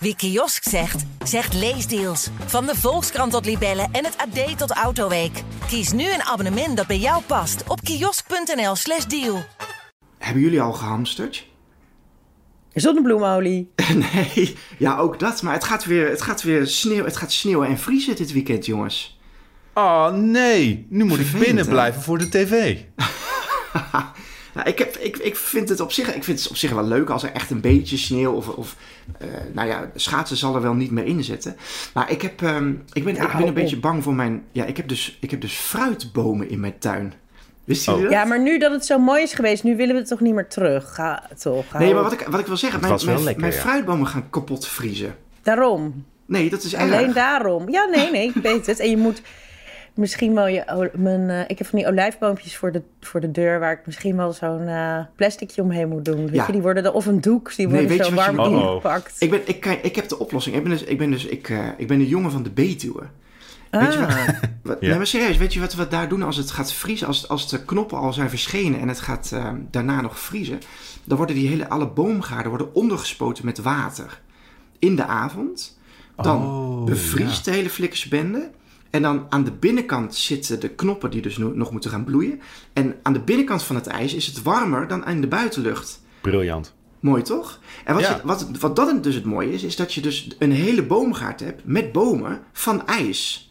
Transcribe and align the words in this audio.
Wie 0.00 0.16
kiosk 0.16 0.62
zegt, 0.68 1.04
zegt 1.24 1.54
leesdeals. 1.54 2.28
Van 2.46 2.66
de 2.66 2.74
Volkskrant 2.76 3.32
tot 3.32 3.44
Libellen 3.44 3.88
en 3.92 4.04
het 4.04 4.16
AD 4.16 4.58
tot 4.58 4.70
Autoweek. 4.70 5.42
Kies 5.68 5.92
nu 5.92 6.12
een 6.12 6.22
abonnement 6.22 6.76
dat 6.76 6.86
bij 6.86 6.98
jou 6.98 7.22
past 7.22 7.62
op 7.68 7.80
kiosk.nl/slash 7.80 9.04
deal. 9.04 9.44
Hebben 10.18 10.42
jullie 10.42 10.60
al 10.60 10.72
gehamsterd? 10.72 11.46
Zonnebloemolie. 12.72 13.72
nee, 14.12 14.56
ja, 14.78 14.98
ook 14.98 15.18
dat. 15.18 15.42
Maar 15.42 15.52
het 15.52 15.64
gaat 15.64 15.84
weer, 15.84 16.08
het 16.08 16.22
gaat 16.22 16.42
weer 16.42 16.66
sneeuw, 16.66 17.04
het 17.04 17.16
gaat 17.16 17.32
sneeuwen 17.32 17.68
en 17.68 17.78
vriezen 17.78 18.16
dit 18.16 18.32
weekend, 18.32 18.66
jongens. 18.66 19.18
Oh 19.74 20.10
nee, 20.10 20.86
nu 20.88 21.04
moet 21.04 21.18
ik 21.18 21.32
binnen 21.32 21.64
hè? 21.64 21.70
blijven 21.70 22.02
voor 22.02 22.18
de 22.18 22.28
tv. 22.28 22.76
Nou, 24.58 24.70
ik, 24.70 24.78
heb, 24.78 24.96
ik, 24.96 25.16
ik, 25.16 25.36
vind 25.36 25.68
het 25.68 25.80
op 25.80 25.92
zich, 25.92 26.14
ik 26.14 26.24
vind 26.24 26.38
het 26.38 26.50
op 26.50 26.56
zich 26.56 26.70
wel 26.70 26.84
leuk 26.84 27.10
als 27.10 27.22
er 27.22 27.32
echt 27.32 27.50
een 27.50 27.60
beetje 27.60 27.96
sneeuw 27.96 28.32
of, 28.32 28.48
of 28.48 28.76
eh, 29.18 29.28
nou 29.52 29.68
ja, 29.68 29.90
schaatsen 29.94 30.36
zal 30.36 30.54
er 30.54 30.62
wel 30.62 30.74
niet 30.74 30.90
meer 30.90 31.04
in 31.04 31.24
zitten. 31.24 31.56
Maar 31.94 32.10
ik, 32.10 32.22
heb, 32.22 32.42
ehm, 32.42 32.72
ik 32.92 33.04
ben, 33.04 33.14
Ja, 33.14 33.30
ik 33.30 33.36
ben 33.36 33.46
een 33.46 33.54
beetje 33.54 33.78
bang 33.78 34.02
voor 34.02 34.14
mijn, 34.14 34.44
ja, 34.52 34.64
ik 34.64 34.76
heb 34.76 34.88
dus, 34.88 35.18
ik 35.20 35.30
heb 35.30 35.40
dus 35.40 35.52
fruitbomen 35.52 36.50
in 36.50 36.60
mijn 36.60 36.78
tuin. 36.78 37.14
Wisten 37.64 37.94
Oh. 37.94 38.10
Ja, 38.10 38.24
maar 38.24 38.40
nu 38.40 38.58
dat 38.58 38.72
het 38.72 38.86
zo 38.86 38.98
mooi 38.98 39.22
is 39.22 39.32
geweest, 39.32 39.64
nu 39.64 39.76
willen 39.76 39.94
we 39.94 40.00
het 40.00 40.08
toch 40.08 40.20
niet 40.20 40.34
meer 40.34 40.48
terug. 40.48 40.94
Ga 40.94 41.28
toch. 41.38 41.72
Nee, 41.78 41.94
maar 41.94 42.02
wat 42.02 42.12
ik, 42.12 42.26
wat 42.30 42.40
ik 42.40 42.46
wil 42.46 42.56
zeggen, 42.56 42.80
mijn, 42.80 43.00
mijn, 43.04 43.22
lekker, 43.22 43.40
mijn 43.40 43.52
ja. 43.54 43.60
fruitbomen 43.60 44.06
gaan 44.06 44.30
kapot 44.30 44.66
vriezen. 44.66 45.16
Daarom. 45.42 46.04
Nee, 46.26 46.50
dat 46.50 46.62
is. 46.62 46.74
Alleen 46.74 47.12
daarom. 47.12 47.70
Ja, 47.70 47.84
nee, 47.84 48.10
nee, 48.10 48.28
ik 48.34 48.42
weet 48.42 48.66
het. 48.66 48.78
En 48.78 48.90
je 48.90 48.96
moet 48.96 49.22
misschien 49.98 50.34
wel 50.34 50.46
je... 50.46 50.90
Mijn, 50.94 51.30
eh, 51.30 51.40
ik 51.48 51.58
heb 51.58 51.66
van 51.66 51.78
die 51.78 51.88
olijfboompjes 51.88 52.56
voor 52.56 52.72
de, 52.72 52.82
voor 53.00 53.20
de 53.20 53.30
deur... 53.30 53.60
waar 53.60 53.72
ik 53.72 53.86
misschien 53.86 54.16
wel 54.16 54.32
zo'n 54.32 54.66
eh 54.68 55.00
plasticje 55.16 55.62
omheen 55.62 55.88
moet 55.88 56.04
doen. 56.04 56.24
Weet 56.26 56.34
Ja. 56.34 56.44
je, 56.46 56.52
die 56.52 56.62
worden 56.62 56.84
er, 56.84 56.92
of 56.92 57.06
een 57.06 57.20
doek, 57.20 57.56
die 57.56 57.68
worden 57.68 58.04
zo 58.04 58.14
warm 58.14 58.38
ingepakt. 58.40 59.16
Ik, 59.18 59.30
ben, 59.30 59.40
ik, 59.44 59.60
kan- 59.60 59.78
ik 59.82 59.96
heb 59.96 60.08
de 60.08 60.18
oplossing. 60.18 60.56
Ik 60.56 60.62
ben 60.62 60.70
dus, 60.72 60.82
ik 60.84 60.98
ben, 60.98 61.10
dus, 61.10 61.24
ik, 61.26 61.48
eh, 61.48 61.66
ik 61.76 61.86
ben 61.88 61.98
de 61.98 62.08
jongen 62.08 62.30
van 62.30 62.42
de 62.42 62.50
Betuwe. 62.50 63.02
Weet 63.70 63.92
je 63.92 63.98
wat, 63.98 64.08
Ah. 64.08 64.28
wat- 64.62 64.76
Ja. 64.80 64.88
nee, 64.88 64.96
maar 64.96 65.06
serieus, 65.06 65.36
weet 65.36 65.52
je 65.54 65.60
wat 65.60 65.74
we 65.74 65.88
daar 65.88 66.08
doen 66.08 66.22
als 66.22 66.36
het 66.36 66.50
gaat 66.50 66.72
vriezen? 66.72 67.06
Als, 67.06 67.28
als 67.28 67.48
de 67.48 67.64
knoppen 67.64 67.98
al 67.98 68.12
zijn 68.12 68.28
verschenen 68.28 68.80
en 68.80 68.88
het 68.88 69.00
gaat 69.00 69.30
eh, 69.32 69.50
daarna 69.70 70.00
nog 70.00 70.18
vriezen, 70.18 70.58
dan 71.04 71.16
worden 71.16 71.36
die 71.36 71.48
hele, 71.48 71.68
alle 71.68 71.86
boomgaarden 71.88 72.48
worden 72.48 72.74
ondergespoten 72.74 73.44
met 73.44 73.58
water. 73.58 74.20
In 74.78 74.96
de 74.96 75.04
avond. 75.04 75.78
Dan 76.16 76.42
Oh, 76.46 76.84
bevriest 76.84 77.44
de 77.44 77.50
hele 77.50 77.70
flikkersbende. 77.70 78.50
En 78.90 79.02
dan 79.02 79.26
aan 79.28 79.44
de 79.44 79.52
binnenkant 79.52 80.14
zitten 80.14 80.60
de 80.60 80.68
knoppen 80.68 81.10
die 81.10 81.22
dus 81.22 81.36
no- 81.36 81.52
nog 81.54 81.70
moeten 81.70 81.90
gaan 81.90 82.04
bloeien. 82.04 82.40
En 82.72 82.94
aan 83.02 83.12
de 83.12 83.20
binnenkant 83.20 83.62
van 83.62 83.76
het 83.76 83.86
ijs 83.86 84.14
is 84.14 84.26
het 84.26 84.42
warmer 84.42 84.88
dan 84.88 85.06
in 85.06 85.20
de 85.20 85.26
buitenlucht. 85.26 86.02
Briljant. 86.20 86.74
Mooi 87.00 87.22
toch? 87.22 87.60
En 87.84 87.94
wat, 87.94 88.02
Ja. 88.02 88.14
je- 88.16 88.20
wat, 88.24 88.48
wat 88.60 88.76
dat 88.76 89.02
dus 89.04 89.14
het 89.14 89.24
mooie 89.24 89.52
is, 89.52 89.62
is 89.62 89.76
dat 89.76 89.94
je 89.94 90.00
dus 90.00 90.28
een 90.38 90.52
hele 90.52 90.82
boomgaard 90.82 91.40
hebt 91.40 91.62
met 91.64 91.92
bomen 91.92 92.40
van 92.52 92.86
ijs. 92.86 93.47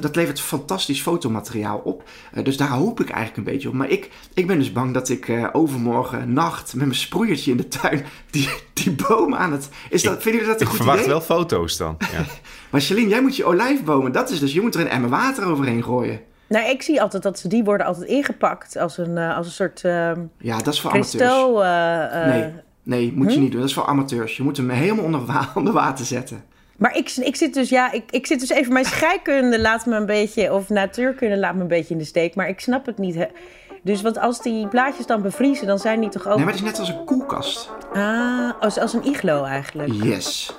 Dat 0.00 0.16
levert 0.16 0.40
fantastisch 0.40 1.02
fotomateriaal 1.02 1.78
op. 1.78 2.02
Eh, 2.32 2.44
dus 2.44 2.56
daar 2.56 2.68
hoop 2.68 3.00
ik 3.00 3.08
eigenlijk 3.10 3.36
een 3.46 3.52
beetje 3.52 3.68
op. 3.68 3.74
Maar 3.74 3.88
ik, 3.88 4.10
ik 4.34 4.46
ben 4.46 4.58
dus 4.58 4.72
bang 4.72 4.94
dat 4.94 5.08
ik 5.08 5.28
eh, 5.28 5.46
overmorgen 5.52 6.32
nacht 6.32 6.74
met 6.74 6.86
mijn 6.86 6.98
sproeiertje 6.98 7.50
in 7.50 7.56
de 7.56 7.68
tuin 7.68 8.04
die, 8.30 8.48
die 8.72 8.90
bomen 9.08 9.38
aan 9.38 9.52
het... 9.52 9.68
Is 9.90 10.02
dat, 10.02 10.22
vinden 10.22 10.40
jullie 10.40 10.46
dat 10.46 10.56
een 10.56 10.60
Ik 10.60 10.68
goed 10.68 10.76
verwacht 10.76 10.98
idee? 10.98 11.10
wel 11.10 11.20
foto's 11.20 11.76
dan. 11.76 11.96
Ja. 11.98 12.24
Maar 12.70 12.80
Celine, 12.82 13.08
jij 13.08 13.22
moet 13.22 13.36
je 13.36 13.44
olijfbomen, 13.44 14.12
dat 14.12 14.30
is 14.30 14.38
dus, 14.38 14.52
je 14.52 14.60
moet 14.60 14.74
er 14.74 14.80
een 14.80 14.88
emmer 14.88 15.10
water 15.10 15.46
overheen 15.46 15.82
gooien. 15.84 16.20
Nou, 16.48 16.68
ik 16.70 16.82
zie 16.82 17.02
altijd 17.02 17.22
dat 17.22 17.38
ze 17.38 17.48
die 17.48 17.64
worden 17.64 17.86
altijd 17.86 18.08
ingepakt 18.08 18.76
als 18.76 18.98
een, 18.98 19.18
eh, 19.18 19.36
als 19.36 19.46
een 19.46 19.52
soort 19.52 19.84
ehm 19.84 20.20
Ja, 20.38 20.58
dat 20.58 20.74
is 20.74 20.80
voor 20.80 20.90
amateurs. 20.90 21.16
kristal... 21.16 21.64
eh, 21.64 22.22
eh, 22.22 22.26
Nee, 22.28 22.52
nee, 22.82 23.12
moet 23.14 23.26
Hm? 23.26 23.32
je 23.32 23.38
niet 23.38 23.50
doen. 23.50 23.60
Dat 23.60 23.68
is 23.68 23.74
voor 23.74 23.86
amateurs. 23.86 24.36
Je 24.36 24.42
moet 24.42 24.56
hem 24.56 24.70
helemaal 24.70 25.04
onder 25.54 25.72
water 25.82 26.04
zetten. 26.04 26.44
Maar 26.78 26.96
ik, 26.96 27.10
ik 27.10 27.36
zit 27.36 27.54
dus, 27.54 27.68
ja, 27.68 27.92
ik, 27.92 28.04
ik 28.10 28.26
zit 28.26 28.40
dus 28.40 28.48
even... 28.48 28.72
Mijn 28.72 28.84
scheikunde 28.84 29.60
laat 29.60 29.86
me 29.86 29.96
een 29.96 30.06
beetje... 30.06 30.52
Of 30.52 30.68
natuurkunde 30.68 31.36
laat 31.36 31.54
me 31.54 31.60
een 31.60 31.68
beetje 31.68 31.94
in 31.94 31.98
de 31.98 32.04
steek. 32.04 32.34
Maar 32.34 32.48
ik 32.48 32.60
snap 32.60 32.86
het 32.86 32.98
niet. 32.98 33.14
hè. 33.14 33.26
Dus 33.82 34.02
want 34.02 34.18
als 34.18 34.42
die 34.42 34.68
blaadjes 34.68 35.06
dan 35.06 35.22
bevriezen, 35.22 35.66
dan 35.66 35.78
zijn 35.78 36.00
die 36.00 36.08
toch 36.08 36.26
ook... 36.26 36.36
Nee, 36.36 36.44
maar 36.44 36.54
het 36.54 36.62
is 36.62 36.68
net 36.70 36.78
als 36.78 36.88
een 36.88 37.04
koelkast. 37.04 37.70
Ah, 37.92 38.50
als, 38.60 38.78
als 38.78 38.92
een 38.92 39.04
iglo 39.06 39.44
eigenlijk. 39.44 39.92
Yes. 39.92 40.56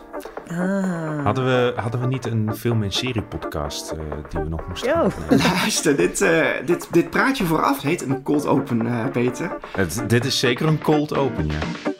Ah. 0.48 1.24
Hadden, 1.24 1.46
we, 1.46 1.74
hadden 1.76 2.02
we 2.02 2.08
niet 2.08 2.26
een 2.26 2.56
film- 2.56 2.84
en 2.84 2.92
serie-podcast 2.92 3.92
eh, 3.92 3.98
die 4.30 4.40
we 4.40 4.50
nog 4.50 4.68
moesten 4.68 4.90
Yo. 4.90 5.10
Luister, 5.38 5.96
dit, 5.96 6.22
eh, 6.22 6.48
dit, 6.66 6.88
dit 6.92 7.10
praatje 7.10 7.46
vooraf 7.46 7.82
heet 7.82 8.02
een 8.02 8.24
cold 8.24 8.46
open, 8.48 8.88
eh, 8.88 9.08
Peter. 9.12 9.58
Het, 9.72 10.04
dit 10.08 10.26
is 10.26 10.40
zeker 10.40 10.68
een 10.68 10.82
cold 10.82 11.16
open, 11.16 11.46
ja. 11.46 11.94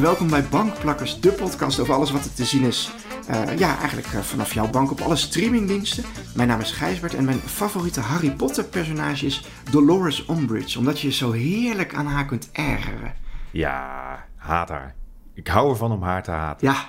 En 0.00 0.06
welkom 0.06 0.30
bij 0.30 0.44
Bankplakkers, 0.44 1.20
de 1.20 1.32
podcast 1.32 1.80
over 1.80 1.94
alles 1.94 2.10
wat 2.10 2.24
er 2.24 2.34
te 2.34 2.44
zien 2.44 2.62
is. 2.62 2.92
Eh, 3.28 3.58
ja, 3.58 3.78
eigenlijk 3.78 4.06
eh, 4.06 4.20
vanaf 4.20 4.54
jouw 4.54 4.70
bank 4.70 4.90
op 4.90 5.00
alle 5.00 5.16
streamingdiensten. 5.16 6.04
Mijn 6.34 6.48
naam 6.48 6.60
is 6.60 6.72
Gijsbert 6.72 7.14
en 7.14 7.24
mijn 7.24 7.38
favoriete 7.38 8.00
Harry 8.00 8.30
Potter 8.30 8.64
personage 8.64 9.26
is 9.26 9.44
Dolores 9.70 10.28
Umbridge. 10.28 10.78
Omdat 10.78 11.00
je 11.00 11.06
je 11.06 11.12
zo 11.12 11.32
heerlijk 11.32 11.94
aan 11.94 12.06
haar 12.06 12.26
kunt 12.26 12.50
ergeren. 12.52 13.14
Ja, 13.50 14.24
haat 14.36 14.68
haar. 14.68 14.94
Ik 15.34 15.46
hou 15.48 15.70
ervan 15.70 15.92
om 15.92 16.02
haar 16.02 16.22
te 16.22 16.30
haten. 16.30 16.66
Ja, 16.68 16.88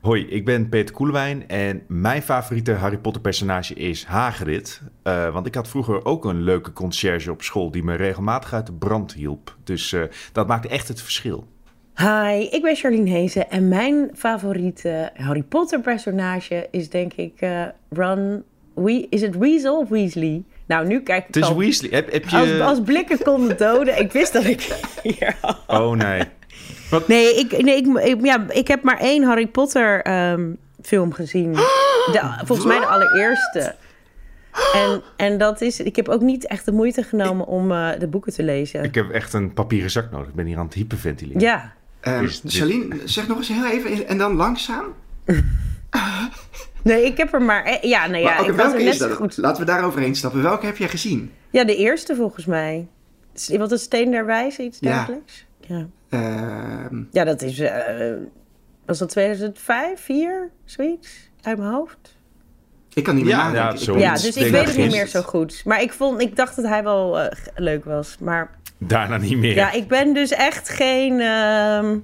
Hoi, 0.00 0.26
ik 0.26 0.44
ben 0.44 0.68
Peter 0.68 0.94
Koelewijn 0.94 1.48
en 1.48 1.82
mijn 1.88 2.22
favoriete 2.22 2.72
Harry 2.72 2.98
Potter 2.98 3.22
personage 3.22 3.74
is 3.74 4.04
Hagrid. 4.04 4.82
Eh, 5.02 5.32
want 5.32 5.46
ik 5.46 5.54
had 5.54 5.68
vroeger 5.68 6.04
ook 6.04 6.24
een 6.24 6.42
leuke 6.42 6.72
conciërge 6.72 7.30
op 7.30 7.42
school 7.42 7.70
die 7.70 7.84
me 7.84 7.94
regelmatig 7.94 8.52
uit 8.52 8.66
de 8.66 8.72
brand 8.72 9.12
hielp. 9.12 9.56
Dus 9.64 9.92
eh, 9.92 10.02
dat 10.32 10.46
maakt 10.46 10.66
echt 10.66 10.88
het 10.88 11.02
verschil. 11.02 11.54
Hi, 11.98 12.42
ik 12.50 12.62
ben 12.62 12.76
Charlene 12.76 13.10
Hezen 13.10 13.50
en 13.50 13.68
mijn 13.68 14.10
favoriete 14.14 15.10
Harry 15.14 15.42
Potter 15.42 15.80
personage 15.80 16.68
is 16.70 16.88
denk 16.90 17.12
ik 17.12 17.32
eh, 17.40 17.62
Ron... 17.90 18.42
We 18.74 19.06
is 19.10 19.20
het 19.20 19.36
Weasel 19.36 19.78
of 19.78 19.88
Weasley? 19.88 20.42
Nou, 20.66 20.86
nu 20.86 21.00
kijk 21.00 21.20
ik 21.20 21.26
Het 21.26 21.36
is 21.36 21.42
al- 21.42 21.56
Weasley. 21.58 21.90
Heb, 21.90 22.12
heb 22.12 22.28
je... 22.28 22.36
Als, 22.36 22.60
als 22.60 22.80
blikken 22.80 23.18
konden 23.22 23.56
doden. 23.56 23.98
Ik 24.00 24.12
wist 24.12 24.32
dat 24.32 24.44
ik 24.44 24.60
hier 25.02 25.36
Oh 25.66 25.90
nee. 25.90 26.22
Nee, 27.06 27.34
ik, 27.34 27.62
nee 27.62 27.76
ik, 27.76 27.86
ik- 27.86 28.24
ja, 28.24 28.44
ik 28.48 28.68
heb 28.68 28.82
maar 28.82 28.98
één 28.98 29.22
Harry 29.22 29.46
Potter 29.46 30.02
ehm, 30.02 30.50
film 30.82 31.12
gezien. 31.12 31.52
De, 32.12 32.20
volgens 32.44 32.66
mij 32.68 32.78
de 32.80 32.86
allereerste. 32.86 33.74
En, 34.74 35.02
en 35.16 35.38
dat 35.38 35.60
is... 35.60 35.80
Ik 35.80 35.96
heb 35.96 36.08
ook 36.08 36.20
niet 36.20 36.46
echt 36.46 36.64
de 36.64 36.72
moeite 36.72 37.02
genomen 37.02 37.46
om 37.46 37.72
eh, 37.72 37.88
de 37.98 38.06
boeken 38.08 38.32
te 38.32 38.42
lezen. 38.42 38.82
Ik 38.84 38.94
heb 38.94 39.10
echt 39.10 39.32
een 39.32 39.52
papieren 39.54 39.90
zak 39.90 40.10
nodig. 40.10 40.28
Ik 40.28 40.34
ben 40.34 40.46
hier 40.46 40.58
aan 40.58 40.64
het 40.64 40.74
hyperventileren. 40.74 41.40
Ja. 41.40 41.72
Celine, 42.44 42.96
zeg 43.04 43.28
nog 43.28 43.36
eens 43.38 43.48
heel 43.48 43.66
even 43.66 44.08
en 44.08 44.18
dan 44.18 44.34
langzaam. 44.34 44.84
Nee, 46.82 47.04
ik 47.04 47.16
heb 47.16 47.32
er 47.32 47.42
maar... 47.42 47.64
eh, 47.64 47.82
Ja, 47.82 48.06
nee, 48.06 48.22
ja, 48.22 48.32
ik 48.32 48.38
was 48.38 48.46
er 48.48 48.56
welke 48.56 48.76
net 48.82 48.86
is 48.86 48.96
zo 48.96 49.08
dat? 49.08 49.16
goed. 49.16 49.36
Laten 49.36 49.60
we 49.60 49.66
daaroverheen 49.70 50.14
stappen. 50.14 50.42
Welke 50.42 50.66
heb 50.66 50.76
jij 50.76 50.88
gezien? 50.88 51.32
Ja, 51.50 51.64
de 51.64 51.76
eerste 51.76 52.14
volgens 52.14 52.44
mij. 52.44 52.86
Wat 53.48 53.72
een 53.72 53.78
steen 53.78 54.10
der 54.10 54.26
wijze, 54.26 54.62
iets 54.62 54.78
Ja. 54.80 54.90
dergelijks? 54.96 55.46
Ja. 55.60 55.86
Ehm, 56.08 57.02
Ja, 57.10 57.24
dat 57.24 57.42
is... 57.42 57.58
eh, 57.58 58.12
was 58.86 58.98
dat 58.98 59.08
2005, 59.08 60.00
4, 60.00 60.50
zoiets? 60.64 61.30
Uit 61.42 61.58
mijn 61.58 61.70
hoofd. 61.70 62.16
ik 62.94 63.04
kan 63.04 63.14
niet 63.14 63.24
meer 63.24 63.32
Ja, 63.34 63.52
nadenken. 63.52 63.92
ja, 63.92 63.98
Ja, 63.98 64.12
dus 64.12 64.26
ik 64.36 64.50
weet 64.50 64.60
ik 64.62 64.66
het 64.66 64.76
niet 64.76 64.90
meer 64.90 65.06
zo 65.06 65.22
goed. 65.22 65.62
Maar 65.64 65.82
ik, 65.82 65.92
vond, 65.92 66.20
ik 66.20 66.36
dacht 66.36 66.56
dat 66.56 66.64
hij 66.64 66.82
wel 66.82 67.20
eh, 67.20 67.36
leuk 67.54 67.84
was. 67.84 68.16
Maar 68.20 68.50
Daarna 68.78 69.16
niet 69.16 69.36
meer. 69.38 69.54
ja, 69.54 69.72
ik 69.72 69.88
ben 69.88 70.14
dus 70.14 70.30
echt 70.30 70.68
geen... 70.68 71.20
ehm, 71.20 71.96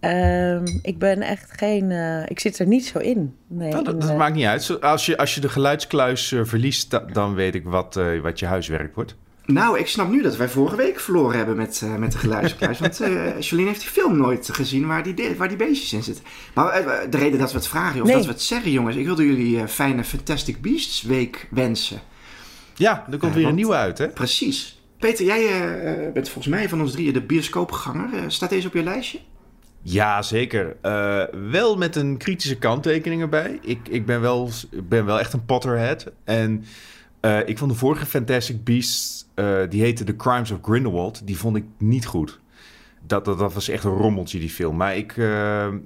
ehm, 0.00 0.64
ik 0.82 0.98
ben 0.98 1.20
echt 1.22 1.50
geen... 1.56 1.90
eh, 1.90 2.22
ik 2.28 2.40
zit 2.40 2.58
er 2.58 2.66
niet 2.66 2.86
zo 2.86 2.98
in. 2.98 3.34
Nee, 3.48 3.70
Nou, 3.70 3.84
dat 3.84 3.94
in, 3.94 4.00
dat 4.00 4.16
maakt 4.16 4.34
niet 4.34 4.44
uit. 4.46 4.80
Als 4.80 5.06
je, 5.06 5.16
als 5.16 5.34
je 5.34 5.40
de 5.40 5.48
geluidskluis 5.48 6.32
eh, 6.32 6.40
verliest, 6.44 6.90
da- 6.90 7.04
dan 7.12 7.34
weet 7.34 7.54
ik 7.54 7.64
wat, 7.64 7.96
eh, 7.96 8.20
wat 8.22 8.38
je 8.38 8.46
huiswerk 8.46 8.94
wordt. 8.94 9.14
Nou, 9.46 9.78
ik 9.78 9.86
snap 9.88 10.10
nu 10.10 10.22
dat 10.22 10.36
wij 10.36 10.48
vorige 10.48 10.76
week 10.76 11.00
verloren 11.00 11.36
hebben 11.36 11.56
met, 11.56 11.80
eh, 11.84 11.94
met 11.94 12.12
de 12.12 12.18
geluidskluis. 12.18 12.78
want 12.78 13.00
eh 13.00 13.40
Jolien 13.48 13.66
heeft 13.66 13.80
die 13.80 13.88
film 13.88 14.16
nooit 14.16 14.48
gezien 14.52 14.86
waar 14.86 15.02
die, 15.02 15.14
de- 15.14 15.34
waar 15.36 15.48
die 15.48 15.56
beestjes 15.56 15.92
in 15.92 16.02
zitten. 16.02 16.24
Maar 16.54 16.82
de 17.10 17.16
reden 17.18 17.38
dat 17.38 17.50
we 17.52 17.56
het 17.58 17.66
vragen, 17.68 18.00
of 18.00 18.06
Nee. 18.06 18.16
dat 18.16 18.24
we 18.24 18.30
het 18.32 18.42
zeggen, 18.42 18.70
jongens. 18.70 18.96
Ik 18.96 19.04
wilde 19.04 19.26
jullie 19.26 19.58
eh, 19.60 19.66
fijne 19.66 20.04
Fantastic 20.04 20.60
Beasts 20.60 21.02
week 21.02 21.46
wensen. 21.50 22.00
Ja, 22.74 23.06
er 23.10 23.18
komt 23.18 23.34
weer 23.34 23.46
een 23.46 23.54
nieuwe 23.54 23.74
uit, 23.74 23.98
hè? 23.98 24.08
Precies. 24.08 24.73
Peter, 25.04 25.24
jij 25.24 25.46
eh, 25.46 26.06
eh, 26.06 26.12
bent 26.12 26.28
volgens 26.28 26.54
mij 26.54 26.68
van 26.68 26.80
ons 26.80 26.92
drieën 26.92 27.12
de 27.12 27.22
bioscoopganger. 27.22 28.14
Eh, 28.14 28.22
staat 28.26 28.50
deze 28.50 28.66
op 28.66 28.74
je 28.74 28.82
lijstje? 28.82 29.18
Ja, 29.82 30.22
zeker. 30.22 30.76
Wel 31.50 31.76
met 31.76 31.96
een 31.96 32.16
kritische 32.16 32.58
kanttekening 32.58 33.22
erbij. 33.22 33.58
Ik, 33.62 33.88
ik 33.88 34.06
ben, 34.06 34.20
wel, 34.20 34.50
ben 34.84 35.04
wel 35.04 35.18
echt 35.18 35.32
een 35.32 35.44
Potterhead. 35.44 36.12
En 36.24 36.64
ik 37.46 37.58
vond 37.58 37.70
de 37.70 37.76
vorige 37.76 38.06
Fantastic 38.06 38.64
Beasts, 38.64 39.26
die 39.68 39.82
heette 39.82 40.04
The 40.04 40.16
Crimes 40.16 40.50
of 40.50 40.58
Grindelwald, 40.62 41.26
die 41.26 41.38
vond 41.38 41.56
ik 41.56 41.64
niet 41.78 42.06
goed. 42.06 42.40
dat, 43.06 43.24
dat, 43.24 43.38
dat 43.38 43.54
was 43.54 43.68
echt 43.68 43.84
een 43.84 43.96
rommeltje, 43.96 44.38
die 44.38 44.50
film. 44.50 44.76
Maar 44.76 44.96
ik, 44.96 45.16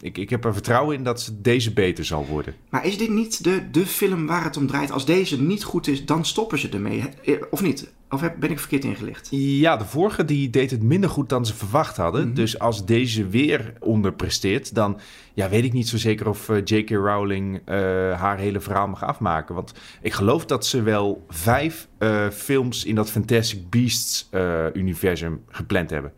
ik, 0.01 0.19
ik 0.19 0.31
heb 0.31 0.45
er 0.45 0.53
vertrouwen 0.53 0.97
in 0.97 1.05
dat 1.05 1.21
ze 1.21 1.41
deze 1.41 1.73
beter 1.73 2.05
zal 2.05 2.27
worden. 2.27 2.55
Maar 2.71 2.87
is 2.87 2.99
dit 2.99 3.11
niet 3.11 3.45
de, 3.45 3.71
de 3.71 3.87
film 3.87 4.27
waar 4.27 4.45
het 4.45 4.57
om 4.57 4.67
draait? 4.67 4.91
Als 4.91 5.07
deze 5.07 5.43
niet 5.43 5.65
goed 5.65 5.87
is, 5.89 6.05
dan 6.05 6.25
stoppen 6.25 6.59
ze 6.59 6.69
ermee. 6.69 7.05
Of 7.51 7.63
niet? 7.63 7.93
Of 8.11 8.21
ben 8.39 8.51
ik 8.51 8.59
verkeerd 8.59 8.85
ingelicht? 8.85 9.29
Ja, 9.31 9.77
de 9.77 9.85
vorige 9.85 10.25
die 10.25 10.51
deed 10.51 10.71
het 10.71 10.83
minder 10.83 11.11
goed 11.11 11.29
dan 11.29 11.47
ze 11.47 11.55
verwacht 11.55 11.97
hadden. 11.97 12.21
Mm 12.21 12.27
-hmm. 12.27 12.35
Dus 12.35 12.59
als 12.59 12.87
deze 12.87 13.27
weer 13.27 13.73
onderpresteert, 13.81 14.75
dan 14.75 15.01
ja, 15.35 15.49
weet 15.49 15.65
ik 15.65 15.73
niet 15.73 15.89
zo 15.89 15.97
zeker 15.97 16.29
of 16.29 16.49
uh, 16.49 16.57
J.K. 16.65 16.91
Rowling 16.91 17.55
uh, 17.55 17.75
haar 18.21 18.39
hele 18.39 18.61
verhaal 18.61 18.89
mag 18.89 19.05
afmaken. 19.05 19.55
Want 19.55 19.73
ik 20.01 20.13
geloof 20.13 20.47
dat 20.47 20.67
ze 20.67 20.83
wel 20.83 21.25
vijf 21.29 21.89
uh, 21.99 22.29
films 22.29 22.85
in 22.85 22.95
dat 22.95 23.11
Fantastic 23.11 23.71
Beasts-universum 23.71 25.43
gepland 25.49 25.91
hebben. 25.91 26.13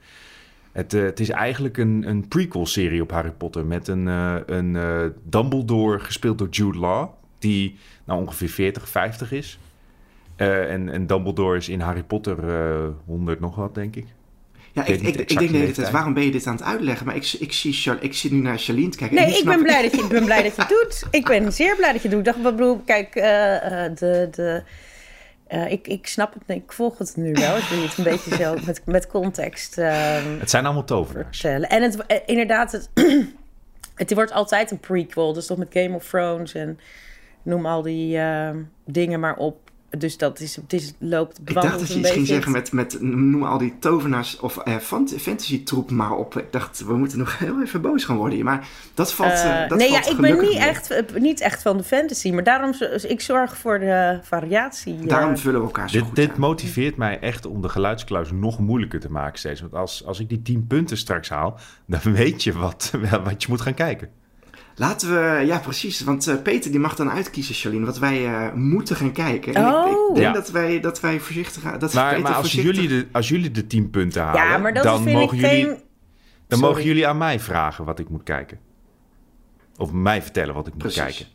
Het, 0.73 0.93
het, 0.93 1.21
is 1.21 1.29
eigenlijk 1.29 1.77
een, 1.77 2.05
een 2.09 2.29
prequel-serie 2.29 3.03
op 3.03 3.11
Harry 3.11 3.33
Potter 3.33 3.67
met 3.67 3.89
een, 3.89 4.07
een 4.07 5.13
Dumbledore 5.25 5.99
gespeeld 5.99 6.39
door 6.39 6.49
Jude 6.49 6.79
Law, 6.79 7.09
die 7.39 7.79
nou 8.05 8.21
ongeveer 8.21 8.49
40, 8.49 8.89
50 8.89 9.33
is. 9.33 9.59
Uh, 10.41 10.73
en, 10.73 10.89
en 10.89 11.07
Dumbledore 11.07 11.57
is 11.57 11.69
in 11.69 11.81
Harry 11.81 12.03
Potter 12.03 12.39
uh, 12.45 12.89
100 13.07 13.41
nog 13.41 13.57
wat, 13.57 13.75
denk 13.75 13.97
ik. 13.97 14.07
Ja, 14.73 14.85
ik, 14.85 15.01
ik, 15.03 15.17
ik 15.17 15.39
denk 15.39 15.51
de 15.51 15.57
hele 15.57 15.73
tijd, 15.73 15.91
waarom 15.91 16.15
ben 16.15 16.25
je 16.25 16.31
dit 16.31 16.47
aan 16.47 16.55
het 16.55 16.65
uitleggen? 16.65 17.07
Maar 17.07 17.17
ik, 17.17 17.33
ik, 17.39 17.53
zie 17.53 17.73
Char 17.73 17.97
ik 18.01 18.15
zit 18.15 18.31
nu 18.31 18.41
naar 18.41 18.59
Charlene 18.59 18.89
te 18.89 18.99
kijken. 18.99 19.17
Nee, 19.17 19.39
ik 19.39 19.45
ben, 19.45 19.63
blij 19.63 19.83
dat 19.83 19.95
je, 19.95 20.03
ik 20.03 20.09
ben 20.09 20.25
blij 20.25 20.43
dat 20.43 20.57
je 20.57 20.61
het 20.61 20.71
doet. 20.81 21.07
Ik 21.11 21.25
ben 21.25 21.53
zeer 21.53 21.77
blij 21.77 21.93
dat 21.93 22.03
je 22.03 22.09
het 22.09 22.17
doet. 22.17 22.27
Ik 22.27 22.43
dacht, 22.43 22.57
bedoel, 22.57 22.81
kijk, 22.85 23.17
uh, 23.17 23.23
de... 23.95 24.29
de 24.31 24.63
uh, 25.53 25.71
ik, 25.71 25.89
ik 25.89 26.07
snap 26.07 26.35
het, 26.35 26.57
ik 26.57 26.73
volg 26.73 26.99
het 26.99 27.17
nu 27.17 27.33
wel. 27.33 27.57
Ik 27.57 27.63
wil 27.63 27.83
het 27.83 27.99
een 27.99 28.05
beetje 28.05 28.37
zo 28.37 28.57
met, 28.67 28.83
met 28.87 29.07
context. 29.07 29.79
Uh, 29.79 30.15
het 30.39 30.51
zijn 30.51 30.65
allemaal 30.65 30.85
tovenaars. 30.85 31.45
En 31.45 31.83
het, 31.83 32.23
inderdaad, 32.27 32.73
het, 32.73 32.91
het 33.95 34.15
wordt 34.15 34.33
altijd 34.33 34.71
een 34.71 34.81
prequel. 34.81 35.33
Dus 35.33 35.47
toch 35.47 35.59
met 35.59 35.69
Game 35.71 35.95
of 35.95 36.09
Thrones 36.09 36.55
en 36.55 36.79
noem 37.43 37.67
al 37.67 37.83
die 37.83 38.17
uh, 38.17 38.51
dingen 38.85 39.21
maar 39.21 39.37
op. 39.37 39.70
Dus 39.99 40.17
dat 40.17 40.41
is, 40.41 40.57
het 40.57 40.73
is, 40.73 40.93
loopt 40.99 41.39
Ik 41.45 41.55
dacht 41.55 41.79
dat 41.79 41.89
je 41.89 41.99
iets 41.99 42.11
ging 42.11 42.27
zeggen 42.27 42.53
met, 42.53 42.73
met 42.73 42.97
noem 43.01 43.45
al 43.45 43.59
die 43.59 43.75
tovenaars 43.79 44.39
of 44.39 44.59
uh, 44.65 44.77
fantasy 44.77 45.65
troep 45.65 45.91
maar 45.91 46.13
op. 46.13 46.39
Ik 46.39 46.53
dacht, 46.53 46.85
we 46.85 46.97
moeten 46.97 47.19
nog 47.19 47.39
heel 47.39 47.63
even 47.63 47.81
boos 47.81 48.05
gaan 48.05 48.17
worden 48.17 48.35
hier. 48.35 48.45
Maar 48.45 48.69
dat 48.95 49.13
valt 49.13 49.33
uh, 49.33 49.69
dat 49.69 49.79
Nee, 49.79 49.89
valt 49.89 50.05
ja, 50.05 50.11
ik 50.11 50.17
ben 50.17 50.41
niet 50.41 50.57
echt, 50.57 51.19
niet 51.19 51.41
echt 51.41 51.63
van 51.63 51.77
de 51.77 51.83
fantasy. 51.83 52.31
Maar 52.31 52.45
daarom, 52.45 52.75
ik 53.09 53.21
zorg 53.21 53.57
voor 53.57 53.79
de 53.79 54.19
variatie. 54.23 55.07
Daarom 55.07 55.39
vullen 55.39 55.61
we 55.61 55.67
elkaar 55.67 55.91
zo 55.91 55.97
dit, 55.97 56.07
goed 56.07 56.17
Dit 56.17 56.31
aan. 56.31 56.41
motiveert 56.41 56.97
mij 56.97 57.19
echt 57.19 57.47
om 57.47 57.63
de 57.63 57.69
geluidskluis 57.69 58.31
nog 58.33 58.59
moeilijker 58.59 59.01
te 59.01 59.11
maken 59.11 59.39
steeds. 59.39 59.61
Want 59.61 59.75
als, 59.75 60.05
als 60.07 60.21
ik 60.21 60.29
die 60.29 60.43
10 60.43 60.67
punten 60.67 60.97
straks 60.97 61.29
haal, 61.29 61.59
dan 61.87 62.13
weet 62.13 62.43
je 62.43 62.53
wat, 62.53 62.93
wat 63.25 63.43
je 63.43 63.49
moet 63.49 63.61
gaan 63.61 63.75
kijken. 63.75 64.20
Laten 64.75 65.09
we, 65.09 65.47
ja 65.47 65.59
precies, 65.59 66.01
want 66.01 66.29
uh, 66.29 66.43
Peter 66.43 66.71
die 66.71 66.81
mag 66.81 66.95
dan 66.95 67.11
uitkiezen, 67.11 67.55
Charlene, 67.55 67.87
wat 67.87 67.99
wij 67.99 68.23
uh, 68.23 68.53
moeten 68.53 68.97
gaan 68.97 69.13
kijken. 69.13 69.55
En 69.55 69.67
oh. 69.67 69.91
ik, 69.91 70.09
ik, 70.09 70.15
denk 70.15 70.27
ja. 70.27 70.33
dat, 70.33 70.51
wij, 70.51 70.81
dat 70.81 71.01
wij 71.01 71.21
voorzichtig 71.21 71.63
gaan. 71.63 71.79
Dat 71.79 71.93
maar, 71.93 72.09
Peter 72.09 72.23
maar 72.23 72.33
als, 72.33 72.41
voorzichtig... 72.41 72.75
jullie 72.75 72.89
de, 72.89 73.07
als 73.13 73.29
jullie 73.29 73.51
de 73.51 73.67
10 73.67 73.91
punten 73.91 74.23
halen, 74.23 74.43
ja, 74.43 74.59
maar 74.59 74.75
dat 74.75 74.83
dan, 74.83 75.03
vind 75.03 75.17
mogen, 75.17 75.37
ik 75.37 75.45
jullie, 75.45 75.65
geen... 75.65 75.81
dan 76.47 76.59
mogen 76.59 76.83
jullie 76.83 77.07
aan 77.07 77.19
mij 77.19 77.41
vragen 77.41 77.85
wat 77.85 77.99
ik 77.99 78.09
moet 78.09 78.23
kijken. 78.23 78.59
Of 79.77 79.93
mij 79.93 80.23
vertellen 80.23 80.55
wat 80.55 80.67
ik 80.67 80.73
moet 80.73 80.83
precies. 80.83 81.01
kijken. 81.01 81.27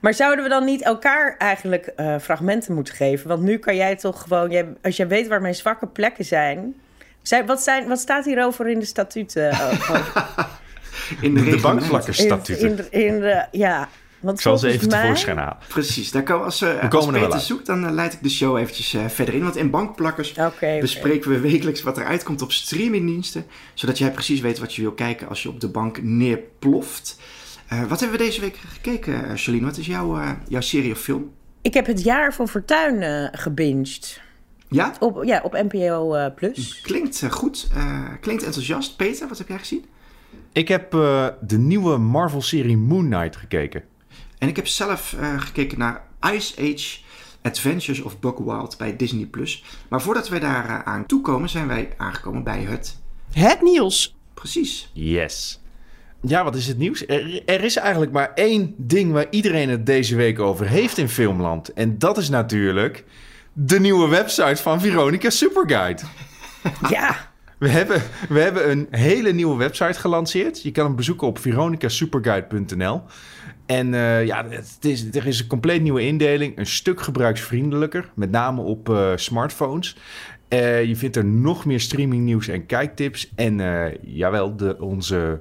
Maar 0.00 0.14
zouden 0.14 0.44
we 0.44 0.50
dan 0.50 0.64
niet 0.64 0.82
elkaar 0.82 1.36
eigenlijk 1.36 1.92
uh, 1.96 2.18
fragmenten 2.18 2.74
moeten 2.74 2.94
geven? 2.94 3.28
Want 3.28 3.42
nu 3.42 3.58
kan 3.58 3.76
jij 3.76 3.96
toch 3.96 4.22
gewoon, 4.22 4.50
jij, 4.50 4.66
als 4.82 4.96
jij 4.96 5.08
weet 5.08 5.28
waar 5.28 5.40
mijn 5.40 5.54
zwakke 5.54 5.86
plekken 5.86 6.24
zijn. 6.24 6.74
zijn, 7.22 7.46
wat, 7.46 7.62
zijn 7.62 7.88
wat 7.88 7.98
staat 7.98 8.24
hierover 8.24 8.68
in 8.68 8.78
de 8.78 8.84
statuten? 8.84 9.50
in 11.20 11.34
de, 11.34 11.40
de. 11.44 12.56
In, 12.56 12.68
in, 12.68 12.90
in 12.90 13.20
de, 13.20 13.46
ja. 13.50 13.88
Want 14.20 14.36
ik 14.36 14.42
zal 14.42 14.58
ze 14.58 14.68
even 14.68 14.88
mij... 14.88 15.00
tevoorschijn 15.00 15.36
halen. 15.36 15.56
Precies, 15.68 16.10
daar 16.10 16.22
komen, 16.22 16.44
als, 16.44 16.62
uh, 16.62 16.72
we 16.72 16.80
als 16.80 16.88
komen 16.88 17.20
Peter 17.20 17.40
zoekt, 17.40 17.66
dan 17.66 17.84
uh, 17.84 17.90
leid 17.90 18.12
ik 18.12 18.22
de 18.22 18.28
show 18.28 18.58
eventjes 18.58 18.94
uh, 18.94 19.06
verder 19.08 19.34
in. 19.34 19.42
Want 19.42 19.56
in 19.56 19.70
bankplakkers 19.70 20.34
okay, 20.38 20.80
bespreken 20.80 21.30
okay. 21.30 21.40
we 21.40 21.48
wekelijks 21.48 21.82
wat 21.82 21.98
er 21.98 22.04
uitkomt 22.04 22.42
op 22.42 22.52
streamingdiensten. 22.52 23.46
Zodat 23.74 23.98
jij 23.98 24.10
precies 24.10 24.40
weet 24.40 24.58
wat 24.58 24.74
je 24.74 24.82
wil 24.82 24.92
kijken 24.92 25.28
als 25.28 25.42
je 25.42 25.48
op 25.48 25.60
de 25.60 25.68
bank 25.68 26.02
neerploft. 26.02 27.20
Uh, 27.72 27.84
wat 27.84 28.00
hebben 28.00 28.18
we 28.18 28.24
deze 28.24 28.40
week 28.40 28.56
gekeken, 28.56 29.38
Charlene? 29.38 29.66
Wat 29.66 29.76
is 29.76 29.86
jouw, 29.86 30.20
jouw 30.48 30.60
serie 30.60 30.92
of 30.92 30.98
film? 30.98 31.30
Ik 31.62 31.74
heb 31.74 31.86
het 31.86 32.02
jaar 32.02 32.34
van 32.34 32.48
Fortuin 32.48 33.02
uh, 33.02 33.28
gebinged. 33.32 34.20
Ja? 34.68 34.92
Op, 35.00 35.24
ja, 35.24 35.40
op 35.44 35.52
NPO 35.52 36.16
uh, 36.16 36.26
Plus. 36.34 36.80
Klinkt 36.80 37.22
uh, 37.22 37.30
goed. 37.30 37.68
klinkt 38.20 38.42
enthousiast. 38.44 38.96
Peter, 38.96 39.28
wat 39.28 39.38
heb 39.38 39.48
jij 39.48 39.58
gezien? 39.58 39.84
Ik 40.52 40.68
heb 40.68 40.90
de 41.40 41.58
nieuwe 41.58 41.96
Marvel-serie 41.96 42.76
Moon 42.76 43.10
Knight 43.10 43.36
gekeken. 43.36 43.82
En 44.38 44.48
ik 44.48 44.56
heb 44.56 44.66
zelf 44.66 45.16
gekeken 45.38 45.78
naar 45.78 46.02
Ice 46.34 46.54
Age 46.60 46.98
Adventures 47.42 48.00
of 48.00 48.20
Buck 48.20 48.38
Wild 48.38 48.78
bij 48.78 48.96
Disney+. 48.96 49.26
Plus. 49.26 49.64
Maar 49.88 50.02
voordat 50.02 50.28
wij 50.28 50.38
daar 50.38 50.84
aan 50.84 51.06
toekomen, 51.06 51.48
zijn 51.48 51.66
wij 51.66 51.88
aangekomen 51.96 52.42
bij 52.42 52.60
het... 52.62 52.98
Het 53.32 53.62
nieuws. 53.62 54.16
Precies. 54.34 54.90
Yes. 54.92 55.60
Ja, 56.20 56.44
wat 56.44 56.56
is 56.56 56.66
het 56.66 56.78
nieuws? 56.78 57.06
Er, 57.06 57.42
er, 57.46 57.64
is 57.64 57.76
eigenlijk 57.76 58.12
maar 58.12 58.32
één 58.34 58.74
ding 58.76 59.12
waar 59.12 59.26
iedereen 59.30 59.68
het 59.68 59.86
deze 59.86 60.16
week 60.16 60.38
over 60.38 60.66
heeft 60.66 60.98
in 60.98 61.08
Filmland. 61.08 61.72
En 61.72 61.98
dat 61.98 62.18
is 62.18 62.28
natuurlijk 62.28 63.04
de 63.52 63.80
nieuwe 63.80 64.08
website 64.08 64.62
van 64.62 64.80
Veronica 64.80 65.30
Superguide. 65.30 66.02
Ja. 66.88 67.27
We 67.58 67.68
hebben, 67.68 68.02
we 68.28 68.40
hebben 68.40 68.70
een 68.70 68.86
hele 68.90 69.32
nieuwe 69.32 69.56
website 69.56 70.00
gelanceerd. 70.00 70.62
Je 70.62 70.70
kan 70.70 70.84
hem 70.84 70.96
bezoeken 70.96 71.26
op 71.26 71.38
veronicasuperguide.nl. 71.38 73.02
En 73.66 73.92
uh, 73.92 74.26
ja, 74.26 74.48
het 74.48 74.78
is, 74.80 75.14
er 75.14 75.26
is 75.26 75.40
een 75.40 75.46
compleet 75.46 75.82
nieuwe 75.82 76.06
indeling. 76.06 76.58
Een 76.58 76.66
stuk 76.66 77.00
gebruiksvriendelijker. 77.00 78.10
Met 78.14 78.30
name 78.30 78.60
op 78.60 78.88
uh, 78.88 79.12
smartphones. 79.14 79.96
Uh, 80.48 80.84
je 80.84 80.96
vindt 80.96 81.16
er 81.16 81.24
nog 81.24 81.64
meer 81.64 81.80
streamingnieuws 81.80 82.48
en 82.48 82.66
kijktips. 82.66 83.32
En 83.34 83.60
jawel, 84.02 84.56
de, 84.56 84.80
onze 84.80 85.40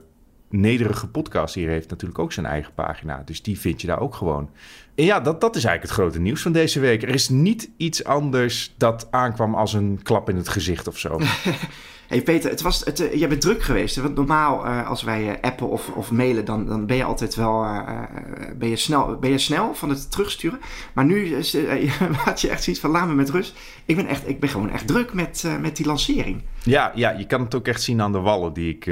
nederige 0.49 1.07
podcast 1.07 1.55
hier 1.55 1.69
heeft 1.69 1.89
natuurlijk 1.89 2.19
ook 2.19 2.33
zijn 2.33 2.45
eigen 2.45 2.73
pagina. 2.73 3.21
Dus 3.25 3.41
die 3.41 3.59
vind 3.59 3.81
je 3.81 3.87
daar 3.87 3.99
ook 3.99 4.15
gewoon. 4.15 4.49
En 4.95 5.05
ja, 5.05 5.19
dat, 5.19 5.41
dat 5.41 5.55
is 5.55 5.63
eigenlijk 5.63 5.95
het 5.95 6.03
grote 6.03 6.23
nieuws 6.23 6.41
van 6.41 6.51
deze 6.51 6.79
week. 6.79 7.03
Er 7.03 7.09
is 7.09 7.29
niet 7.29 7.69
iets 7.77 8.03
anders 8.03 8.73
dat 8.77 9.07
aankwam 9.11 9.55
als 9.55 9.73
een 9.73 9.99
klap 10.03 10.29
in 10.29 10.35
het 10.35 10.49
gezicht 10.49 10.87
of 10.87 10.97
zo. 10.97 11.19
hey 12.07 12.21
Peter, 12.21 12.49
het 12.49 12.61
was, 12.61 12.85
het, 12.85 12.99
uh, 12.99 13.13
jij 13.13 13.27
bent 13.27 13.41
druk 13.41 13.63
geweest. 13.63 13.95
Want 13.95 14.15
normaal 14.15 14.65
uh, 14.65 14.89
als 14.89 15.03
wij 15.03 15.23
uh, 15.23 15.33
appen 15.41 15.69
of, 15.69 15.89
of 15.89 16.11
mailen, 16.11 16.45
dan, 16.45 16.65
dan 16.65 16.85
ben 16.85 16.97
je 16.97 17.03
altijd 17.03 17.35
wel 17.35 17.65
ben 18.57 18.69
je 18.69 18.75
snel, 18.75 19.17
ben 19.19 19.29
je 19.29 19.37
snel 19.37 19.75
van 19.75 19.89
het 19.89 20.11
terugsturen. 20.11 20.59
Maar 20.93 21.05
nu 21.05 21.35
had 22.25 22.41
je 22.41 22.49
echt 22.49 22.63
zoiets 22.63 22.81
van 22.81 22.91
laat 22.91 23.07
me 23.07 23.13
met 23.13 23.29
rust. 23.29 23.55
Ik 23.85 23.95
ben, 23.95 24.07
echt, 24.07 24.29
ik 24.29 24.39
ben 24.39 24.49
gewoon 24.49 24.69
echt 24.69 24.87
druk 24.87 25.13
met, 25.13 25.43
met 25.61 25.75
die 25.75 25.85
lancering. 25.85 26.41
Ja, 26.67 26.91
ja, 26.95 27.09
je 27.09 27.25
kan 27.25 27.41
het 27.41 27.55
ook 27.55 27.67
echt 27.67 27.81
zien 27.81 28.01
aan 28.01 28.11
de 28.11 28.19
wallen 28.19 28.53
die 28.53 28.69
ik, 28.69 28.83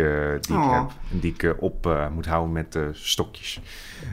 die 0.41 0.57
oh. 0.57 0.65
ik 0.65 0.71
heb. 0.71 0.91
En 1.11 1.19
die 1.19 1.33
ik 1.37 1.55
op 1.59 2.09
moet 2.13 2.25
houden 2.25 2.51
met 2.51 2.79
stokjes. 2.91 3.59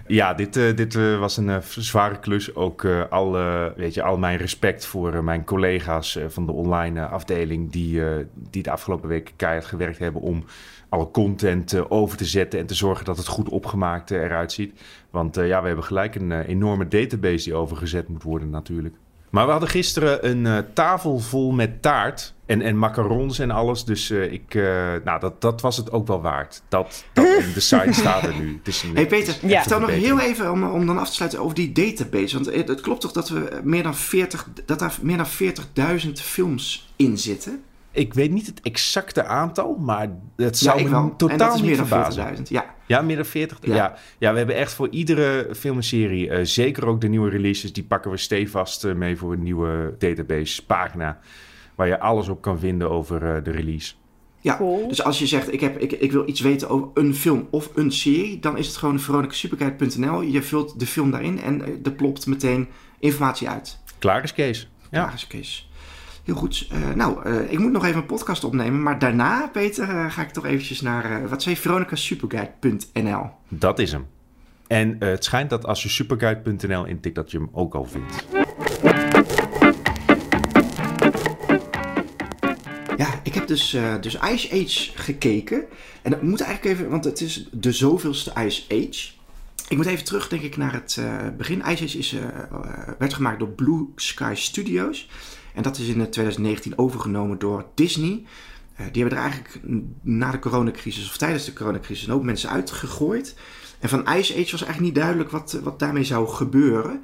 Ja, 0.07 0.35
dit, 0.35 0.55
dit 0.55 0.95
was 1.19 1.37
een 1.37 1.63
zware 1.63 2.19
klus. 2.19 2.55
Ook 2.55 2.85
al, 3.11 3.33
weet 3.77 3.95
je, 3.95 4.03
al 4.03 4.19
mijn 4.19 4.39
respect 4.39 4.87
voor 4.87 5.25
mijn 5.25 5.45
collega's 5.45 6.19
van 6.29 6.47
de 6.47 6.53
online 6.53 7.07
afdeling... 7.07 7.73
Die, 7.73 8.03
die 8.51 8.63
de 8.63 8.71
afgelopen 8.71 9.09
weken 9.09 9.37
keihard 9.37 9.67
gewerkt 9.67 9.99
hebben 9.99 10.23
om 10.23 10.45
alle 10.89 11.11
content 11.11 11.91
over 11.91 12.17
te 12.17 12.25
zetten... 12.25 12.61
en 12.61 12.67
te 12.67 12.75
zorgen 12.75 13.05
dat 13.05 13.17
het 13.17 13.27
goed 13.27 13.49
opgemaakt 13.49 14.11
eruit 14.11 14.53
ziet. 14.53 14.81
Want 15.11 15.37
ja, 15.37 15.61
we 15.61 15.67
hebben 15.67 15.85
gelijk 15.85 16.15
een 16.15 16.33
enorme 16.33 16.89
database 16.89 17.45
die 17.45 17.55
overgezet 17.55 18.09
moet 18.09 18.23
worden 18.23 18.51
natuurlijk. 18.51 18.95
Maar 19.31 19.45
we 19.45 19.51
hadden 19.51 19.69
gisteren 19.69 20.29
een 20.29 20.65
tafel 20.73 21.19
vol 21.19 21.53
met 21.53 21.83
taart 21.83 22.35
en, 22.53 22.63
en 22.63 22.79
macarons 22.79 23.39
en 23.39 23.51
alles. 23.51 23.85
Dus 23.85 24.11
uh, 24.11 24.33
ik, 24.33 24.55
uh, 24.55 24.65
nou, 25.05 25.21
dat, 25.21 25.41
dat 25.41 25.61
was 25.61 25.77
het 25.77 25.93
ook 25.93 26.07
wel 26.07 26.21
waard. 26.21 26.63
Dat, 26.69 27.05
dat 27.13 27.27
de 27.55 27.61
site 27.61 27.93
staat 27.93 28.23
er 28.23 28.35
nu. 28.39 28.57
Het 28.59 28.69
is 28.69 28.83
een, 28.83 28.95
hey 28.95 29.07
Peter, 29.07 29.35
ja. 29.43 29.61
vertel 29.61 29.81
nog 29.81 29.91
heel 29.91 30.21
even 30.21 30.51
om, 30.51 30.65
om 30.65 30.87
dan 30.87 30.99
af 30.99 31.09
te 31.09 31.15
sluiten 31.15 31.41
over 31.41 31.55
die 31.55 31.73
database. 31.73 32.35
Want 32.35 32.69
het, 32.69 32.81
klopt 32.81 33.01
toch 33.01 33.13
dat, 33.13 33.29
we 33.29 33.61
meer 33.63 33.83
dan 33.83 33.95
40, 33.95 34.49
dat 34.67 34.79
daar 34.79 34.99
meer 35.03 35.17
dan 35.17 36.01
40.000 36.07 36.13
films 36.13 36.93
in 36.97 37.19
zitten? 37.19 37.63
Ik 37.95 38.15
weet 38.15 38.31
niet 38.31 38.47
het 38.47 38.61
exacte 38.61 39.25
aantal, 39.25 39.77
maar 39.81 40.09
het 40.37 40.59
zou 40.59 40.83
ja, 40.83 41.01
me 41.01 41.17
totaal 41.17 41.59
meer 41.59 41.77
dan 41.77 41.87
verbazen. 41.87 42.37
40.000, 42.37 42.43
ja. 42.43 42.75
Ja, 42.87 43.03
meer 43.03 43.17
dan 43.17 43.25
40. 43.25 43.59
Ja. 43.63 43.75
Ja. 43.75 43.97
ja, 44.19 44.33
we 44.33 44.39
hebben 44.39 44.57
echt 44.57 44.73
voor 44.73 44.89
iedere 44.89 45.49
filmserie, 45.55 46.29
uh, 46.29 46.39
zeker 46.43 46.87
ook 46.87 47.01
de 47.01 47.09
nieuwe 47.09 47.31
releases, 47.31 47.73
die 47.73 47.85
pakken 47.85 48.11
we 48.11 48.17
stevast 48.17 48.85
mee 48.95 49.17
voor 49.17 49.33
een 49.33 49.43
nieuwe 49.43 49.95
database 49.99 50.67
pagina. 50.67 51.21
Waar 51.75 51.87
je 51.87 52.01
alles 52.01 52.29
op 52.29 52.43
kan 52.43 52.59
vinden 52.59 52.91
over 52.91 53.37
uh, 53.37 53.45
de 53.45 53.51
release. 53.51 53.95
Ja, 54.41 54.57
cool. 54.57 54.89
dus 54.89 55.05
als 55.05 55.19
je 55.19 55.27
zegt 55.27 55.53
ik, 55.53 55.61
heb, 55.61 55.79
ik, 55.79 55.93
ik 55.93 56.13
wil 56.13 56.29
iets 56.29 56.41
weten 56.41 56.69
over 56.69 56.89
een 56.95 57.15
film 57.15 57.49
of 57.51 57.71
een 57.75 57.93
serie, 57.93 58.39
dan 58.39 58.59
is 58.59 58.67
het 58.67 58.77
gewoon 58.77 59.01
veronicasuperguide.nl. 59.01 60.21
Je 60.21 60.43
vult 60.43 60.79
de 60.79 60.87
film 60.87 61.11
daarin 61.11 61.41
en 61.41 61.81
er 61.83 61.93
plopt 61.93 62.27
meteen 62.27 62.69
informatie 62.99 63.49
uit. 63.49 63.79
Klaar 63.99 64.23
is 64.23 64.33
Kees. 64.33 64.71
Klaar 64.91 65.15
is 65.15 65.27
Kees. 65.27 65.71
Heel 66.25 66.35
goed. 66.35 66.69
Uh, 66.73 66.95
nou, 66.95 67.29
uh, 67.29 67.53
ik 67.53 67.59
moet 67.59 67.73
nog 67.73 67.85
even 67.85 68.01
een 68.01 68.07
podcast 68.07 68.45
opnemen. 68.45 68.83
Maar 68.83 68.99
daarna, 68.99 69.49
Peter, 69.53 69.89
uh, 69.89 70.11
ga 70.11 70.23
ik 70.23 70.31
toch 70.31 70.47
eventjes 70.47 70.81
naar, 70.81 71.29
wat 71.29 71.43
zei 71.43 71.57
veronicasuperguide.nl. 71.57 73.31
Dat 73.49 73.79
is 73.79 73.93
hem. 73.93 74.07
En 74.67 74.97
het 74.99 75.25
schijnt 75.25 75.51
dat 75.51 75.67
als 75.67 75.83
je 75.83 75.89
superguide.nl 75.89 76.85
intikt, 76.85 77.15
dat 77.15 77.31
je 77.31 77.39
hem 77.39 77.49
ook 77.53 77.75
al 77.75 77.85
vindt. 77.85 78.27
Ik 83.53 83.59
heb 83.59 84.01
dus, 84.01 84.13
dus 84.13 84.31
Ice 84.31 84.53
Age 84.53 84.91
gekeken. 84.95 85.65
En 86.03 86.11
dat 86.11 86.23
moet 86.23 86.41
eigenlijk 86.41 86.79
even, 86.79 86.91
want 86.91 87.05
het 87.05 87.21
is 87.21 87.49
de 87.53 87.73
zoveelste 87.73 88.33
Ice 88.45 88.63
Age. 88.69 89.11
Ik 89.69 89.77
moet 89.77 89.87
even 89.87 90.05
terug, 90.05 90.29
denk 90.29 90.43
ik, 90.43 90.57
naar 90.57 90.73
het 90.73 91.01
begin. 91.37 91.59
Ice 91.59 91.85
Age 91.85 91.99
is, 91.99 92.15
werd 92.99 93.15
gemaakt 93.15 93.39
door 93.39 93.49
Blue 93.49 93.87
Sky 93.97 94.33
Studios. 94.37 95.09
En 95.55 95.63
dat 95.63 95.79
is 95.79 95.87
in 95.87 96.11
2019 96.11 96.79
overgenomen 96.79 97.39
door 97.39 97.67
Disney. 97.75 98.25
Die 98.93 99.03
hebben 99.03 99.19
er 99.19 99.25
eigenlijk 99.25 99.61
na 100.03 100.31
de 100.31 100.39
coronacrisis 100.39 101.09
of 101.09 101.17
tijdens 101.17 101.45
de 101.45 101.53
coronacrisis 101.53 102.07
een 102.07 102.13
hoop 102.13 102.23
mensen 102.23 102.51
uitgegooid. 102.51 103.35
En 103.81 103.89
van 103.89 104.01
Ice 104.01 104.33
Age 104.33 104.51
was 104.51 104.63
eigenlijk 104.63 104.81
niet 104.81 104.95
duidelijk 104.95 105.31
wat, 105.31 105.59
wat 105.63 105.79
daarmee 105.79 106.05
zou 106.05 106.29
gebeuren. 106.29 107.03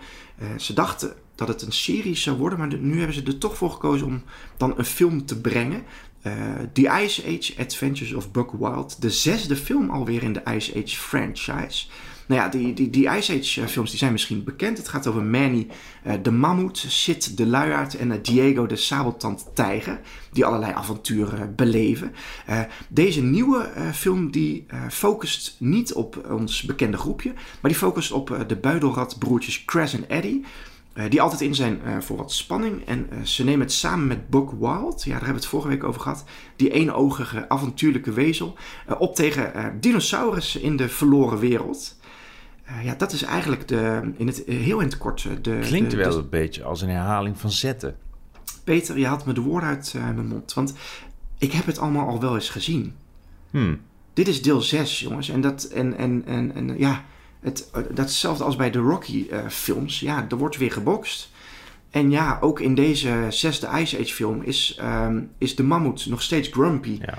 Ze 0.56 0.72
dachten 0.72 1.12
dat 1.34 1.48
het 1.48 1.62
een 1.62 1.72
serie 1.72 2.16
zou 2.16 2.36
worden, 2.36 2.58
maar 2.58 2.78
nu 2.78 2.96
hebben 2.96 3.14
ze 3.14 3.22
er 3.22 3.38
toch 3.38 3.56
voor 3.56 3.70
gekozen 3.70 4.06
om 4.06 4.22
dan 4.56 4.74
een 4.76 4.84
film 4.84 5.26
te 5.26 5.40
brengen. 5.40 5.82
Uh, 6.26 6.32
The 6.72 7.02
Ice 7.04 7.22
Age 7.26 7.54
Adventures 7.58 8.12
of 8.12 8.30
Buck 8.30 8.50
Wild, 8.52 9.00
de 9.00 9.10
zesde 9.10 9.56
film 9.56 9.90
alweer 9.90 10.22
in 10.22 10.32
de 10.32 10.42
Ice 10.54 10.82
Age 10.82 10.96
franchise. 10.96 11.86
Nou 12.26 12.40
ja, 12.40 12.48
die, 12.48 12.74
die, 12.74 12.90
die 12.90 13.08
Ice 13.08 13.38
Age 13.38 13.60
eh, 13.60 13.66
films 13.66 13.90
die 13.90 13.98
zijn 13.98 14.12
misschien 14.12 14.44
bekend. 14.44 14.78
Het 14.78 14.88
gaat 14.88 15.06
over 15.06 15.22
Manny 15.22 15.66
uh, 16.06 16.12
de 16.22 16.30
mammoet, 16.30 16.84
Sid 16.88 17.36
de 17.36 17.46
luiaard 17.46 17.96
en 17.96 18.22
Diego 18.22 18.66
de 18.66 18.76
sabeltand 18.76 19.46
tijger. 19.54 20.00
Die 20.32 20.44
allerlei 20.44 20.72
avonturen 20.72 21.54
beleven. 21.54 22.12
deze 22.88 23.22
nieuwe 23.22 23.70
film 23.92 24.30
die 24.30 24.66
focust 24.90 25.56
niet 25.58 25.92
op 25.92 26.30
ons 26.30 26.62
bekende 26.62 26.96
groepje. 26.96 27.32
Maar 27.32 27.70
die 27.70 27.80
focust 27.80 28.12
op 28.12 28.44
de 28.46 28.56
buidelradbroertjes 28.56 29.64
Crash 29.64 29.94
en 29.94 30.08
Eddie. 30.08 30.44
Die 31.08 31.22
altijd 31.22 31.40
in 31.40 31.54
zijn 31.54 31.80
voor 32.00 32.16
wat 32.16 32.32
spanning. 32.32 32.86
En 32.86 33.08
ze 33.22 33.44
nemen 33.44 33.60
het 33.60 33.72
samen 33.72 34.06
met 34.06 34.28
Buck 34.28 34.50
Wild, 34.50 35.02
ja, 35.04 35.10
daar 35.10 35.12
hebben 35.12 35.28
we 35.28 35.34
het 35.34 35.46
vorige 35.46 35.68
week 35.68 35.84
over 35.84 36.00
gehad. 36.00 36.24
Die 36.56 36.70
eenogige 36.70 37.48
avontuurlijke 37.48 38.12
wezel. 38.12 38.56
op 38.98 39.14
tegen 39.14 39.76
dinosaurus 39.80 40.56
in 40.56 40.76
de 40.76 40.88
verloren 40.88 41.38
wereld. 41.38 41.96
Uh, 42.70 42.84
ja, 42.84 42.94
dat 42.94 43.12
is 43.12 43.22
eigenlijk 43.22 43.68
de, 43.68 44.12
in 44.16 44.26
het, 44.26 44.42
heel 44.46 44.80
in 44.80 44.86
het 44.86 44.98
kort. 44.98 45.28
De, 45.42 45.58
Klinkt 45.62 45.90
de, 45.90 45.96
wel 45.96 46.10
de, 46.10 46.18
een 46.18 46.28
beetje 46.28 46.64
als 46.64 46.80
een 46.80 46.88
herhaling 46.88 47.38
van 47.38 47.50
zetten. 47.50 47.96
Peter, 48.64 48.98
je 48.98 49.06
haalt 49.06 49.24
me 49.24 49.32
de 49.32 49.40
woorden 49.40 49.68
uit 49.68 49.92
uh, 49.96 50.02
mijn 50.02 50.26
mond. 50.26 50.54
Want 50.54 50.74
ik 51.38 51.52
heb 51.52 51.66
het 51.66 51.78
allemaal 51.78 52.08
al 52.08 52.20
wel 52.20 52.34
eens 52.34 52.50
gezien. 52.50 52.94
Hmm. 53.50 53.80
Dit 54.12 54.28
is 54.28 54.42
deel 54.42 54.60
6, 54.60 55.00
jongens. 55.00 55.28
En, 55.28 55.40
dat, 55.40 55.64
en, 55.64 55.96
en, 55.96 56.22
en, 56.26 56.54
en 56.54 56.78
ja, 56.78 57.04
het, 57.40 57.68
dat 57.72 57.84
is 57.84 57.96
hetzelfde 57.96 58.44
als 58.44 58.56
bij 58.56 58.70
de 58.70 58.78
Rocky-films. 58.78 60.00
ja, 60.00 60.26
er 60.28 60.36
wordt 60.36 60.56
weer 60.56 60.72
gebokst. 60.72 61.30
En 61.90 62.10
ja, 62.10 62.38
ook 62.40 62.60
in 62.60 62.74
deze 62.74 63.26
zesde 63.28 63.68
Ice 63.74 63.98
Age 63.98 64.14
film 64.14 64.42
is, 64.42 64.78
um, 64.82 65.30
is 65.38 65.56
de 65.56 65.62
mammoet 65.62 66.06
nog 66.06 66.22
steeds 66.22 66.48
grumpy. 66.48 66.98
Ja. 67.00 67.18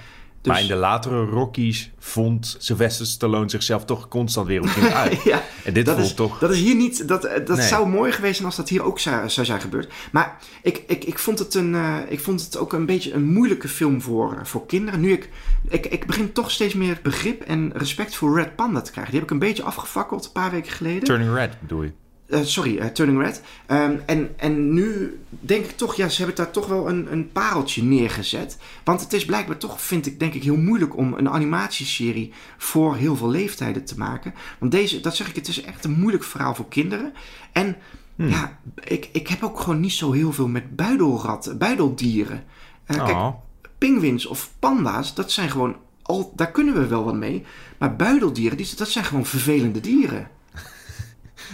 Dus... 0.50 0.58
Maar 0.58 0.70
in 0.70 0.76
de 0.76 0.88
latere 0.88 1.26
Rockies 1.26 1.92
vond 1.98 2.56
Sylvester 2.60 3.06
Stallone 3.06 3.50
zichzelf 3.50 3.86
toch 3.86 4.08
constant 4.08 4.48
weer 4.48 4.62
op 4.62 4.68
uit. 4.94 5.24
ja, 5.24 5.44
en 5.64 5.74
dit 5.74 5.86
dat 5.86 5.96
voelt 5.96 6.08
is, 6.08 6.14
toch... 6.16 6.40
Dat 6.40 6.52
is 6.52 6.60
hier 6.60 6.76
niet... 6.76 7.08
Dat, 7.08 7.22
dat 7.22 7.58
nee. 7.58 7.68
zou 7.68 7.88
mooi 7.88 8.12
geweest 8.12 8.36
zijn 8.36 8.48
als 8.48 8.56
dat 8.56 8.70
hier 8.70 8.84
ook 8.84 9.00
zou, 9.00 9.30
zou 9.30 9.46
zijn 9.46 9.62
gebeurd. 9.62 9.94
Maar 10.12 10.38
ik, 10.62 10.84
ik, 10.88 11.04
ik, 11.04 11.20
vond 11.20 11.40
het 11.40 11.54
een, 11.54 11.74
uh, 11.74 11.98
ik 12.08 12.20
vond 12.20 12.42
het 12.42 12.58
ook 12.58 12.74
een 12.74 12.86
beetje 12.86 13.14
een 13.14 13.26
moeilijke 13.26 13.68
film 13.68 14.02
voor, 14.02 14.40
voor 14.44 14.66
kinderen. 14.66 15.00
Nu 15.00 15.12
ik, 15.12 15.30
ik... 15.70 15.86
Ik 15.86 16.06
begin 16.06 16.32
toch 16.32 16.52
steeds 16.52 16.74
meer 16.74 17.00
begrip 17.04 17.42
en 17.42 17.72
respect 17.76 18.16
voor 18.16 18.36
Red 18.36 18.56
Panda 18.56 18.82
te 18.82 18.92
krijgen. 18.92 19.12
Die 19.12 19.22
heb 19.22 19.30
ik 19.30 19.36
een 19.36 19.48
beetje 19.48 19.64
afgefakkeld 19.64 20.26
een 20.26 20.32
paar 20.32 20.52
weken 20.52 20.72
geleden. 20.72 21.04
Turning 21.04 21.34
Red 21.34 21.60
bedoel 21.60 21.84
je? 21.84 21.92
Uh, 22.30 22.40
sorry, 22.44 22.78
uh, 22.78 22.86
Turning 22.86 23.22
Red. 23.22 23.42
Um, 23.68 24.02
en, 24.06 24.34
en 24.38 24.74
nu 24.74 25.20
denk 25.30 25.66
ik 25.66 25.78
toch, 25.78 25.96
ja, 25.96 26.10
ze 26.10 26.18
hebben 26.18 26.36
daar 26.36 26.52
toch 26.52 26.68
wel 26.68 26.90
een, 26.90 27.12
een 27.12 27.32
pareltje 27.32 27.84
neergezet. 27.84 28.58
Want 28.84 29.02
het 29.02 29.14
is 29.14 29.26
blijkbaar 29.26 29.58
toch, 29.58 29.82
vind 29.82 30.06
ik, 30.06 30.20
denk 30.20 30.34
ik, 30.34 30.44
heel 30.44 30.58
moeilijk 30.58 30.98
om 30.98 31.14
een 31.14 31.30
animatieserie 31.30 32.34
voor 32.58 32.96
heel 32.96 33.16
veel 33.16 33.30
leeftijden 33.30 33.86
te 33.86 33.98
maken. 33.98 34.34
Want 34.60 34.72
deze, 34.72 35.00
dat 35.00 35.16
zeg 35.16 35.30
ik, 35.30 35.36
het 35.36 35.48
is 35.48 35.62
echt 35.62 35.86
een 35.86 36.00
moeilijk 36.00 36.24
verhaal 36.24 36.56
voor 36.56 36.68
kinderen. 36.68 37.14
En 37.52 37.78
hmm. 38.16 38.30
ja, 38.30 38.60
ik, 38.84 39.10
ik 39.12 39.28
heb 39.28 39.44
ook 39.44 39.60
gewoon 39.60 39.80
niet 39.80 39.94
zo 39.94 40.12
heel 40.12 40.34
veel 40.34 40.48
met 40.48 40.76
buidelratten, 40.76 41.58
buideldieren. 41.58 42.44
Uh, 42.88 42.98
oh. 42.98 43.06
Kijk, 43.06 43.36
pinguïns 43.78 44.26
of 44.26 44.52
panda's, 44.60 45.14
dat 45.14 45.32
zijn 45.32 45.50
gewoon, 45.50 45.76
al, 46.02 46.34
daar 46.36 46.52
kunnen 46.52 46.74
we 46.74 46.88
wel 46.88 47.04
wat 47.04 47.16
mee. 47.16 47.46
Maar 47.78 47.96
buideldieren, 47.96 48.58
die, 48.58 48.76
dat 48.76 48.90
zijn 48.90 49.06
gewoon 49.06 49.26
vervelende 49.26 49.80
dieren. 49.80 50.28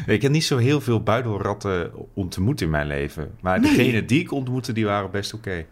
Ik 0.06 0.22
heb 0.22 0.32
niet 0.32 0.44
zo 0.44 0.58
heel 0.58 0.82
veel 0.82 1.04
buidelratten 1.04 1.92
ontmoet 2.14 2.62
in 2.62 2.70
mijn 2.70 2.88
leven. 2.88 3.32
Maar 3.42 3.60
Nee. 3.60 3.70
degene 3.76 4.06
die 4.06 4.20
ik 4.20 4.32
ontmoette, 4.32 4.72
die 4.74 4.86
waren 4.86 5.12
best 5.12 5.34
oké. 5.34 5.66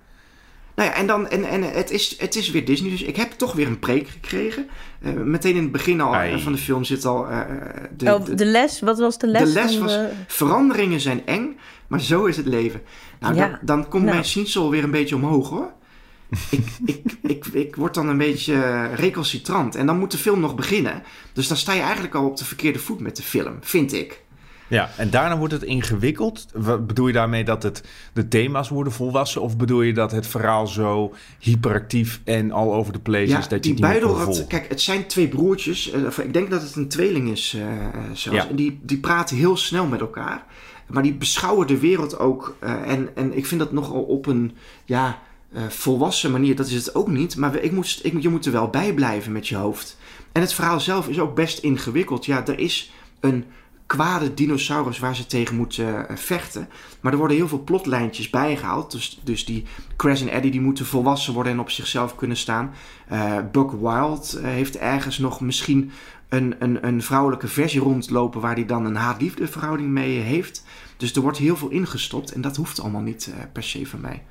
Nou 0.76 0.90
ja, 0.90 0.96
en, 0.96 1.08
dan, 1.08 1.28
en, 1.30 1.44
en 1.44 1.62
het, 1.64 1.92
is, 1.92 2.20
het 2.20 2.36
is 2.36 2.52
weer 2.52 2.66
Disney, 2.66 2.90
dus 2.92 3.02
ik 3.04 3.16
heb 3.16 3.32
toch 3.32 3.54
weer 3.54 3.68
een 3.68 3.80
preek 3.80 4.08
gekregen. 4.08 4.68
Uh, 5.02 5.14
meteen 5.14 5.56
in 5.56 5.62
het 5.64 5.72
begin 5.72 6.02
al 6.02 6.14
uh, 6.26 6.38
van 6.38 6.52
de 6.52 6.58
film 6.58 6.84
zit 6.84 7.06
al... 7.06 7.30
Uh, 7.32 7.40
de, 7.98 8.14
Oh, 8.14 8.26
de 8.36 8.46
les, 8.46 8.80
wat 8.82 9.00
was 9.00 9.18
de 9.18 9.28
les? 9.28 9.42
de 9.54 9.60
les 9.62 9.78
was, 9.78 9.92
de- 9.92 10.10
veranderingen 10.28 11.00
zijn 11.00 11.26
eng, 11.26 11.58
maar 11.88 12.02
zo 12.02 12.26
is 12.26 12.38
het 12.38 12.46
leven. 12.46 12.82
Nou, 13.20 13.36
Ja. 13.36 13.48
dan, 13.48 13.58
dan 13.62 13.88
komt 13.90 14.04
Nou. 14.04 14.16
mijn 14.16 14.26
ziensel 14.28 14.70
weer 14.70 14.84
een 14.84 14.92
beetje 14.92 15.16
omhoog 15.16 15.50
hoor. 15.50 15.72
Ik, 16.50 16.66
ik, 16.86 17.02
ik, 17.22 17.46
ik 17.46 17.76
word 17.76 17.94
dan 17.94 18.08
een 18.08 18.18
beetje 18.18 18.54
eh, 18.54 18.94
recalcitrant. 18.96 19.76
En 19.76 19.86
dan 19.86 20.00
moet 20.00 20.12
de 20.12 20.18
film 20.18 20.40
nog 20.40 20.56
beginnen. 20.56 21.04
Dus 21.34 21.48
dan 21.48 21.58
sta 21.58 21.74
je 21.74 21.82
eigenlijk 21.82 22.16
al 22.16 22.26
op 22.26 22.38
de 22.38 22.46
verkeerde 22.46 22.80
voet 22.80 23.00
met 23.00 23.16
de 23.16 23.24
film, 23.24 23.58
vind 23.62 23.94
ik. 23.94 24.22
Ja, 24.68 24.90
en 24.98 25.10
daarna 25.10 25.38
wordt 25.38 25.54
het 25.54 25.64
ingewikkeld. 25.64 26.46
Bedoel 26.88 27.08
je 27.08 27.14
daarmee 27.14 27.44
dat 27.44 27.64
het 27.64 27.84
de 28.14 28.28
thema's 28.28 28.70
worden 28.70 28.94
volwassen? 28.94 29.42
Of 29.42 29.58
bedoel 29.58 29.82
je 29.82 29.94
dat 29.94 30.12
het 30.12 30.28
verhaal 30.28 30.68
zo 30.68 31.14
hyperactief 31.40 32.22
en 32.24 32.52
al 32.52 32.74
over 32.74 32.94
de 32.94 33.00
place 33.00 33.28
Ja, 33.28 33.38
is 33.38 33.48
dat 33.48 33.52
je 33.52 33.60
die 33.60 33.72
het 33.72 33.80
niet 33.82 33.90
buidelrat, 33.90 34.24
volgen? 34.26 34.48
kijk, 34.48 34.70
het 34.70 34.82
zijn 34.82 35.08
twee 35.08 35.28
broertjes. 35.28 35.92
eh, 35.92 36.06
of 36.06 36.18
ik 36.20 36.34
denk 36.34 36.50
dat 36.50 36.62
het 36.62 36.76
een 36.76 36.88
tweeling 36.88 37.30
is 37.32 37.54
eh, 37.58 37.68
zelfs. 38.14 38.38
Ja. 38.44 38.50
En 38.50 38.56
die, 38.56 38.80
die 38.82 38.98
praten 38.98 39.38
heel 39.38 39.58
snel 39.58 39.86
met 39.86 40.00
elkaar. 40.00 40.44
Maar 40.88 41.04
die 41.04 41.14
beschouwen 41.14 41.68
de 41.68 41.80
wereld 41.80 42.20
ook. 42.20 42.56
en, 42.86 43.10
en 43.16 43.38
ik 43.38 43.46
vind 43.46 43.60
dat 43.62 43.72
nogal 43.72 44.02
op 44.02 44.26
een 44.26 44.56
ja, 44.86 45.20
eh, 45.54 45.68
volwassen 45.68 46.32
manier. 46.32 46.56
Dat 46.56 46.68
is 46.68 46.74
het 46.74 46.96
ook 46.96 47.08
niet. 47.08 47.36
Maar 47.36 47.56
ik 47.56 47.72
moest, 47.72 48.06
ik, 48.06 48.22
je 48.22 48.30
moet 48.30 48.46
er 48.46 48.52
wel 48.52 48.68
bij 48.68 48.94
blijven 48.94 49.32
met 49.32 49.48
je 49.48 49.56
hoofd. 49.56 49.98
En 50.32 50.42
het 50.42 50.54
verhaal 50.54 50.80
zelf 50.80 51.08
is 51.08 51.20
ook 51.20 51.36
best 51.36 51.60
ingewikkeld. 51.60 52.26
Ja, 52.26 52.46
er 52.46 52.60
is 52.60 52.92
een 53.20 53.46
kwade 53.86 54.34
dinosaurus 54.34 55.00
waar 55.00 55.16
ze 55.16 55.26
tegen 55.26 55.56
moeten 55.56 56.10
eh, 56.10 56.16
vechten. 56.16 56.70
Maar 57.02 57.12
er 57.12 57.18
worden 57.18 57.38
heel 57.38 57.48
veel 57.48 57.64
plotlijntjes 57.64 58.30
bijgehaald. 58.30 58.92
Dus, 58.92 59.22
dus 59.24 59.46
die 59.46 59.66
Crash 59.96 60.22
en 60.22 60.30
Eddie 60.30 60.52
die 60.52 60.62
moeten 60.62 60.86
volwassen 60.86 61.34
worden 61.34 61.54
en 61.54 61.60
op 61.60 61.70
zichzelf 61.70 62.16
kunnen 62.16 62.38
staan. 62.38 62.74
Eh, 63.08 63.38
Buck 63.52 63.72
Wild 63.72 64.40
heeft 64.42 64.78
ergens 64.78 65.18
nog 65.18 65.42
misschien 65.42 65.92
een, 66.30 66.56
een, 66.60 66.88
een 66.88 67.02
vrouwelijke 67.02 67.48
versie 67.48 67.82
rondlopen... 67.82 68.42
waar 68.42 68.56
hij 68.56 68.66
dan 68.66 68.86
een 68.86 68.96
haat-liefde 68.96 69.48
verhouding 69.48 69.90
mee 69.90 70.20
heeft. 70.20 70.64
Dus 70.98 71.16
er 71.16 71.22
wordt 71.22 71.38
heel 71.38 71.56
veel 71.56 71.70
ingestopt 71.70 72.32
en 72.32 72.42
dat 72.42 72.56
hoeft 72.56 72.82
allemaal 72.82 73.02
niet 73.02 73.34
per 73.52 73.64
se 73.64 73.88
van 73.88 74.02
mij. 74.02 74.24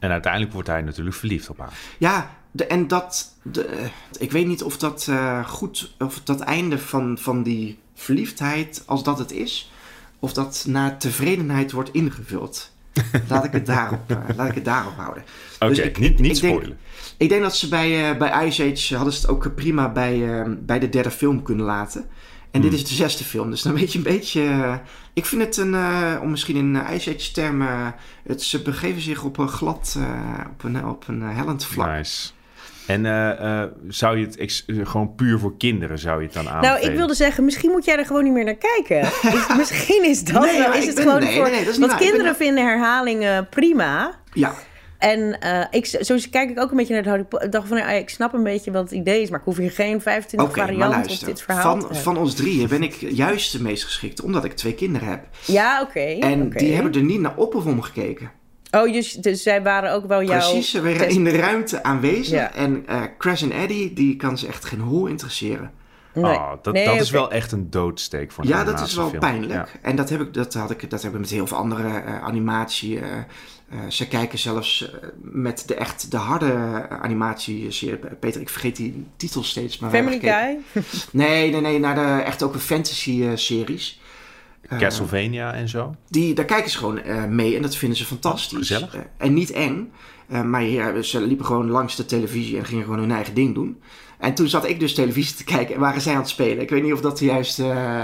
En 0.00 0.10
uiteindelijk 0.10 0.52
wordt 0.52 0.68
hij 0.68 0.82
natuurlijk 0.82 1.16
verliefd 1.16 1.48
op 1.50 1.58
haar. 1.58 1.72
Ja, 1.98 2.30
de, 2.50 2.66
en 2.66 2.88
dat. 2.88 3.34
De, 3.42 3.86
ik 4.18 4.32
weet 4.32 4.46
niet 4.46 4.62
of 4.62 4.76
dat 4.78 5.06
eh, 5.08 5.44
goed. 5.48 5.94
Of 5.98 6.20
dat 6.24 6.40
einde 6.40 6.78
van, 6.78 7.18
van 7.20 7.42
die 7.42 7.78
verliefdheid, 7.94 8.82
als 8.86 9.02
dat 9.04 9.18
het 9.18 9.32
is. 9.32 9.70
Of 10.18 10.32
dat 10.32 10.64
naar 10.68 10.98
tevredenheid 10.98 11.72
wordt 11.72 11.92
ingevuld. 11.92 12.72
Laat 13.28 13.44
ik 13.44 13.52
het 13.52 13.66
daarop, 13.66 14.00
eh, 14.10 14.16
laat 14.36 14.48
ik 14.48 14.54
het 14.54 14.64
daarop 14.64 14.96
houden. 14.96 15.22
Oké, 15.58 15.68
Dus 15.68 15.78
ik- 15.78 15.98
niet, 15.98 16.18
niet 16.18 16.36
ik 16.36 16.40
denk- 16.42 16.54
spoilen. 16.54 16.78
Ik 17.16 17.28
denk 17.28 17.42
dat 17.42 17.56
ze 17.56 17.68
bij, 17.68 18.10
eh, 18.10 18.18
bij 18.18 18.46
Ice 18.46 18.70
Age 18.72 18.94
hadden 18.96 19.12
ze 19.14 19.20
het 19.20 19.30
ook 19.30 19.54
prima 19.54 19.92
bij, 19.92 20.44
bij 20.60 20.78
de 20.78 20.88
derde 20.88 21.10
film 21.10 21.42
kunnen 21.42 21.64
laten. 21.66 22.06
En 22.50 22.60
dit 22.60 22.70
Hmm. 22.70 22.80
is 22.80 22.88
de 22.88 22.94
zesde 22.94 23.24
film, 23.24 23.50
dus 23.50 23.62
dan 23.62 23.74
weet 23.74 23.92
je 23.92 23.98
een 23.98 24.04
beetje... 24.04 24.40
eh, 24.42 24.74
ik 25.14 25.26
vind 25.26 25.42
het 25.42 25.56
een, 25.56 25.74
eh, 25.74 26.16
om 26.22 26.30
misschien 26.30 26.56
in 26.56 26.76
eh, 26.76 26.94
Ice 26.94 27.14
Age 27.14 27.32
termen... 27.32 27.94
het, 28.26 28.42
ze 28.42 28.62
begeven 28.62 29.02
zich 29.02 29.24
op 29.24 29.38
een 29.38 29.48
glad, 29.48 29.94
eh, 29.98 30.44
op 30.50 30.64
een, 30.64 30.86
op 30.86 31.08
een 31.08 31.22
eh, 31.22 31.36
hellend 31.36 31.64
vlak. 31.64 31.88
Nice. 31.96 32.30
En 32.86 33.06
eh, 33.06 33.60
eh, 33.62 33.68
zou 33.88 34.18
je 34.18 34.26
het 34.26 34.64
eh, 34.66 34.76
gewoon 34.86 35.14
puur 35.14 35.38
voor 35.38 35.56
kinderen 35.56 35.98
zou 35.98 36.18
je 36.20 36.24
het 36.26 36.34
dan 36.34 36.44
Nou, 36.44 36.56
aanbevelen? 36.56 36.90
ik 36.90 36.96
wilde 36.96 37.14
zeggen, 37.14 37.44
misschien 37.44 37.70
moet 37.70 37.84
jij 37.84 37.98
er 37.98 38.06
gewoon 38.06 38.24
niet 38.24 38.32
meer 38.32 38.44
naar 38.44 38.54
kijken. 38.74 39.00
Is- 39.38 39.56
misschien 39.56 40.04
is 40.04 40.24
dat 40.24 40.42
Nee, 40.44 40.58
wel. 40.58 40.72
Is 40.72 40.86
het 40.86 40.94
ben- 40.94 41.04
gewoon 41.04 41.20
nee, 41.20 41.34
voor. 41.34 41.42
nee, 41.42 41.52
nee, 41.52 41.64
dat 41.64 41.72
is 41.72 41.78
niet 41.78 41.88
want 41.88 41.90
waar. 41.92 42.00
Ik 42.00 42.06
ben 42.06 42.16
kinderen 42.16 42.36
vinden 42.36 42.64
herhalingen 42.64 43.48
prima. 43.48 44.14
Ja, 44.32 44.54
En 45.00 45.40
eh, 45.40 45.66
ik, 45.70 45.86
zo 45.86 46.16
kijk 46.30 46.50
ik 46.50 46.60
ook 46.60 46.70
een 46.70 46.76
beetje 46.76 46.92
naar 46.92 47.02
het 47.02 47.10
Harry 47.10 47.24
Potter. 47.24 47.46
Ik 47.48 47.52
dacht 47.52 47.68
van, 47.68 47.76
ja, 47.76 47.90
ik 47.90 48.08
snap 48.08 48.32
een 48.32 48.42
beetje 48.42 48.70
wat 48.70 48.82
het 48.82 48.92
idee 48.92 49.22
is, 49.22 49.30
maar 49.30 49.38
ik 49.38 49.44
hoef 49.44 49.56
hier 49.56 49.70
geen 49.70 50.00
25 50.00 50.48
Oké, 50.48 50.58
maar 50.58 50.66
varianten 50.66 51.12
op 51.12 51.24
dit 51.24 51.42
verhaal 51.42 51.80
Van, 51.80 51.96
van 51.96 52.16
ons 52.16 52.34
drieën 52.34 52.68
ben 52.68 52.82
ik 52.82 52.94
juist 52.94 53.52
de 53.52 53.62
meest 53.62 53.84
geschikt, 53.84 54.20
omdat 54.22 54.44
ik 54.44 54.52
twee 54.52 54.74
kinderen 54.74 55.08
heb. 55.08 55.26
Ja, 55.46 55.80
oké. 55.82 56.00
En 56.00 56.50
die 56.50 56.74
hebben 56.74 56.92
er 56.92 57.02
niet 57.02 57.20
naar 57.20 57.36
op 57.36 57.54
of 57.54 57.64
om 57.66 57.80
gekeken. 57.82 58.30
Oh, 58.70 58.92
dus, 58.92 59.12
dus 59.12 59.42
zij 59.42 59.62
waren 59.62 59.92
ook 59.92 60.06
wel 60.06 60.22
jouw... 60.22 60.38
Precies, 60.38 60.70
ze 60.70 60.82
waren 60.82 60.98
test- 60.98 61.16
in 61.16 61.24
de 61.24 61.36
ruimte 61.36 61.82
aanwezig. 61.82 62.34
Ja. 62.34 62.54
En 62.54 62.82
eh 62.86 63.02
Crash 63.18 63.42
en 63.42 63.52
Eddie, 63.52 63.92
die 63.92 64.16
kan 64.16 64.38
ze 64.38 64.46
echt 64.46 64.64
geen 64.64 64.80
hol 64.80 65.06
interesseren. 65.06 65.70
Nee. 66.20 66.36
Oh, 66.36 66.52
dat 66.62 66.74
Nee, 66.74 66.84
dat 66.84 67.00
is 67.00 67.10
wel 67.10 67.30
echt 67.30 67.52
een 67.52 67.70
doodsteek 67.70 68.32
voor 68.32 68.44
een 68.44 68.50
Ja, 68.50 68.64
dat 68.64 68.80
is 68.80 68.94
wel 68.94 69.10
pijnlijk. 69.18 69.52
Ja. 69.52 69.66
En 69.82 69.96
dat 69.96 70.08
heb 70.08 70.20
ik, 70.20 70.34
dat 70.34 70.54
had 70.54 70.70
ik, 70.70 70.90
dat 70.90 71.02
heb 71.02 71.12
ik 71.12 71.18
met 71.18 71.30
heel 71.30 71.46
veel 71.46 71.56
andere 71.56 71.88
eh, 71.88 72.22
animatie. 72.22 73.00
eh, 73.00 73.08
eh, 73.68 73.78
ze 73.88 74.08
kijken 74.08 74.38
zelfs 74.38 74.90
met 75.22 75.62
de 75.66 75.74
echt 75.74 76.10
de 76.10 76.16
harde 76.16 76.52
animatieserie. 76.88 77.98
Peter, 78.20 78.40
ik 78.40 78.48
vergeet 78.48 78.76
die 78.76 79.06
titel 79.16 79.42
steeds. 79.42 79.78
Maar 79.78 79.90
Family. 79.90 80.18
Guy? 80.20 80.58
Nee, 81.12 81.50
nee, 81.50 81.60
nee, 81.60 81.78
naar 81.78 81.94
de 81.94 82.22
echt 82.22 82.42
ook 82.42 82.56
fantasy 82.56 83.22
eh, 83.22 83.30
series. 83.34 84.00
Castlevania 84.78 85.54
en 85.54 85.68
zo. 85.68 85.94
Die, 86.08 86.34
daar 86.34 86.44
kijken 86.44 86.70
ze 86.70 86.78
gewoon 86.78 86.98
eh, 87.02 87.24
mee 87.24 87.56
en 87.56 87.62
dat 87.62 87.76
vinden 87.76 87.98
ze 87.98 88.04
fantastisch. 88.04 88.58
Gezellig. 88.58 88.94
Eh, 88.94 89.00
en 89.16 89.34
niet 89.34 89.50
eng. 89.50 89.92
Eh, 90.28 90.42
maar 90.42 90.62
ja, 90.62 91.02
ze 91.02 91.20
liepen 91.20 91.46
gewoon 91.46 91.70
langs 91.70 91.96
de 91.96 92.04
televisie 92.04 92.58
en 92.58 92.64
gingen 92.64 92.84
gewoon 92.84 92.98
hun 92.98 93.10
eigen 93.10 93.34
ding 93.34 93.54
doen. 93.54 93.80
En 94.20 94.34
toen 94.34 94.48
zat 94.48 94.66
ik 94.66 94.80
dus 94.80 94.94
televisie 94.94 95.36
te 95.36 95.44
kijken 95.44 95.74
en 95.74 95.80
waren 95.80 96.00
zij 96.00 96.12
aan 96.12 96.20
het 96.20 96.28
spelen. 96.28 96.60
Ik 96.60 96.70
weet 96.70 96.82
niet 96.82 96.92
of 96.92 97.00
dat 97.00 97.18
juist 97.18 97.58
eh, 97.58 98.02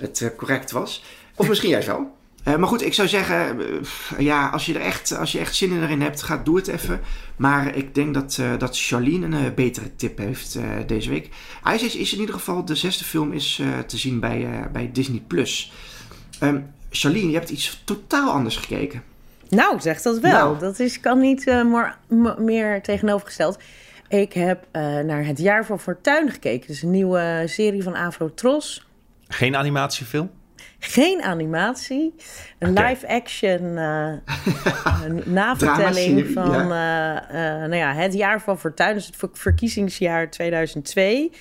het 0.00 0.20
eh, 0.20 0.28
correct 0.36 0.70
was. 0.70 1.04
Of 1.34 1.48
misschien 1.48 1.70
juist 1.70 1.86
wel. 1.86 2.16
Eh, 2.42 2.56
maar 2.56 2.68
goed, 2.68 2.84
ik 2.84 2.94
zou 2.94 3.08
zeggen, 3.08 3.58
ja, 4.18 4.48
als 4.48 4.66
je 4.66 4.74
er 4.74 4.80
echt, 4.80 5.16
als 5.16 5.32
je 5.32 5.38
echt 5.38 5.56
zin 5.56 5.70
in 5.70 5.82
erin 5.82 6.00
hebt, 6.00 6.22
ga 6.22 6.36
doe 6.36 6.56
het 6.56 6.68
even. 6.68 7.00
Maar 7.36 7.76
ik 7.76 7.94
denk 7.94 8.14
dat, 8.14 8.36
eh, 8.40 8.58
dat 8.58 8.78
Charlene 8.78 9.36
een 9.36 9.54
betere 9.54 9.96
tip 9.96 10.18
heeft 10.18 10.58
deze 10.86 11.10
week. 11.10 11.28
Ice 11.74 11.86
Age 11.86 11.98
is 11.98 12.12
in 12.12 12.20
ieder 12.20 12.34
geval, 12.34 12.64
de 12.64 12.74
zesde 12.74 13.04
film 13.04 13.32
is 13.32 13.62
te 13.86 13.98
zien 13.98 14.20
bij, 14.20 14.68
bij 14.72 14.90
Disney+. 14.92 15.22
Plus. 15.26 15.72
Ehm 16.38 16.58
Charlene, 16.90 17.30
je 17.30 17.36
hebt 17.36 17.50
iets 17.50 17.82
totaal 17.84 18.30
anders 18.30 18.56
gekeken. 18.56 19.02
Nou, 19.48 19.80
zeg 19.80 20.02
dat 20.02 20.18
wel. 20.18 20.32
Nou. 20.32 20.58
Dat 20.58 20.78
is, 20.78 21.00
kan 21.00 21.18
niet 21.18 21.64
meer 22.38 22.82
tegenovergesteld. 22.82 23.58
Ik 24.08 24.32
heb 24.32 24.66
eh, 24.70 24.82
naar 24.98 25.24
Het 25.26 25.38
Jaar 25.38 25.64
van 25.66 25.80
Fortuin 25.80 26.30
gekeken. 26.30 26.66
Dus 26.66 26.82
een 26.82 26.90
nieuwe 26.90 27.42
serie 27.46 27.82
van 27.82 27.94
Afro 27.94 28.34
Tros. 28.34 28.86
Geen 29.28 29.56
animatiefilm? 29.56 30.30
Geen 30.78 31.22
animatie. 31.22 32.14
Een 32.58 32.72
live-action 32.72 33.76
eh, 33.78 34.12
een 35.04 35.22
navertelling 35.26 36.26
van 36.32 36.72
eh, 36.72 37.16
eh, 37.16 37.58
nou 37.60 37.74
ja, 37.76 37.92
Het 37.94 38.14
Jaar 38.14 38.40
van 38.40 38.58
Fortuin. 38.58 38.94
Dus 38.94 39.06
het 39.06 39.16
ver- 39.16 39.28
verkiezingsjaar 39.32 40.30
2002. 40.30 41.32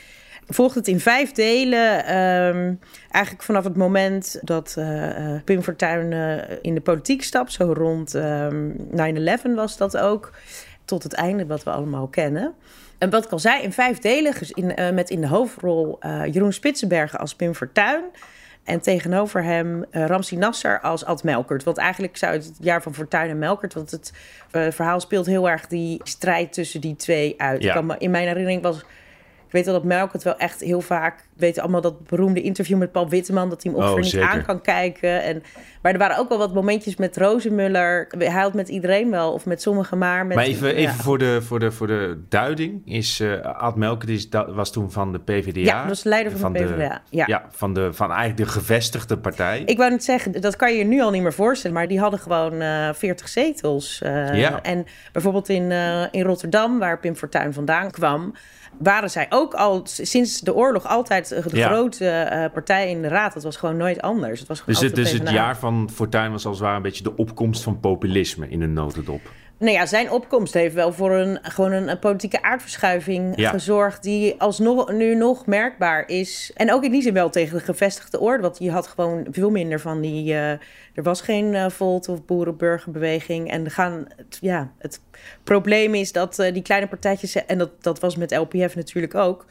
Volgt 0.50 0.76
het 0.76 0.88
in 0.88 1.00
vijf 1.00 1.32
delen. 1.32 2.06
ehm, 2.06 2.74
eigenlijk 3.12 3.44
vanaf 3.44 3.64
het 3.64 3.76
moment 3.76 4.40
dat 4.42 4.76
eh, 4.78 5.34
eh, 5.36 5.44
Pim 5.44 5.62
Fortuyn 5.62 6.14
eh, 6.14 6.58
in 6.62 6.74
de 6.76 6.82
politiek 6.82 7.24
stapt. 7.24 7.52
Zo 7.52 7.74
rond 7.74 8.16
ehm 8.16 8.70
9-11 9.52 9.56
was 9.56 9.78
dat 9.78 9.98
ook. 9.98 10.32
Tot 10.88 11.04
het 11.04 11.14
einde 11.14 11.46
wat 11.46 11.64
we 11.64 11.70
allemaal 11.70 12.08
kennen. 12.08 12.54
En 12.98 13.10
wat 13.10 13.26
ik 13.26 13.32
al 13.32 13.40
zei, 13.40 13.62
in 13.62 13.74
vijf 13.74 14.00
delen. 14.00 14.34
In, 14.54 14.76
eh, 14.76 14.94
met 14.94 15.10
in 15.10 15.22
de 15.22 15.28
hoofdrol 15.28 15.98
eh, 16.00 16.26
Jeroen 16.26 16.54
Spitsenbergen 16.54 17.20
als 17.20 17.36
Pim 17.36 17.56
Fortuyn. 17.56 18.04
En 18.64 18.82
tegenover 18.82 19.44
hem 19.44 19.86
uh, 19.92 20.06
Ramsi 20.06 20.36
Nasser 20.36 20.82
als 20.82 21.06
Ad 21.06 21.24
Melkert. 21.24 21.64
Want 21.64 21.78
eigenlijk 21.78 22.18
zou 22.18 22.34
het 22.34 22.46
het 22.46 22.58
jaar 22.60 22.82
van 22.82 22.94
Fortuyn 22.94 23.30
en 23.30 23.40
Melkert... 23.40 23.74
want 23.74 23.92
het 23.92 24.14
eh, 24.52 24.72
verhaal 24.72 25.00
speelt 25.00 25.26
heel 25.26 25.50
erg 25.50 25.68
die 25.68 26.02
strijd 26.04 26.54
tussen 26.54 26.82
die 26.82 26.96
twee 26.96 27.34
uit. 27.38 27.64
Ja. 27.64 27.74
Kan 27.74 27.86
me- 27.86 27.96
in 27.98 28.12
mijn 28.12 28.28
herinnering 28.28 28.62
was... 28.62 28.84
Ik 29.48 29.54
weet 29.54 29.66
wel 29.66 29.74
dat 29.74 29.84
Melkert 29.84 30.24
wel 30.24 30.38
echt 30.38 30.60
heel 30.62 30.82
vaak... 30.82 31.18
We 31.18 31.24
weten 31.46 31.62
allemaal 31.62 31.82
dat 31.82 32.08
beroemde 32.08 32.42
interview 32.42 32.78
met 32.78 32.92
Paul 32.92 33.10
Witteman... 33.10 33.50
dat 33.50 33.64
hij 33.64 33.72
hem 33.72 33.82
Oh, 33.82 33.96
niet 33.96 34.06
zeker. 34.06 34.28
aan 34.28 34.46
kan 34.46 34.62
kijken. 34.62 35.24
En, 35.24 35.44
maar 35.82 35.92
er 35.92 35.98
waren 35.98 36.18
ook 36.18 36.30
wel 36.30 36.38
wat 36.38 36.54
momentjes 36.54 36.96
met 36.96 37.18
Rozenmuller. 37.18 38.08
Hij 38.18 38.28
had 38.28 38.54
met 38.54 38.70
iedereen 38.70 39.12
wel, 39.12 39.34
of 39.34 39.46
met 39.46 39.62
sommigen 39.62 39.98
maar. 39.98 40.26
Met, 40.26 40.36
Maar 40.38 40.46
even, 40.46 40.70
even 40.70 40.82
ja. 40.82 41.04
voor, 41.04 41.18
de, 41.18 41.42
voor, 41.42 41.60
de, 41.60 41.72
voor 41.72 41.88
de 41.88 42.20
duiding. 42.30 42.82
Is, 42.86 43.20
eh 43.20 43.42
Ad 43.42 43.76
Melkert 43.76 44.10
is, 44.12 44.30
dat 44.30 44.54
was 44.54 44.72
toen 44.72 44.92
van 44.92 45.12
de 45.12 45.20
PvdA. 45.20 45.60
Ja, 45.60 45.80
dat 45.80 45.88
was 45.88 46.02
de 46.02 46.10
leider 46.10 46.38
van 46.38 46.54
de 46.54 46.60
PvdA, 46.64 47.02
ja. 47.10 47.24
ja. 47.28 47.46
van, 47.50 47.74
de, 47.74 47.94
van 47.94 48.12
eigenlijk 48.12 48.38
de 48.38 48.60
gevestigde 48.60 49.18
partij. 49.18 49.62
Ik 49.66 49.78
wou 49.78 49.90
net 49.92 50.04
zeggen, 50.04 50.42
dat 50.42 50.56
kan 50.56 50.72
je 50.72 50.78
je 50.78 50.84
nu 50.84 51.02
al 51.02 51.12
niet 51.12 51.22
meer 51.22 51.34
voorstellen, 51.34 51.76
maar 51.76 51.88
die 51.88 52.00
hadden 52.00 52.20
gewoon 52.20 52.62
eh 52.62 52.90
40 52.94 53.28
zetels. 53.28 54.02
Eh, 54.02 54.40
Ja. 54.40 54.62
En 54.62 54.86
bijvoorbeeld 55.12 55.50
in, 55.50 55.72
in 56.12 56.24
Rotterdam, 56.24 56.80
waar 56.80 57.00
Pim 57.00 57.16
Fortuyn 57.16 57.54
vandaan 57.54 57.92
kwam, 57.92 58.34
waren 58.80 59.10
zij 59.10 59.26
ook 59.30 59.54
al 59.54 59.82
sinds 59.86 60.40
de 60.42 60.56
oorlog 60.56 60.88
altijd 60.88 61.30
de 61.30 61.44
Ja. 61.58 61.68
grote 61.68 62.08
eh, 62.10 62.52
partij 62.54 62.90
in 62.90 63.02
de 63.02 63.08
raad. 63.08 63.34
Dat 63.34 63.44
was 63.44 63.58
gewoon 63.58 63.78
nooit 63.78 64.02
anders. 64.02 64.40
Het 64.40 64.48
was 64.48 64.64
dus 64.66 64.80
het, 64.80 64.96
dus 64.96 65.12
het 65.12 65.30
jaar 65.30 65.58
van 65.58 65.90
Fortuyn 65.94 66.32
was 66.32 66.46
als 66.46 66.56
het 66.56 66.64
ware 66.66 66.76
een 66.78 66.82
beetje 66.82 67.04
de 67.04 67.16
opkomst 67.16 67.64
van 67.64 67.80
populisme 67.80 68.50
in 68.50 68.62
een 68.62 68.74
notendop. 68.74 69.22
Nou 69.60 69.72
ja, 69.72 69.86
zijn 69.86 70.12
opkomst 70.12 70.54
heeft 70.54 70.74
wel 70.74 70.94
voor 70.94 71.12
een, 71.12 71.40
gewoon 71.42 71.72
een, 71.72 72.00
politieke 72.00 72.42
aardverschuiving 72.42 73.34
Ja. 73.36 73.50
gezorgd... 73.50 74.04
die 74.04 74.36
alsnog, 74.38 74.92
nu 74.92 75.16
nog 75.16 75.46
merkbaar 75.46 76.10
is. 76.10 76.52
En 76.56 76.74
ook 76.74 76.84
in 76.84 76.92
die 76.92 77.02
zin 77.02 77.14
wel 77.14 77.30
tegen 77.30 77.58
de 77.58 77.64
gevestigde 77.64 78.20
orde. 78.20 78.42
Want 78.42 78.58
je 78.60 78.72
had 78.72 78.88
gewoon 78.88 79.28
veel 79.32 79.50
minder 79.50 79.80
van 79.80 80.02
die... 80.02 80.34
eh, 80.34 80.52
er 80.94 81.04
was 81.04 81.22
geen 81.22 81.56
eh 81.56 81.70
Volt 81.70 82.10
of 82.10 82.26
boerenburgerbeweging. 82.26 83.52
En 83.52 83.72
gaan, 83.72 84.06
het, 84.16 84.38
ja, 84.42 84.72
het 84.78 85.00
probleem 85.44 85.94
is 85.94 86.12
dat 86.12 86.40
eh, 86.40 86.54
die 86.54 86.62
kleine 86.62 86.88
partijtjes... 86.88 87.46
en 87.46 87.58
dat, 87.58 87.84
dat 87.84 88.00
was 88.00 88.16
met 88.16 88.36
LPF 88.38 88.76
natuurlijk 88.76 89.16
ook... 89.16 89.46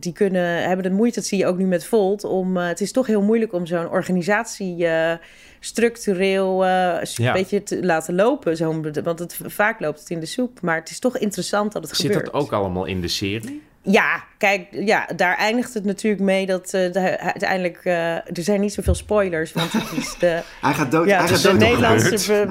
Die 0.00 0.12
kunnen, 0.12 0.62
hebben 0.62 0.82
de 0.90 0.96
moeite, 0.96 1.14
dat 1.18 1.28
zie 1.28 1.38
je 1.38 1.46
ook 1.46 1.58
nu 1.58 1.64
met 1.66 1.84
Volt. 1.84 2.24
Om, 2.24 2.56
eh, 2.56 2.66
het 2.66 2.80
is 2.80 2.92
toch 2.92 3.06
heel 3.06 3.22
moeilijk 3.22 3.52
om 3.52 3.66
zo'n 3.66 3.88
organisatie 3.90 4.86
eh, 4.86 5.14
structureel 5.60 6.64
eh, 6.64 6.92
een 7.00 7.24
Ja. 7.24 7.32
beetje 7.32 7.62
te 7.62 7.84
laten 7.84 8.14
lopen. 8.14 8.56
Zo, 8.56 8.80
want 9.02 9.18
het, 9.18 9.38
vaak 9.46 9.80
loopt 9.80 10.00
het 10.00 10.10
in 10.10 10.20
de 10.20 10.26
soep. 10.26 10.60
Maar 10.60 10.76
het 10.76 10.90
is 10.90 10.98
toch 10.98 11.18
interessant 11.18 11.72
dat 11.72 11.82
het 11.82 11.96
Zit 11.96 12.06
gebeurt. 12.06 12.24
dat 12.24 12.34
ook 12.34 12.52
allemaal 12.52 12.84
in 12.84 13.00
de 13.00 13.08
serie? 13.08 13.62
Ja, 13.88 14.24
kijk, 14.38 14.66
ja, 14.70 15.08
daar 15.16 15.36
eindigt 15.36 15.74
het 15.74 15.84
natuurlijk 15.84 16.22
mee 16.22 16.46
dat 16.46 16.64
eh, 16.74 16.92
de- 16.92 17.18
uiteindelijk... 17.20 17.80
eh, 17.84 18.14
er 18.14 18.22
zijn 18.32 18.60
niet 18.60 18.72
zoveel 18.72 18.94
spoilers, 18.94 19.52
want 19.52 19.72
het 19.72 19.92
is 19.96 20.16
de... 20.18 20.26
Hij 20.60 20.72
gaat 20.72 20.90
dood. 20.90 21.06
Ja, 21.06 21.18
hij 21.18 21.28
gaat 21.28 21.42
dood 21.42 21.58
Nederlandse 21.58 22.44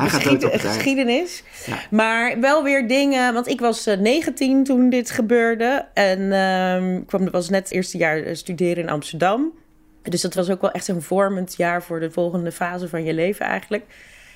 geschiedenis. 0.60 1.44
Ja. 1.66 1.78
Maar 1.90 2.40
wel 2.40 2.64
weer 2.64 2.88
dingen, 2.88 3.34
want 3.34 3.48
ik 3.48 3.60
was 3.60 3.86
eh, 3.88 3.98
19 3.98 4.64
toen 4.64 4.90
dit 4.90 5.12
gebeurde. 5.12 5.86
En 5.94 6.32
ehm, 6.32 6.96
ik 6.96 7.08
kwam, 7.08 7.30
was 7.32 7.50
net 7.50 7.64
het 7.64 7.72
eerste 7.72 7.98
jaar 7.98 8.18
eh, 8.24 8.36
studeren 8.36 8.84
in 8.84 8.90
Amsterdam. 8.90 9.52
Dus 10.04 10.22
dat 10.22 10.34
was 10.34 10.50
ook 10.50 10.62
wel 10.62 10.72
echt 10.72 10.88
een 10.88 11.02
vormend 11.02 11.54
jaar 11.58 11.84
voor 11.84 12.00
de 12.00 12.12
volgende 12.12 12.52
fase 12.52 12.88
van 12.90 13.04
je 13.04 13.14
leven 13.14 13.46
eigenlijk. 13.46 13.84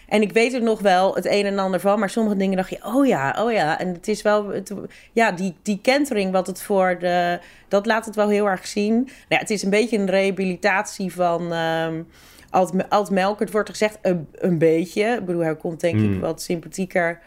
En 0.09 0.21
ik 0.21 0.31
weet 0.31 0.53
er 0.53 0.61
nog 0.61 0.79
wel 0.79 1.15
het 1.15 1.25
een 1.25 1.45
en 1.45 1.59
ander 1.59 1.79
van, 1.79 1.99
maar 1.99 2.09
sommige 2.09 2.37
dingen 2.37 2.57
dacht 2.57 2.69
je, 2.69 2.85
oh 2.85 3.07
ja, 3.07 3.35
oh 3.39 3.51
ja. 3.51 3.79
En 3.79 3.87
het 3.87 4.07
is 4.07 4.21
wel, 4.21 4.47
het, 4.47 4.73
ja, 5.11 5.31
die, 5.31 5.55
die 5.61 5.79
kentering, 5.81 6.31
wat 6.31 6.47
het 6.47 6.61
voor 6.61 6.99
de, 6.99 7.39
dat 7.67 7.85
laat 7.85 8.05
het 8.05 8.15
wel 8.15 8.29
heel 8.29 8.49
erg 8.49 8.67
zien. 8.67 8.93
Nou 8.93 9.07
ja, 9.27 9.37
het 9.37 9.49
is 9.49 9.63
een 9.63 9.69
beetje 9.69 9.97
een 9.97 10.09
rehabilitatie 10.09 11.13
van 11.13 11.53
ehm 11.53 12.01
Alt, 12.49 12.89
Alt 12.89 13.09
Melkert, 13.09 13.51
wordt 13.51 13.67
er 13.67 13.75
gezegd, 13.75 13.97
een, 14.01 14.27
een 14.31 14.57
beetje. 14.57 15.03
Ik 15.03 15.25
bedoel, 15.25 15.43
hij 15.43 15.55
komt 15.55 15.79
denk 15.79 15.99
ik 15.99 16.19
wat 16.19 16.41
sympathieker 16.41 17.19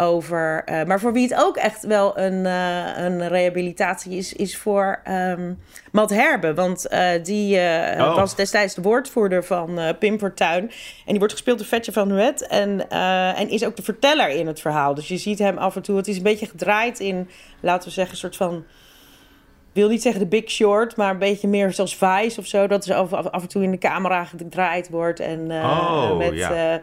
over. 0.00 0.62
eh, 0.64 0.84
maar 0.84 1.00
voor 1.00 1.12
wie 1.12 1.22
het 1.28 1.34
ook 1.44 1.56
echt 1.56 1.86
wel 1.86 2.18
een, 2.18 2.46
eh, 2.46 3.04
een 3.04 3.28
rehabilitatie 3.28 4.16
is, 4.16 4.32
is 4.32 4.56
voor 4.56 5.00
ehm 5.04 5.52
Matt 5.92 6.10
Herbe. 6.10 6.54
Want 6.54 6.88
eh, 6.88 7.08
die 7.22 7.56
Oh. 7.58 8.14
was 8.14 8.34
destijds 8.36 8.74
de 8.74 8.82
woordvoerder 8.82 9.44
van 9.44 9.78
Pim 9.98 10.18
Fortuyn. 10.18 10.62
En 10.62 10.70
die 11.06 11.18
wordt 11.18 11.32
gespeeld 11.32 11.58
door 11.58 11.66
Vetje 11.66 11.92
van 11.92 12.08
Nuet. 12.08 12.46
En, 12.46 12.88
en 13.36 13.48
is 13.48 13.64
ook 13.64 13.76
de 13.76 13.82
verteller 13.82 14.28
in 14.28 14.46
het 14.46 14.60
verhaal. 14.60 14.94
Dus 14.94 15.08
je 15.08 15.16
ziet 15.16 15.38
hem 15.38 15.58
af 15.58 15.76
en 15.76 15.82
toe. 15.82 15.96
Het 15.96 16.08
is 16.08 16.16
een 16.16 16.22
beetje 16.22 16.46
gedraaid 16.46 17.00
in, 17.00 17.28
laten 17.60 17.88
we 17.88 17.94
zeggen, 17.94 18.12
een 18.14 18.20
soort 18.20 18.36
van. 18.36 18.64
Ik 19.72 19.84
wil 19.84 19.88
niet 19.88 20.02
zeggen 20.02 20.20
de 20.20 20.26
Big 20.28 20.50
Short, 20.50 20.96
maar 20.96 21.10
een 21.10 21.18
beetje 21.18 21.48
meer 21.48 21.72
zoals 21.72 21.96
Vice 21.96 22.40
of 22.40 22.46
zo. 22.46 22.66
Dat 22.66 22.86
er 22.86 22.94
af, 22.94 23.12
af, 23.12 23.26
af 23.26 23.42
en 23.42 23.48
toe 23.48 23.62
in 23.62 23.70
de 23.70 23.78
camera 23.78 24.24
gedraaid 24.24 24.88
wordt. 24.90 25.20
En 25.20 25.50
Oh, 25.52 26.16
met, 26.16 26.34
ja. 26.34 26.80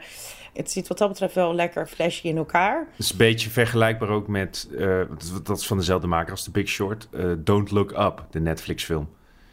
Het 0.56 0.72
zit 0.72 0.88
wat 0.88 0.98
dat 0.98 1.10
betreft 1.10 1.36
wel 1.36 1.54
lekker 1.56 1.88
flashy 1.88 2.28
in 2.28 2.38
elkaar. 2.38 2.80
Het 2.90 3.00
is 3.06 3.12
een 3.12 3.18
beetje 3.18 3.50
vergelijkbaar 3.50 4.10
ook 4.10 4.28
met, 4.28 4.68
eh, 4.78 5.02
dat- 5.44 5.58
is 5.58 5.68
van 5.68 5.78
dezelfde 5.78 6.08
maker 6.08 6.32
als 6.32 6.44
The 6.44 6.52
Big 6.52 6.68
Short, 6.68 7.08
eh, 7.14 7.26
Don't 7.38 7.72
Look 7.72 7.92
Up, 7.92 8.24
de 8.32 8.40
Netflix 8.40 8.84
film. 8.84 9.10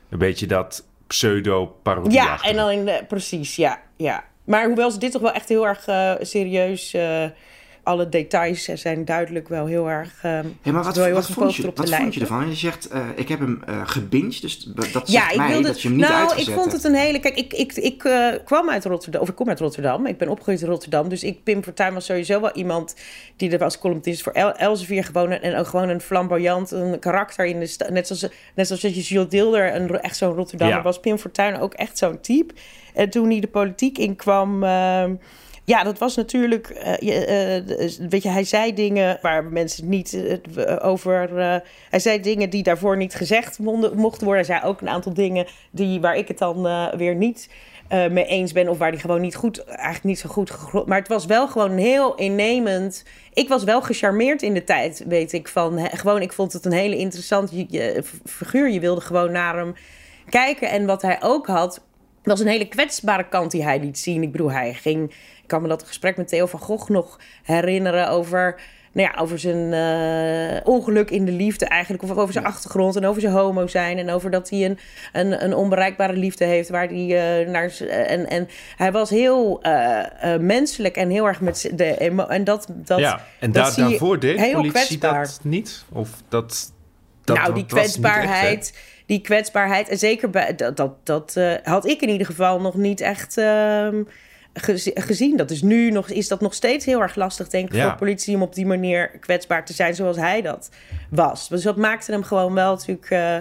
Een 0.09 0.19
beetje 0.19 0.47
dat 0.47 0.85
pseudo-parodie. 1.07 2.13
Ja, 2.13 2.43
en 2.43 2.57
dan 2.57 2.71
in 2.71 2.85
de, 2.85 3.05
precies, 3.09 3.57
ja, 3.57 3.81
ja. 3.97 4.25
Maar 4.45 4.67
hoewel 4.67 4.91
ze 4.91 4.99
dit 4.99 5.13
toch 5.13 5.23
wel 5.23 5.33
echt 5.33 5.49
heel 5.49 5.67
erg 5.67 5.87
eh, 5.87 6.13
serieus... 6.21 6.97
alle 7.83 8.09
details 8.09 8.65
zijn 8.65 9.05
duidelijk 9.05 9.49
wel 9.49 9.67
heel 9.67 9.89
erg... 9.91 10.15
eh, 10.23 10.31
Hey, 10.63 10.73
maar 10.73 10.83
wat, 10.83 10.97
heel 10.97 11.11
wat, 11.15 11.27
vond, 11.31 11.55
je, 11.55 11.63
wat 11.75 11.91
vond 11.91 12.17
ervan? 12.17 12.49
Je 12.49 12.55
zegt, 12.55 12.89
eh, 12.89 13.01
ik 13.17 13.29
heb 13.29 13.39
hem 13.39 13.63
gebinged, 13.85 14.41
dus 14.43 14.59
dat 14.75 14.85
zegt 14.85 15.11
Ja, 15.13 15.31
ik 15.31 15.37
mij 15.37 15.49
wilde. 15.49 15.67
dat 15.67 15.83
je 15.83 15.89
hem 15.89 15.97
niet 15.97 16.07
nou, 16.07 16.15
ik 16.23 16.29
uitgezet 16.29 16.55
vond 16.55 16.71
hebt. 16.73 16.83
het 16.83 16.93
een 16.93 16.99
hele. 16.99 17.19
Kijk, 17.21 17.37
ik, 17.37 17.53
ik, 17.53 17.73
ik 17.73 18.05
eh, 18.05 18.29
kwam 18.45 18.71
uit 18.71 18.85
Rotterdam, 18.85 19.21
of 19.23 19.29
ik 19.29 19.35
kom 19.35 19.49
uit 19.49 19.61
Rotterdam. 19.61 20.07
Ik 20.07 20.19
ben 20.19 20.29
opgegroeid 20.29 20.61
in 20.61 20.69
Rotterdam. 20.69 21.09
Dus 21.09 21.25
ik, 21.25 21.43
Pim 21.43 21.63
Fortuyn 21.63 21.95
was 21.95 22.05
sowieso 22.05 22.41
wel 22.41 22.53
iemand 22.53 22.97
die 23.37 23.51
er 23.51 23.59
was 23.59 23.79
columnist 23.79 24.23
voor 24.23 24.33
El 24.33 24.53
Elsevier 24.53 25.05
gewoon. 25.05 25.31
een- 25.31 25.41
En 25.43 25.57
ook 25.57 25.67
gewoon 25.67 25.89
een 25.89 26.01
flamboyant 26.01 26.71
een 26.71 26.99
karakter 26.99 27.45
in 27.47 27.61
de 27.61 27.67
stad. 27.67 27.91
Net 27.91 28.07
zoals, 28.07 28.23
net 28.55 28.67
zoals 28.67 28.83
dat 28.83 28.95
je 28.95 29.01
Jules 29.01 29.29
Deelder, 29.29 29.75
een, 29.75 30.01
echt 30.01 30.17
zo'n 30.17 30.35
Rotterdammer 30.35 30.77
Ja. 30.77 30.83
was. 30.83 31.01
Pim 31.01 31.19
Fortuyn 31.19 31.59
ook 31.61 31.75
echt 31.75 31.99
zo'n 31.99 32.21
type. 32.21 32.55
En 32.95 33.11
toen 33.11 33.31
hij 33.31 33.41
de 33.41 33.47
politiek 33.49 33.99
inkwam. 33.99 34.65
Ja, 35.65 35.85
dat 35.85 35.99
was 35.99 36.17
natuurlijk. 36.17 36.69
Uh, 36.71 37.59
weet 38.09 38.23
je, 38.23 38.29
hij 38.29 38.45
zei 38.45 38.75
dingen 38.75 39.19
waar 39.23 39.45
mensen 39.45 39.89
niet 39.89 40.19
over. 40.81 41.29
hij 41.91 41.99
zei 41.99 42.21
dingen 42.21 42.51
die 42.51 42.63
daarvoor 42.63 42.97
niet 42.97 43.15
gezegd 43.15 43.59
mochten 43.59 44.27
worden. 44.27 44.47
Hij 44.47 44.57
zei 44.59 44.63
ook 44.63 44.81
een 44.81 44.89
aantal 44.89 45.15
dingen 45.15 45.47
die, 45.71 46.01
waar 46.01 46.17
ik 46.17 46.29
het 46.29 46.39
dan 46.39 46.63
weer 46.97 47.15
niet 47.15 47.49
mee 47.89 48.25
eens 48.25 48.53
ben. 48.53 48.69
Of 48.69 48.79
waar 48.79 48.91
die 48.91 49.01
gewoon 49.01 49.21
niet 49.21 49.35
goed, 49.35 49.65
eigenlijk 49.65 50.05
niet 50.05 50.19
zo 50.19 50.29
goed 50.29 50.87
Maar 50.87 50.99
het 50.99 51.09
was 51.09 51.27
wel 51.27 51.49
gewoon 51.49 51.77
heel 51.77 52.15
innemend. 52.15 53.05
Ik 53.33 53.49
was 53.49 53.65
wel 53.65 53.83
gecharmeerd 53.83 54.43
in 54.43 54.55
de 54.55 54.65
tijd, 54.65 55.05
weet 55.07 55.33
ik. 55.33 55.49
Van, 55.49 55.79
gewoon, 55.79 56.23
ik 56.23 56.33
vond 56.33 56.53
het 56.53 56.65
een 56.65 56.73
hele 56.73 56.97
interessante 56.97 57.69
figuur. 58.25 58.71
Je 58.71 58.81
wilde 58.81 59.01
gewoon 59.01 59.33
naar 59.33 59.57
hem 59.57 59.75
kijken. 60.29 60.71
En 60.71 60.87
wat 60.87 61.03
hij 61.03 61.19
ook 61.23 61.47
had, 61.47 61.81
was 62.23 62.41
een 62.41 62.47
hele 62.47 62.69
kwetsbare 62.69 63.29
kant 63.29 63.51
die 63.51 63.63
hij 63.63 63.81
liet 63.81 63.99
zien. 63.99 64.23
Ik 64.23 64.33
bedoel, 64.33 64.51
hij 64.51 64.75
ging... 64.75 65.13
Kan 65.53 65.63
me 65.63 65.69
dat 65.69 65.83
gesprek 65.83 66.17
met 66.17 66.29
Theo 66.29 66.47
van 66.47 66.61
Gogh 66.61 66.91
nog 66.91 67.19
herinneren 67.43 68.09
over 68.09 68.61
nou 68.93 69.09
ja, 69.13 69.21
over 69.21 69.39
zijn 69.39 69.73
uh, 69.73 70.61
ongeluk 70.65 71.11
in 71.11 71.25
de 71.25 71.33
liefde 71.33 71.67
eigenlijk. 71.67 72.03
Of 72.03 72.11
over 72.11 72.33
zijn 72.33 72.45
achtergrond 72.45 72.97
en 72.97 73.07
over 73.07 73.21
zijn 73.21 73.33
homo 73.33 73.67
zijn. 73.67 73.99
En 73.99 74.11
over 74.11 74.31
dat 74.31 74.51
hij 74.51 74.65
een, 74.65 74.79
een, 75.13 75.45
een 75.45 75.55
onbereikbare 75.55 76.13
liefde 76.13 76.45
heeft. 76.45 76.69
Waar 76.69 76.89
hij 76.89 77.43
uh, 77.43 77.49
naar. 77.49 77.81
En, 77.89 78.29
en 78.29 78.49
hij 78.77 78.93
was 78.93 79.11
heel 79.11 79.61
uh, 79.67 80.37
menselijk 80.41 80.97
en 80.97 81.11
heel 81.11 81.27
erg 81.27 81.41
met 81.41 81.71
de 81.75 81.85
En 82.29 82.45
dat. 82.45 82.67
dat 82.69 82.99
ja, 82.99 83.25
en 83.39 83.53
dat 83.53 83.75
daar, 83.77 83.89
daarvoor 83.89 84.19
deed 84.19 84.41
heel 84.41 84.53
politie 84.53 84.99
kwetsbaar. 84.99 85.27
dat 85.27 85.41
niet? 85.43 85.85
Of 85.93 86.11
dat. 86.29 86.73
dat 87.25 87.37
nou, 87.37 87.55
die 87.55 87.67
kwetsbaarheid. 87.67 88.79
die 89.07 89.21
kwetsbaarheid. 89.21 89.89
En 89.89 89.99
zeker 89.99 90.31
bij, 90.31 90.55
dat, 90.55 90.77
dat, 90.77 91.07
dat 91.07 91.41
had 91.63 91.87
ik 91.87 92.01
in 92.01 92.09
ieder 92.09 92.27
geval 92.27 92.61
nog 92.61 92.75
niet 92.75 93.01
echt. 93.01 93.37
Ehm, 93.37 94.03
gezien. 94.95 95.37
Dat 95.37 95.51
is 95.51 95.63
nu 95.63 95.91
nog, 95.91 96.09
is 96.09 96.29
dat 96.29 96.41
nog 96.41 96.55
steeds 96.55 96.85
heel 96.85 97.01
erg 97.01 97.15
lastig, 97.15 97.49
denk 97.49 97.73
ik, 97.73 97.83
voor 97.83 97.95
politie 97.95 98.35
om 98.35 98.43
op 98.43 98.55
die 98.55 98.67
manier 98.67 99.09
kwetsbaar 99.09 99.65
te 99.65 99.73
zijn 99.73 99.95
zoals 99.95 100.17
hij 100.17 100.43
dat 100.43 100.71
was. 101.11 101.49
Dus 101.49 101.63
dat 101.63 101.77
maakte 101.77 102.13
hem 102.13 102.23
gewoon 102.23 102.55
wel 102.55 102.75
natuurlijk 102.75 103.11
uh, 103.11 103.37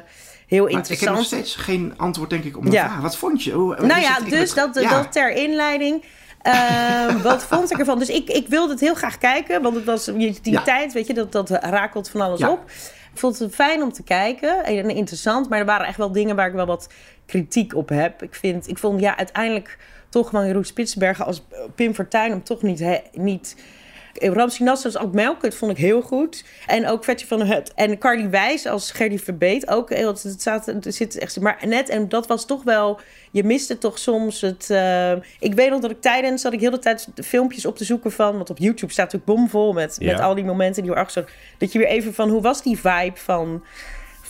heel 0.48 0.64
maar 0.64 0.72
interessant. 0.72 0.90
Ik 0.90 1.00
heb 1.00 1.16
nog 1.16 1.26
steeds 1.26 1.56
geen 1.56 1.94
antwoord, 1.98 2.30
denk 2.30 2.44
ik, 2.44 2.56
op 2.56 2.62
mijn 2.62 2.76
ja. 2.76 2.88
vraag. 2.88 3.02
Wat 3.02 3.18
vond 3.18 3.44
je? 3.44 3.52
Hoe, 3.52 3.86
nou 3.86 4.02
ja, 4.02 4.20
dus 4.20 4.54
dat, 4.54 4.74
dat 4.74 5.12
ter 5.12 5.32
inleiding. 5.32 6.04
Uh, 6.48 7.22
wat 7.24 7.44
vond 7.44 7.72
ik 7.72 7.78
ervan? 7.78 8.00
Dus 8.00 8.10
ik, 8.10 8.30
ik 8.30 8.48
wilde 8.48 8.72
het 8.72 8.82
heel 8.82 8.96
graag 8.96 9.18
kijken, 9.18 9.62
want 9.62 9.76
het 9.76 9.86
was 9.86 10.06
die 10.42 10.62
tijd, 10.64 10.94
weet 10.94 11.08
je, 11.08 11.14
dat, 11.14 11.32
dat 11.32 11.50
rakelt 11.50 12.10
van 12.10 12.22
alles 12.22 12.44
op. 12.44 12.72
Ik 13.14 13.20
vond 13.20 13.40
het 13.40 13.56
fijn 13.56 13.82
om 13.82 13.92
te 13.92 14.04
kijken 14.04 14.64
en 14.66 14.90
interessant, 14.90 15.50
maar 15.50 15.60
er 15.60 15.66
waren 15.66 15.88
echt 15.88 15.98
wel 15.98 16.12
dingen 16.12 16.36
waar 16.36 16.48
ik 16.48 16.54
wel 16.54 16.66
wat 16.66 16.90
kritiek 17.26 17.76
op 17.76 17.90
heb. 17.90 18.24
Ik, 18.24 18.36
vind, 18.36 18.68
ik 18.68 18.78
vond 18.78 19.00
ja, 19.00 19.18
uiteindelijk 19.18 19.78
toch 20.12 20.30
van 20.30 20.46
Jeroen 20.46 20.66
Spitsbergen 20.66 21.26
als 21.26 21.44
Pim 21.76 21.94
Fortuyn 21.94 22.30
hem 22.30 22.44
toch 22.44 22.62
niet... 22.62 22.80
He, 22.80 22.98
niet 23.12 23.56
Ramsey 24.20 24.66
Nasser 24.66 24.98
als 24.98 25.12
Melkert 25.12 25.56
vond 25.56 25.72
ik 25.72 25.78
heel 25.78 26.02
goed. 26.02 26.44
En 26.68 26.88
ook 26.88 27.04
Vetje 27.04 27.28
van 27.28 27.42
Het. 27.42 27.74
En 27.74 27.98
Carly 27.98 28.30
Wijs 28.30 28.66
als 28.66 28.92
Gerdy 28.92 29.18
Verbeet 29.18 29.68
ook. 29.68 29.90
Het 29.90 30.36
staat, 30.38 30.68
er 30.68 30.94
zit 30.94 31.18
echt, 31.18 31.40
maar 31.40 31.58
net, 31.68 31.90
en 31.90 32.10
dat 32.10 32.28
was 32.28 32.46
toch 32.46 32.64
wel... 32.64 33.00
Je 33.32 33.44
miste 33.44 33.78
toch 33.78 34.00
soms 34.00 34.42
het... 34.42 34.68
Uh, 34.72 35.12
ik 35.40 35.54
weet 35.54 35.70
nog 35.70 35.80
dat 35.80 35.92
ik 35.92 36.02
tijdens... 36.02 36.42
dat 36.42 36.54
ik 36.54 36.60
heel 36.60 36.72
de 36.72 36.80
tijd 36.80 37.08
filmpjes 37.16 37.66
op 37.66 37.78
te 37.78 37.84
zoeken 37.84 38.12
van... 38.12 38.36
Want 38.36 38.50
op 38.50 38.58
YouTube 38.58 38.92
staat 38.92 39.12
natuurlijk 39.12 39.40
bomvol 39.40 39.74
met, 39.74 39.98
met 40.02 40.20
al 40.20 40.36
die 40.36 40.44
momenten 40.44 40.84
die 40.84 40.92
erachter 40.92 41.32
Dat 41.58 41.72
je 41.72 41.80
weer 41.80 41.88
even 41.88 42.14
van... 42.14 42.30
Hoe 42.30 42.42
was 42.42 42.64
die 42.64 42.78
vibe 42.78 43.18
van 43.18 43.64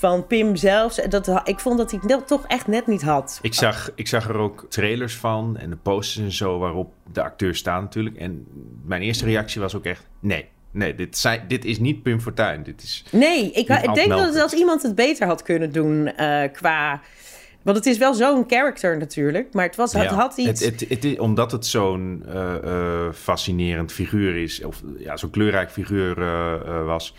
van 0.01 0.27
Pim 0.27 0.55
zelfs. 0.55 1.01
Dat, 1.09 1.41
ik 1.43 1.59
vond 1.59 1.77
dat 1.77 1.91
hij 1.91 1.99
het 2.07 2.27
toch 2.27 2.47
echt 2.47 2.67
net 2.67 2.87
niet 2.87 3.01
had. 3.01 3.39
Ik 3.41 3.53
zag, 3.53 3.91
ik 3.95 4.07
zag 4.07 4.29
er 4.29 4.37
ook 4.37 4.65
trailers 4.69 5.15
van 5.15 5.57
en 5.57 5.69
de 5.69 5.75
posters 5.75 6.25
en 6.25 6.31
zo 6.31 6.59
waarop 6.59 6.93
de 7.13 7.23
acteurs 7.23 7.57
staan 7.57 7.81
natuurlijk. 7.81 8.15
En 8.15 8.47
mijn 8.85 9.01
eerste 9.01 9.25
reactie 9.25 9.61
was 9.61 9.75
ook 9.75 9.85
echt 9.85 10.07
nee. 10.19 10.49
Nee, 10.71 10.95
dit, 10.95 11.17
zijn, 11.17 11.45
dit 11.47 11.65
is 11.65 11.79
niet 11.79 12.03
Pim 12.03 12.21
Fortuyn. 12.21 12.63
Dit 12.63 12.83
is 12.83 13.03
nee, 13.11 13.51
ik, 13.51 13.69
ik 13.69 13.93
denk 13.93 14.09
dat 14.09 14.35
als 14.35 14.53
iemand 14.53 14.81
het 14.81 14.95
beter 14.95 15.27
had 15.27 15.41
kunnen 15.43 15.71
doen 15.71 16.11
uh, 16.19 16.43
qua... 16.51 17.01
Want 17.61 17.77
het 17.77 17.85
is 17.85 17.97
wel 17.97 18.13
zo'n 18.13 18.43
character 18.47 18.97
natuurlijk, 18.97 19.53
maar 19.53 19.65
het, 19.65 19.75
was, 19.75 19.93
het 19.93 20.07
had 20.07 20.37
iets... 20.37 20.65
Het, 20.65 20.79
het, 20.79 21.03
het, 21.03 21.19
omdat 21.19 21.51
het 21.51 21.65
zo'n 21.65 22.23
uh, 22.27 22.55
uh, 22.63 23.11
fascinerend 23.13 23.91
figuur 23.91 24.35
is, 24.35 24.63
of 24.63 24.81
ja, 24.97 25.17
zo'n 25.17 25.29
kleurrijk 25.29 25.71
figuur 25.71 26.15
was, 26.85 27.15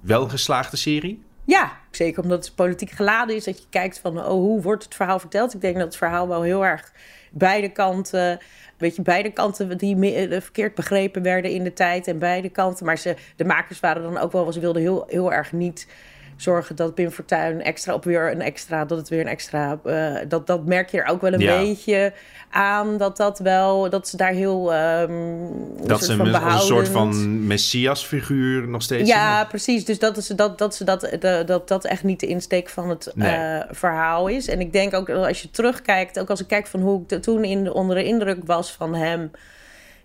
wel 0.00 0.22
een 0.22 0.30
geslaagde 0.30 0.76
serie. 0.76 1.24
Ja, 1.46 1.72
zeker 1.90 2.22
omdat 2.22 2.44
het 2.44 2.54
politiek 2.54 2.90
geladen 2.90 3.36
is. 3.36 3.44
Dat 3.44 3.58
je 3.58 3.64
kijkt 3.70 3.98
van, 3.98 4.18
oh, 4.18 4.26
hoe 4.26 4.62
wordt 4.62 4.84
het 4.84 4.94
verhaal 4.94 5.18
verteld? 5.18 5.54
Ik 5.54 5.60
denk 5.60 5.74
dat 5.74 5.84
het 5.84 5.96
verhaal 5.96 6.28
wel 6.28 6.42
heel 6.42 6.64
erg 6.64 6.92
beide 7.30 7.68
kanten... 7.68 8.38
Weet 8.76 8.96
je, 8.96 9.02
beide 9.02 9.30
kanten 9.30 9.78
die 9.78 10.14
eh, 10.14 10.40
verkeerd 10.40 10.74
begrepen 10.74 11.22
werden 11.22 11.50
in 11.50 11.64
de 11.64 11.72
tijd. 11.72 12.06
En 12.06 12.18
beide 12.18 12.48
kanten. 12.48 12.86
Maar 12.86 12.98
ze, 12.98 13.16
de 13.36 13.44
makers 13.44 13.80
waren 13.80 14.02
dan 14.02 14.18
ook 14.18 14.32
wel... 14.32 14.52
Ze 14.52 14.60
wilden 14.60 14.82
heel, 14.82 15.04
heel 15.08 15.32
erg 15.32 15.52
niet 15.52 15.86
zorgen 16.36 16.76
dat 16.76 16.94
Pim 16.94 17.10
Fortuyn 17.10 17.62
extra 17.62 17.94
op 17.94 18.04
weer 18.04 18.30
een 18.30 18.40
extra, 18.40 18.84
dat 18.84 18.98
het 18.98 19.08
weer 19.08 19.20
een 19.20 19.26
extra, 19.26 19.78
uh, 19.84 20.18
dat, 20.28 20.46
dat 20.46 20.64
merk 20.64 20.90
je 20.90 21.02
er 21.02 21.10
ook 21.10 21.20
wel 21.20 21.32
een 21.32 21.38
beetje 21.38 22.12
aan, 22.50 22.98
dat 22.98 23.16
dat 23.16 23.38
wel, 23.38 23.90
dat 23.90 24.08
ze 24.08 24.16
daar 24.16 24.32
heel 24.32 24.74
um, 24.74 25.86
dat 25.86 26.04
ze 26.04 26.12
een, 26.12 26.34
een, 26.34 26.60
soort 26.60 26.88
van 26.88 27.46
messias-figuur 27.46 28.68
nog 28.68 28.82
steeds. 28.82 29.08
Ja, 29.08 29.44
precies. 29.44 29.84
Dus 29.84 29.98
dat 29.98 30.16
is 30.16 30.26
dat 30.26 30.58
dat 30.58 30.74
ze 30.74 30.84
dat 30.84 31.16
dat 31.46 31.68
dat 31.68 31.84
echt 31.84 32.04
niet 32.04 32.20
de 32.20 32.26
insteek 32.26 32.68
van 32.68 32.88
het 32.88 33.12
nee. 33.14 33.36
uh, 33.36 33.62
verhaal 33.70 34.28
is. 34.28 34.48
En 34.48 34.60
ik 34.60 34.72
denk 34.72 34.94
ook 34.94 35.10
als 35.10 35.42
je 35.42 35.50
terugkijkt, 35.50 36.18
ook 36.18 36.30
als 36.30 36.40
ik 36.40 36.46
kijk 36.46 36.66
van 36.66 36.80
hoe 36.80 37.02
ik 37.08 37.22
toen 37.22 37.44
in, 37.44 37.72
onder 37.72 37.96
de 37.96 38.04
indruk 38.04 38.38
was 38.44 38.72
van 38.72 38.94
hem 38.94 39.30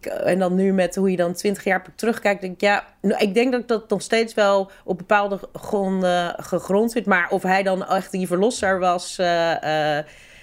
en 0.05 0.39
dan 0.39 0.55
nu 0.55 0.73
met 0.73 0.95
hoe 0.95 1.11
je 1.11 1.17
dan 1.17 1.33
twintig 1.33 1.63
jaar 1.63 1.85
terugkijkt, 1.95 2.41
denk 2.41 2.53
ik, 2.53 2.61
ja, 2.61 2.85
nou, 3.01 3.21
ik 3.21 3.33
denk 3.33 3.51
dat 3.51 3.67
dat 3.67 3.89
nog 3.89 4.01
steeds 4.01 4.33
wel 4.33 4.71
op 4.83 4.97
bepaalde 4.97 5.39
gronden 5.53 6.35
gegrond 6.37 6.91
zit. 6.91 7.05
Maar 7.05 7.29
of 7.29 7.43
hij 7.43 7.63
dan 7.63 7.85
echt 7.85 8.11
die 8.11 8.27
verlosser 8.27 8.79
was, 8.79 9.17
uh, 9.19 9.97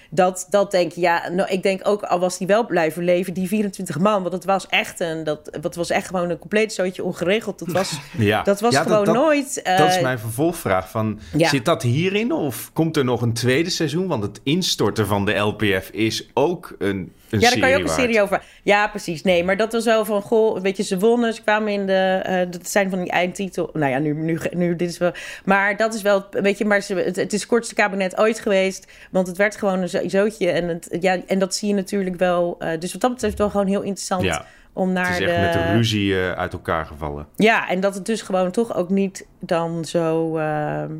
dat, 0.09 0.47
dat 0.49 0.71
denk 0.71 0.91
je, 0.91 1.01
ja, 1.01 1.29
nou, 1.29 1.49
ik 1.49 1.63
denk 1.63 1.87
ook 1.87 2.03
al 2.03 2.19
was 2.19 2.37
hij 2.37 2.47
wel 2.47 2.65
blijven 2.65 3.03
leven, 3.03 3.33
die 3.33 3.47
24 3.47 3.99
man, 3.99 4.21
want 4.21 4.33
het 4.33 4.45
was 4.45 4.67
echt 4.67 4.99
een, 4.99 5.23
dat, 5.23 5.57
dat 5.61 5.75
was 5.75 5.89
echt 5.89 6.07
gewoon 6.07 6.29
een 6.29 6.39
compleet 6.39 6.73
zootje 6.73 7.03
ongeregeld. 7.03 7.59
Dat 7.59 7.71
was, 7.71 7.99
ja. 8.17 8.43
dat 8.43 8.59
was 8.59 8.77
gewoon 8.77 9.13
nooit. 9.13 9.61
Uh, 9.63 9.77
dat 9.77 9.87
is 9.87 10.01
mijn 10.01 10.19
vervolgvraag 10.19 10.89
van, 10.89 11.19
ja. 11.37 11.49
zit 11.49 11.65
dat 11.65 11.83
hierin 11.83 12.31
of 12.31 12.69
komt 12.73 12.97
er 12.97 13.05
nog 13.05 13.21
een 13.21 13.33
tweede 13.33 13.69
seizoen? 13.69 14.07
Want 14.07 14.23
het 14.23 14.39
instorten 14.43 15.07
van 15.07 15.25
de 15.25 15.35
LPF 15.35 15.89
is 15.89 16.29
ook 16.33 16.75
een 16.79 17.13
ja, 17.29 17.49
daar 17.49 17.59
kan 17.59 17.69
je 17.69 17.75
ook 17.75 17.83
een 17.83 17.89
serie 17.89 18.21
over. 18.21 18.43
Ja, 18.63 18.87
precies. 18.87 19.23
Nee, 19.23 19.43
maar 19.43 19.57
dat 19.57 19.71
was 19.71 19.85
wel 19.85 20.05
van, 20.05 20.21
goh, 20.21 20.61
weet 20.61 20.77
je, 20.77 20.83
ze 20.83 20.99
wonnen. 20.99 21.33
Ze 21.33 21.41
kwamen 21.41 21.73
in 21.73 21.87
de, 21.87 22.23
uh, 22.29 22.51
dat 22.51 22.69
zijn 22.69 22.89
van 22.89 22.99
die 22.99 23.11
eindtitel. 23.11 23.69
Nou 23.73 23.91
ja, 23.91 23.99
nu, 23.99 24.13
nu, 24.13 24.39
nu, 24.51 24.75
dit 24.75 24.89
is 24.89 24.97
wel. 24.97 25.11
Maar 25.45 25.77
dat 25.77 25.93
is 25.93 26.01
wel, 26.01 26.25
weet 26.31 26.57
je, 26.57 26.65
maar 26.65 26.81
ze, 26.81 26.95
het, 26.95 27.15
het, 27.15 27.33
is 27.33 27.39
het 27.39 27.49
kortste 27.49 27.75
kabinet 27.75 28.17
ooit 28.17 28.39
geweest. 28.39 28.91
Want 29.11 29.27
het 29.27 29.37
werd 29.37 29.55
gewoon 29.55 29.81
een 29.81 29.89
zootje. 30.05 30.49
En, 30.49 30.67
het, 30.67 30.97
ja, 30.99 31.17
en 31.27 31.39
dat 31.39 31.55
zie 31.55 31.67
je 31.67 31.73
natuurlijk 31.73 32.15
wel. 32.15 32.57
Uh, 32.59 32.69
dus 32.79 32.91
wat 32.91 33.01
dat 33.01 33.11
betreft 33.11 33.37
wel 33.37 33.49
gewoon 33.49 33.67
heel 33.67 33.81
interessant. 33.81 34.23
Ja. 34.23 34.45
Om 34.73 34.93
naar 34.93 35.13
het 35.13 35.19
is 35.19 35.27
echt 35.27 35.35
de... 35.35 35.59
met 35.59 35.67
de 35.67 35.73
ruzie 35.73 36.11
uh, 36.11 36.31
uit 36.31 36.53
elkaar 36.53 36.85
gevallen. 36.85 37.27
Ja, 37.35 37.69
en 37.69 37.79
dat 37.79 37.95
het 37.95 38.05
dus 38.05 38.21
gewoon 38.21 38.51
toch 38.51 38.75
ook 38.75 38.89
niet 38.89 39.25
dan 39.39 39.85
zo 39.85 40.37
ehm, 40.37 40.91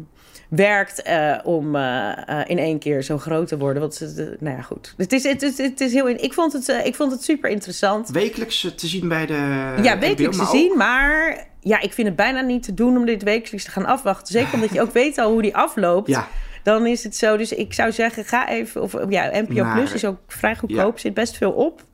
werkt 0.50 1.08
uh, 1.08 1.38
om 1.44 1.76
uh, 1.76 1.82
uh, 2.30 2.40
in 2.46 2.58
één 2.58 2.80
keer 2.80 3.04
zo 3.04 3.18
groot 3.18 3.48
te 3.48 3.58
worden. 3.58 3.82
Want, 3.82 4.14
nou 4.40 4.56
ja, 4.56 4.62
goed. 4.62 4.94
Het 4.98 5.14
is, 5.14 5.24
het 5.24 5.42
is, 5.42 5.58
het 5.58 5.82
is 5.82 5.94
heel... 5.94 6.08
Ik 6.08 6.34
vond 6.34 6.54
het, 6.54 6.82
ik 6.84 6.96
vond 6.96 7.12
het 7.12 7.24
super 7.24 7.50
interessant. 7.50 8.10
Wekelijks 8.10 8.74
te 8.76 8.88
zien 8.88 9.08
bij 9.08 9.26
de... 9.26 9.74
Ja, 9.82 10.00
wekelijks 10.00 10.38
te 10.38 10.46
zien, 10.46 10.78
maar... 10.78 11.48
Ja, 11.62 11.80
ik 11.80 11.94
vind 11.94 12.08
het 12.08 12.16
bijna 12.16 12.42
niet 12.42 12.64
te 12.64 12.74
doen 12.74 12.98
om 12.98 13.06
dit 13.06 13.24
wekelijks 13.24 13.66
te 13.66 13.72
gaan 13.72 13.86
afwachten. 13.86 14.34
Zeker 14.34 14.54
omdat 14.54 14.74
je 14.74 14.82
ook 14.82 14.92
weet 14.92 15.18
al 15.18 15.32
hoe 15.32 15.42
die 15.42 15.56
afloopt. 15.56 16.08
Ja. 16.08 16.28
Dan 16.64 16.86
is 16.86 17.04
het 17.04 17.16
zo. 17.16 17.38
Dus 17.38 17.52
ik 17.52 17.74
zou 17.74 17.92
zeggen, 17.92 18.26
ga 18.26 18.50
even... 18.50 18.82
Of, 18.82 18.96
ja, 19.10 19.32
NPO 19.34 19.64
maar, 19.64 19.76
Plus 19.76 19.94
is 19.94 20.06
ook 20.06 20.18
vrij 20.28 20.56
goedkoop. 20.56 20.94
Ja. 20.94 21.02
Zit 21.02 21.14
best 21.14 21.38
veel 21.38 21.52
op. 21.52 21.86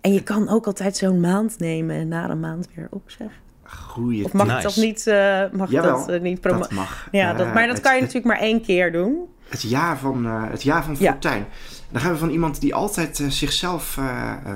En 0.00 0.12
je 0.12 0.22
kan 0.22 0.48
ook 0.48 0.66
altijd 0.66 0.96
zo'n 0.96 1.20
maand 1.20 1.58
nemen 1.58 1.96
en 1.96 2.08
na 2.08 2.30
een 2.30 2.40
maand 2.40 2.68
weer 2.74 2.86
opzeggen. 2.90 3.36
Goeie 3.64 4.24
of 4.24 4.32
mag 4.32 4.46
nice. 4.46 4.62
dat 4.62 4.76
niet, 4.76 5.06
uh, 5.06 5.42
mag 5.52 5.70
Jawel, 5.70 6.06
dat, 6.06 6.10
uh, 6.10 6.20
niet 6.20 6.70
mag. 6.70 7.08
Ja, 7.10 7.34
dat, 7.34 7.54
maar 7.54 7.66
dat 7.66 7.76
het, 7.76 7.84
kan 7.84 7.94
je 7.94 8.00
natuurlijk 8.00 8.26
maar 8.26 8.38
één 8.38 8.62
keer 8.62 8.92
doen. 8.92 9.28
Het 9.48 9.62
jaar 9.62 9.98
van, 9.98 10.26
uh, 10.26 10.50
het 10.50 10.62
jaar 10.62 10.84
van 10.84 10.96
ja. 10.98 11.10
Fortuyn. 11.10 11.44
Dan 11.90 12.00
gaan 12.00 12.12
we 12.12 12.18
van 12.18 12.30
iemand 12.30 12.60
die 12.60 12.74
altijd 12.74 13.24
zichzelf 13.28 13.98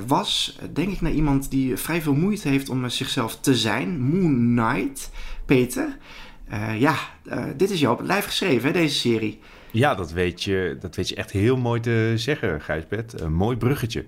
was, 0.07 0.59
denk 0.73 0.93
ik 0.93 1.01
naar 1.01 1.13
iemand 1.13 1.51
die 1.51 1.77
vrij 1.77 2.03
veel 2.03 2.15
moeite 2.15 2.49
heeft 2.49 2.69
om 2.69 2.89
zichzelf 2.89 3.37
te 3.41 3.55
zijn. 3.55 4.01
Moon 4.01 4.35
Knight, 4.35 5.11
Peter. 5.45 5.97
Ja, 6.79 6.95
dit 7.57 7.71
is 7.71 7.81
jou 7.81 7.93
op 7.93 7.99
het 7.99 8.07
lijf 8.07 8.25
geschreven, 8.25 8.67
hè, 8.67 8.73
deze 8.73 8.95
serie. 8.95 9.41
Ja, 9.71 9.95
dat 9.95 10.13
weet 10.13 10.43
je, 10.43 10.77
dat 10.81 10.97
weet 10.97 11.09
je 11.09 11.15
echt 11.15 11.31
heel 11.31 11.57
mooi 11.57 11.81
te 11.81 12.13
zeggen, 12.17 12.61
Gijsbert. 12.61 13.21
Een 13.21 13.33
mooi 13.33 13.57
bruggetje. 13.57 14.05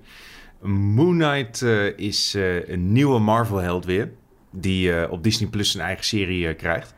Moon 0.60 1.18
Knight 1.18 1.62
is 1.96 2.36
een 2.66 2.92
nieuwe 2.92 3.18
Marvel-held 3.18 3.84
weer 3.84 4.10
die 4.50 5.10
op 5.10 5.22
Disney 5.22 5.48
Plus 5.48 5.74
een 5.74 5.80
eigen 5.80 6.04
serie 6.04 6.54
krijgt. 6.54 6.94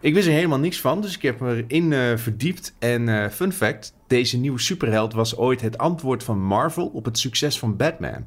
Ik 0.00 0.14
wist 0.14 0.26
er 0.26 0.32
helemaal 0.32 0.58
niks 0.58 0.80
van, 0.80 1.00
dus 1.00 1.14
ik 1.14 1.22
heb 1.22 1.40
me 1.40 1.64
erin 1.68 2.18
verdiept. 2.18 2.74
En 2.78 3.32
fun 3.32 3.52
fact, 3.52 3.94
deze 4.06 4.38
nieuwe 4.38 4.60
superheld 4.60 5.12
was 5.12 5.36
ooit 5.36 5.60
het 5.60 5.78
antwoord 5.78 6.22
van 6.24 6.42
Marvel 6.42 6.86
op 6.86 7.04
het 7.04 7.18
succes 7.18 7.58
van 7.58 7.76
Batman. 7.76 8.24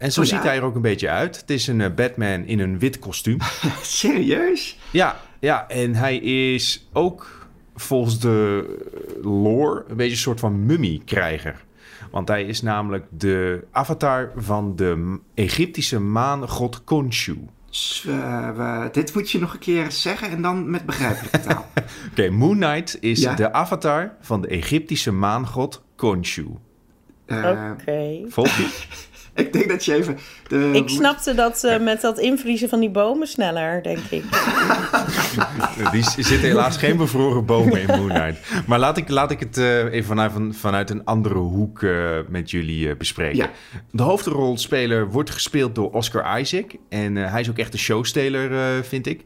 En 0.00 0.12
zo 0.12 0.20
Oh 0.20 0.26
ja? 0.26 0.34
ziet 0.36 0.42
hij 0.42 0.56
er 0.56 0.62
ook 0.62 0.74
een 0.74 0.82
beetje 0.82 1.08
uit. 1.08 1.40
Het 1.40 1.50
is 1.50 1.66
een 1.66 1.80
eh, 1.80 1.94
Batman 1.94 2.44
in 2.44 2.58
een 2.58 2.78
wit 2.78 2.98
kostuum. 2.98 3.38
Serieus? 3.82 4.78
Ja, 4.90 5.20
ja, 5.40 5.68
en 5.68 5.94
hij 5.94 6.16
is 6.52 6.88
ook 6.92 7.48
volgens 7.74 8.18
de 8.20 8.64
eh, 9.18 9.24
lore 9.24 9.84
een 9.88 9.96
beetje 9.96 10.12
een 10.12 10.18
soort 10.18 10.40
van 10.40 10.66
mummie-krijger. 10.66 11.64
Want 12.10 12.28
hij 12.28 12.44
is 12.44 12.62
namelijk 12.62 13.04
de 13.10 13.64
avatar 13.70 14.30
van 14.36 14.76
de 14.76 15.18
Egyptische 15.34 16.00
maangod 16.00 16.84
Khonshu. 16.84 17.36
We- 18.02 18.88
dit 18.92 19.14
moet 19.14 19.30
je 19.30 19.38
nog 19.38 19.52
een 19.52 19.58
keer 19.58 19.90
zeggen 19.92 20.30
en 20.30 20.42
dan 20.42 20.70
met 20.70 20.86
begrijpelijke 20.86 21.40
taal. 21.40 21.66
Oké, 22.10 22.30
Moon 22.30 22.56
Knight 22.56 22.96
is 23.00 23.20
Ja. 23.22 23.34
de 23.34 23.52
avatar 23.52 24.16
van 24.20 24.40
de 24.40 24.48
Egyptische 24.48 25.12
maangod 25.12 25.82
Khonshu. 25.96 26.46
Eh, 27.26 27.70
Oké. 27.72 28.20
Volg 28.28 28.56
je? 28.56 28.68
Ik 29.46 29.52
denk 29.52 29.68
dat 29.68 29.84
je 29.84 29.94
even... 29.94 30.18
De, 30.48 30.70
Ik 30.72 30.88
snapte 30.88 31.34
dat 31.34 31.64
eh, 31.64 31.78
met 31.80 32.00
dat 32.00 32.18
invriezen 32.18 32.68
van 32.68 32.80
die 32.80 32.90
bomen 32.90 33.26
sneller, 33.26 33.82
denk 33.82 33.98
ik. 34.10 34.24
Die 35.92 36.02
s- 36.02 36.14
zitten 36.14 36.40
helaas 36.48 36.76
geen 36.76 36.96
bevroren 36.96 37.44
bomen 37.44 37.80
in 37.80 37.86
Moon 37.86 38.08
Knight. 38.08 38.38
Maar 38.66 38.78
laat 38.78 38.96
ik, 38.96 39.08
laat 39.08 39.30
ik 39.30 39.40
het 39.40 39.58
eh, 39.58 39.84
even 39.84 40.04
vanuit, 40.04 40.32
van- 40.32 40.54
vanuit 40.54 40.90
een 40.90 41.04
andere 41.04 41.34
hoek 41.38 41.82
eh, 41.82 41.92
met 42.28 42.50
jullie 42.50 42.96
bespreken. 42.96 43.36
Ja. 43.36 43.50
De 43.90 44.02
hoofdrolspeler 44.02 45.08
wordt 45.10 45.30
gespeeld 45.30 45.74
door 45.74 45.90
Oscar 45.92 46.40
Isaac. 46.40 46.70
En 46.88 47.16
eh, 47.16 47.30
hij 47.30 47.40
is 47.40 47.50
ook 47.50 47.58
echt 47.58 47.72
een 47.72 47.78
showsteler, 47.78 48.52
eh, 48.52 48.82
vind 48.82 49.06
ik. 49.06 49.24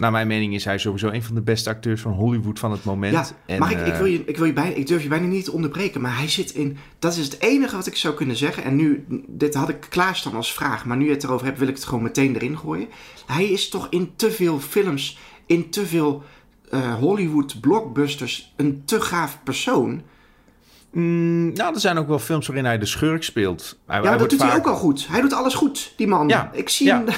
Naar 0.00 0.10
mijn 0.10 0.26
mening 0.26 0.54
is 0.54 0.64
hij 0.64 0.78
sowieso 0.78 1.08
een 1.08 1.22
van 1.22 1.34
de 1.34 1.40
beste 1.40 1.70
acteurs 1.70 2.00
van 2.00 2.12
Hollywood 2.12 2.58
van 2.58 2.70
het 2.70 2.84
moment. 2.84 3.12
Ja, 3.12 3.26
En, 3.46 3.58
mag 3.58 3.70
ik, 3.70 3.86
ik, 3.86 3.92
eh, 3.92 3.96
wil 3.96 4.06
je, 4.06 4.22
ik, 4.26 4.36
wil 4.36 4.46
je 4.46 4.52
bijna, 4.52 4.74
ik 4.74 4.86
durf 4.86 5.02
je 5.02 5.08
bijna 5.08 5.26
niet 5.26 5.44
te 5.44 5.52
onderbreken, 5.52 6.00
maar 6.00 6.16
hij 6.16 6.28
zit 6.28 6.50
in... 6.50 6.78
Dat 6.98 7.16
is 7.16 7.24
het 7.24 7.40
enige 7.40 7.76
wat 7.76 7.86
ik 7.86 7.96
zou 7.96 8.14
kunnen 8.14 8.36
zeggen. 8.36 8.64
En 8.64 8.76
nu, 8.76 9.04
dit 9.26 9.54
had 9.54 9.68
ik 9.68 9.86
klaarstaan 9.88 10.34
als 10.34 10.54
vraag, 10.54 10.84
maar 10.84 10.96
nu 10.96 11.04
je 11.04 11.10
het 11.10 11.24
erover 11.24 11.46
hebt, 11.46 11.58
wil 11.58 11.68
ik 11.68 11.74
het 11.74 11.84
gewoon 11.84 12.02
meteen 12.02 12.34
erin 12.34 12.58
gooien. 12.58 12.88
Hij 13.26 13.44
is 13.44 13.68
toch 13.68 13.86
in 13.90 14.12
te 14.16 14.30
veel 14.30 14.60
films, 14.60 15.18
in 15.46 15.70
te 15.70 15.86
veel 15.86 16.22
eh, 16.70 16.94
Hollywood 16.94 17.60
blockbusters, 17.60 18.52
een 18.56 18.82
te 18.84 19.00
gaaf 19.00 19.38
persoon. 19.44 20.02
mm, 20.90 21.52
nou, 21.52 21.74
er 21.74 21.80
zijn 21.80 21.98
ook 21.98 22.08
wel 22.08 22.18
films 22.18 22.46
waarin 22.46 22.64
hij 22.64 22.78
de 22.78 22.86
schurk 22.86 23.22
speelt. 23.22 23.78
Hij, 23.86 24.02
Ja, 24.02 24.08
hij 24.08 24.18
dat 24.18 24.30
doet 24.30 24.42
hij 24.42 24.56
ook 24.56 24.66
al 24.66 24.76
goed. 24.76 25.08
Hij 25.08 25.20
doet 25.20 25.32
alles 25.32 25.54
goed, 25.54 25.92
die 25.96 26.06
man. 26.06 26.28
Ja, 26.28 26.50
Ik 26.52 26.68
zie 26.68 26.86
ja. 26.86 27.04
hem... 27.04 27.14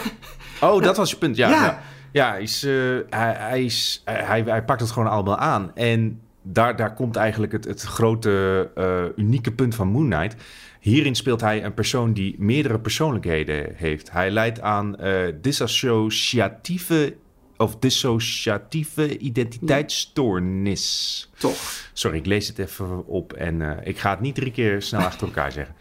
Oh, 0.60 0.82
dat 0.82 0.96
was 0.96 1.10
je 1.10 1.16
punt. 1.16 1.36
Ja, 1.36 1.48
Ja. 1.48 1.82
Ja. 2.12 2.30
hij, 2.30 2.42
is, 2.42 2.64
eh, 2.64 2.98
hij, 3.10 3.64
is, 3.64 4.02
hij, 4.04 4.42
hij 4.42 4.64
pakt 4.64 4.80
het 4.80 4.90
gewoon 4.90 5.10
allemaal 5.10 5.38
aan. 5.38 5.74
En 5.74 6.20
daar, 6.42 6.76
daar 6.76 6.94
komt 6.94 7.16
eigenlijk 7.16 7.52
het, 7.52 7.64
het 7.64 7.82
grote 7.82 8.70
eh, 8.74 9.24
unieke 9.24 9.52
punt 9.52 9.74
van 9.74 9.88
Moon 9.88 10.10
Knight. 10.10 10.42
Hierin 10.80 11.14
speelt 11.14 11.40
hij 11.40 11.64
een 11.64 11.74
persoon 11.74 12.12
die 12.12 12.34
meerdere 12.38 12.80
persoonlijkheden 12.80 13.72
heeft. 13.74 14.10
Hij 14.10 14.30
leidt 14.30 14.60
aan 14.60 14.96
eh 14.96 15.34
dissociatieve 15.40 17.14
of 17.62 17.76
dissociatieve 17.76 19.18
identiteitsstoornis. 19.18 21.30
Toch. 21.38 21.90
Sorry, 21.92 22.16
ik 22.16 22.26
lees 22.26 22.48
het 22.48 22.58
even 22.58 23.06
op 23.06 23.32
en 23.32 23.62
eh, 23.62 23.86
ik 23.86 23.98
ga 23.98 24.10
het 24.10 24.20
niet 24.20 24.34
drie 24.34 24.50
keer 24.50 24.82
snel 24.82 25.00
achter 25.00 25.26
elkaar 25.26 25.52
zeggen. 25.52 25.74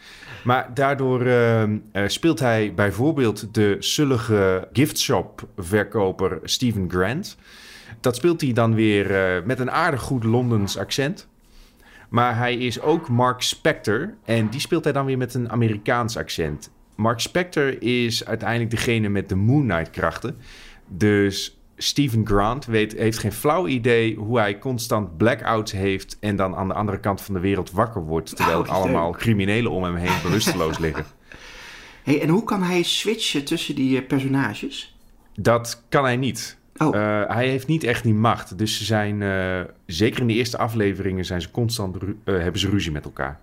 Maar 0.43 0.73
daardoor 0.73 1.25
eh, 1.25 1.63
eh, 1.63 1.69
speelt 2.05 2.39
hij 2.39 2.73
bijvoorbeeld 2.73 3.53
de 3.53 3.75
zullige 3.79 4.67
giftshop-verkoper 4.73 6.39
Stephen 6.43 6.89
Grant. 6.89 7.37
Dat 7.99 8.15
speelt 8.15 8.41
hij 8.41 8.53
dan 8.53 8.75
weer 8.75 9.41
met 9.45 9.59
een 9.59 9.71
aardig 9.71 10.01
goed 10.01 10.23
Londens 10.23 10.77
accent. 10.77 11.29
Maar 12.09 12.37
hij 12.37 12.55
is 12.55 12.81
ook 12.81 13.09
Mark 13.09 13.41
Spector 13.41 14.13
en 14.25 14.49
die 14.49 14.59
speelt 14.59 14.83
hij 14.83 14.93
dan 14.93 15.05
weer 15.05 15.17
met 15.17 15.33
een 15.33 15.49
Amerikaans 15.49 16.17
accent. 16.17 16.71
Mark 16.95 17.19
Spector 17.19 17.81
is 17.81 18.25
uiteindelijk 18.25 18.69
degene 18.69 19.09
met 19.09 19.29
de 19.29 19.35
Moon 19.35 19.67
Knight 19.67 19.89
krachten. 19.89 20.37
Dus 20.87 21.60
Stephen 21.83 22.27
Grant 22.27 22.65
weet, 22.65 22.93
heeft 22.93 23.17
geen 23.17 23.31
flauw 23.31 23.67
idee 23.67 24.15
hoe 24.15 24.39
hij 24.39 24.59
constant 24.59 25.17
blackouts 25.17 25.71
heeft 25.71 26.17
en 26.19 26.35
dan 26.35 26.55
aan 26.55 26.67
de 26.67 26.73
andere 26.73 26.99
kant 26.99 27.21
van 27.21 27.33
de 27.33 27.39
wereld 27.39 27.71
wakker 27.71 28.01
wordt, 28.05 28.35
terwijl 28.35 28.59
Oh, 28.59 28.65
er 28.67 28.71
allemaal 28.71 29.11
criminelen 29.11 29.71
om 29.71 29.83
hem 29.83 29.95
heen 29.95 30.21
bewusteloos 30.23 30.77
liggen. 30.77 31.05
Hey, 32.03 32.21
en 32.21 32.29
hoe 32.29 32.43
kan 32.43 32.63
hij 32.63 32.83
switchen 32.83 33.45
tussen 33.45 33.75
die 33.75 33.97
eh, 34.01 34.07
personages? 34.07 34.95
Dat 35.35 35.83
kan 35.89 36.03
hij 36.03 36.17
niet. 36.17 36.57
Oh. 36.77 36.95
Eh, 36.95 37.29
hij 37.35 37.47
heeft 37.47 37.67
niet 37.67 37.83
echt 37.83 38.03
die 38.03 38.13
macht. 38.13 38.57
Dus 38.57 38.77
ze 38.77 38.83
zijn, 38.85 39.21
eh, 39.21 39.59
zeker 39.85 40.21
in 40.21 40.27
de 40.27 40.33
eerste 40.33 40.57
afleveringen, 40.57 41.25
zijn 41.25 41.41
ze 41.41 41.51
constant 41.51 41.97
hebben 42.25 42.59
ze 42.59 42.69
ruzie 42.69 42.91
met 42.91 43.05
elkaar. 43.05 43.39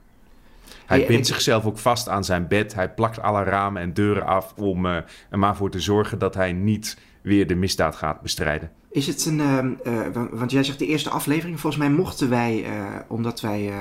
Hij 0.86 0.98
Hey, 0.98 1.06
bindt 1.06 1.28
ik- 1.28 1.34
zichzelf 1.34 1.64
ook 1.64 1.78
vast 1.78 2.08
aan 2.08 2.24
zijn 2.24 2.48
bed. 2.48 2.74
Hij 2.74 2.90
plakt 2.90 3.20
alle 3.20 3.42
ramen 3.42 3.82
en 3.82 3.92
deuren 3.92 4.26
af 4.26 4.52
om 4.56 4.86
er 4.86 5.04
maar 5.30 5.56
voor 5.56 5.70
te 5.70 5.80
zorgen 5.80 6.18
dat 6.18 6.34
hij 6.34 6.52
niet 6.52 6.98
weer 7.22 7.46
de 7.46 7.54
misdaad 7.54 7.96
gaat 7.96 8.20
bestrijden. 8.20 8.70
Is 8.90 9.06
het 9.06 9.26
een. 9.26 9.40
ehm, 9.40 9.72
eh, 9.84 10.26
want, 10.30 10.50
jij 10.50 10.64
zegt 10.64 10.78
de 10.78 10.86
eerste 10.86 11.10
aflevering. 11.10 11.60
Volgens 11.60 11.82
mij 11.82 11.90
mochten 11.90 12.30
wij, 12.30 12.64
eh, 12.64 12.84
omdat 13.08 13.40
wij 13.40 13.68
eh, 13.68 13.76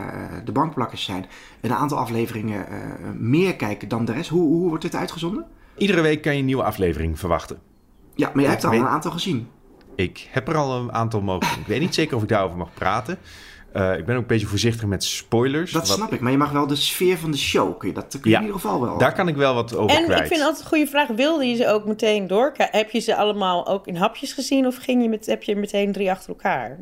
de 0.45 0.51
bankplakkers 0.51 1.03
zijn, 1.03 1.25
een 1.61 1.73
aantal 1.73 1.97
afleveringen 1.97 2.67
eh, 2.67 2.75
meer 3.15 3.55
kijken 3.55 3.87
dan 3.87 4.05
de 4.05 4.11
rest. 4.13 4.29
Hoe, 4.29 4.47
hoe 4.47 4.67
wordt 4.67 4.83
dit 4.83 4.95
uitgezonden? 4.95 5.45
Iedere 5.77 6.01
week 6.01 6.21
kan 6.21 6.33
je 6.33 6.39
een 6.39 6.45
nieuwe 6.45 6.63
aflevering 6.63 7.19
verwachten. 7.19 7.59
Ja, 8.15 8.31
maar 8.33 8.41
jij 8.41 8.51
hebt 8.51 8.63
er 8.63 8.69
al 8.69 8.75
een 8.75 8.87
aantal 8.87 9.11
gezien. 9.11 9.47
Ik 9.95 10.27
heb 10.31 10.47
er 10.47 10.55
al 10.55 10.79
een 10.79 10.91
aantal 10.91 11.21
mogen. 11.21 11.59
Ik 11.59 11.67
weet 11.67 11.79
niet 11.79 11.95
zeker 11.95 12.15
of 12.15 12.21
ik 12.21 12.29
daarover 12.29 12.57
mag 12.57 12.73
praten. 12.73 13.17
Eh, 13.71 13.97
ik 13.97 14.05
ben 14.05 14.15
ook 14.15 14.21
een 14.21 14.27
beetje 14.27 14.47
voorzichtig 14.47 14.85
met 14.85 15.03
spoilers. 15.03 15.71
Dat 15.71 15.87
Wat- 15.87 15.97
snap 15.97 16.13
ik. 16.13 16.19
Maar 16.19 16.31
je 16.31 16.37
mag 16.37 16.51
wel 16.51 16.67
de 16.67 16.75
sfeer 16.75 17.17
van 17.17 17.31
de 17.31 17.37
show. 17.37 17.77
Kun 17.79 17.87
je, 17.87 17.93
dat 17.93 18.07
kun 18.09 18.19
je 18.23 18.29
Ja. 18.29 18.35
in 18.37 18.45
ieder 18.45 18.59
geval 18.61 18.81
wel. 18.81 18.97
Daar 18.97 19.13
kan 19.13 19.27
ik 19.27 19.35
wel 19.35 19.53
wat 19.53 19.75
over 19.75 19.97
En 19.97 20.03
kwijt. 20.03 20.19
ik 20.21 20.27
vind 20.27 20.41
altijd 20.41 20.61
een 20.61 20.67
goede 20.67 20.87
vraag: 20.87 21.07
wilde 21.07 21.45
je 21.45 21.55
ze 21.55 21.67
ook 21.71 21.85
meteen 21.85 22.27
door? 22.27 22.51
Heb 22.57 22.89
je 22.91 22.99
ze 22.99 23.15
allemaal 23.15 23.67
ook 23.67 23.87
in 23.87 23.95
hapjes 23.95 24.33
gezien 24.33 24.65
of 24.67 24.77
ging 24.77 25.01
je 25.03 25.09
met, 25.09 25.25
heb 25.25 25.43
je 25.43 25.55
meteen 25.55 25.91
drie 25.91 26.11
achter 26.11 26.29
elkaar? 26.29 26.77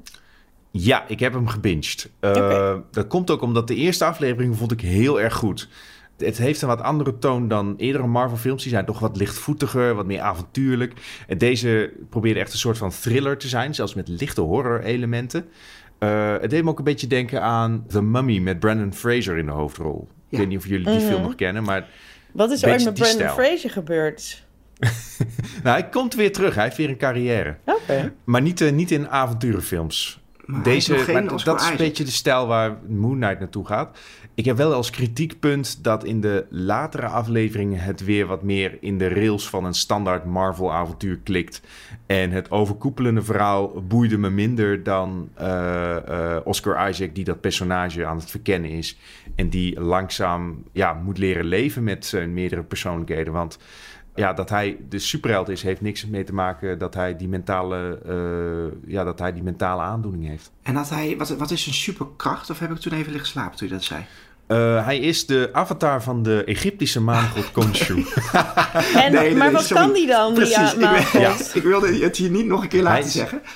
Ja, 0.72 1.04
ik 1.08 1.20
heb 1.20 1.34
hem 1.34 1.48
gebinged. 1.48 2.10
Eh. 2.20 2.76
Dat 2.92 3.08
komt 3.08 3.32
ook 3.32 3.42
omdat 3.42 3.68
de 3.68 3.76
eerste 3.76 4.06
aflevering 4.06 4.58
vond 4.58 4.72
ik 4.72 4.82
heel 4.82 5.22
erg 5.22 5.34
goed. 5.34 5.70
Het 6.18 6.38
heeft 6.38 6.62
een 6.62 6.68
wat 6.68 6.82
andere 6.82 7.18
toon 7.20 7.48
dan 7.48 7.74
eerdere 7.78 8.08
Marvel-films. 8.08 8.62
Die 8.64 8.72
zijn 8.72 8.86
toch 8.86 9.00
wat 9.00 9.18
lichtvoetiger, 9.18 9.96
wat 9.96 10.06
meer 10.06 10.20
avontuurlijk. 10.22 10.94
En 11.28 11.38
deze 11.38 11.92
probeerde 12.10 12.40
echt 12.40 12.52
een 12.52 12.58
soort 12.58 12.78
van 12.78 12.90
thriller 12.90 13.38
te 13.38 13.48
zijn, 13.48 13.76
zelfs 13.76 13.94
met 13.94 14.08
lichte 14.08 14.42
horror-elementen. 14.42 15.46
Eh, 15.98 16.36
het 16.42 16.50
deed 16.50 16.64
me 16.64 16.70
ook 16.70 16.78
een 16.78 16.84
beetje 16.84 17.08
denken 17.08 17.42
aan 17.42 17.86
The 17.88 18.02
Mummy 18.02 18.40
met 18.40 18.60
Brandon 18.60 18.94
Fraser 18.94 19.38
in 19.38 19.46
de 19.46 19.52
hoofdrol. 19.52 20.08
Ik 20.30 20.38
weet 20.38 20.48
niet 20.48 20.58
of 20.58 20.68
jullie 20.68 20.86
die 20.86 21.00
film 21.00 21.22
nog 21.22 21.36
kennen, 21.36 21.64
maar 21.64 21.88
Wat 22.32 22.52
is 22.52 22.64
er 22.64 22.70
ooit 22.70 22.84
met 22.84 22.94
Brandon 22.94 23.16
stijl. 23.16 23.34
Fraser 23.34 23.70
gebeurd? 23.70 24.44
nou, 25.64 25.80
hij 25.80 25.90
komt 25.90 26.14
weer 26.16 26.32
terug. 26.32 26.56
Hij 26.56 26.64
heeft 26.64 26.78
weer 26.78 26.90
een 26.90 26.98
carrière. 26.98 27.58
Oké. 27.66 28.14
Maar 28.24 28.42
niet, 28.42 28.62
eh, 28.62 28.72
niet 28.72 28.92
in 28.92 29.10
avonturenfilms. 29.10 30.24
Maar 30.46 30.64
Deze, 30.64 31.06
maar 31.14 31.44
dat 31.44 31.62
is 31.62 31.70
een 31.70 31.78
beetje 31.78 32.04
de 32.04 32.12
stijl 32.12 32.48
waar 32.48 32.78
Moon 32.88 33.16
Knight 33.16 33.40
naartoe 33.40 33.66
gaat. 33.66 33.98
Ik 34.36 34.46
heb 34.46 34.58
wel 34.58 34.74
als 34.74 34.90
kritiekpunt 34.90 35.84
dat 35.84 36.04
in 36.04 36.22
de 36.22 36.46
latere 36.50 37.08
afleveringen 37.08 37.80
het 37.80 38.04
weer 38.04 38.26
wat 38.26 38.44
meer 38.44 38.78
in 38.82 38.98
de 38.98 39.08
rails 39.08 39.50
van 39.50 39.66
een 39.66 39.74
standaard 39.74 40.26
Marvel-avontuur 40.26 41.20
klikt. 41.24 41.62
En 42.06 42.32
het 42.32 42.52
overkoepelende 42.52 43.22
verhaal 43.22 43.84
boeide 43.88 44.18
me 44.18 44.30
minder 44.30 44.84
dan 44.84 45.30
eh, 45.34 46.36
eh, 46.36 46.42
Oscar 46.44 46.90
Isaac, 46.90 47.16
die 47.16 47.24
dat 47.24 47.42
personage 47.42 48.06
aan 48.06 48.18
het 48.18 48.30
verkennen 48.30 48.70
is. 48.70 48.98
En 49.36 49.50
die 49.50 49.80
langzaam 49.80 50.64
ja, 50.72 50.94
moet 50.94 51.18
leren 51.18 51.46
leven 51.46 51.84
met 51.84 52.06
zijn 52.06 52.34
meerdere 52.34 52.64
persoonlijkheden. 52.64 53.34
Want 53.34 53.58
ja, 54.16 54.34
dat 54.34 54.50
hij 54.50 54.78
de 54.90 55.00
superheld 55.00 55.50
is, 55.50 55.64
heeft 55.64 55.82
niks 55.82 56.06
mee 56.06 56.24
te 56.24 56.34
maken 56.34 56.80
dat 56.80 56.94
hij 56.94 57.18
die 57.18 57.28
mentale, 57.28 58.00
eh, 58.06 58.92
ja, 58.92 59.04
dat 59.04 59.20
hij 59.20 59.34
die 59.34 59.44
mentale 59.44 59.82
aandoening 59.82 60.28
heeft. 60.28 60.52
En 60.62 60.74
dat 60.74 60.90
hij, 60.90 61.18
wat, 61.18 61.30
wat 61.30 61.52
is 61.52 61.68
een 61.68 61.74
superkracht? 61.74 62.50
Of 62.50 62.60
heb 62.60 62.72
ik 62.72 62.78
toen 62.78 62.94
even 62.94 63.12
liggen 63.12 63.30
slapen 63.30 63.58
toen 63.58 63.68
je 63.68 63.74
dat 63.74 63.84
zei? 63.84 64.06
Eh, 64.48 64.86
hij 64.86 64.98
is 65.00 65.26
de 65.26 65.50
avatar 65.52 66.04
van 66.04 66.24
de 66.24 66.44
Egyptische 66.44 67.02
maangod 67.02 67.52
Khonshu. 67.52 67.94
En, 68.96 69.12
Nee, 69.12 69.22
nee, 69.22 69.36
maar 69.36 69.52
wat 69.52 69.64
sorry. 69.66 69.84
kan 69.84 69.94
die 69.94 70.08
dan, 70.08 70.34
Precies, 70.34 70.74
die 70.74 70.84
ik, 70.84 70.90
ja, 70.90 71.12
wil- 71.12 71.22
maangod? 71.22 71.56
ik 71.56 71.64
wilde 71.64 71.98
het 71.98 72.18
hier 72.18 72.30
niet 72.30 72.46
nog 72.46 72.62
een 72.64 72.68
keer 72.68 72.82
laten 72.84 72.98
Hij 73.00 73.08
is- 73.08 73.14
zeggen. 73.14 73.42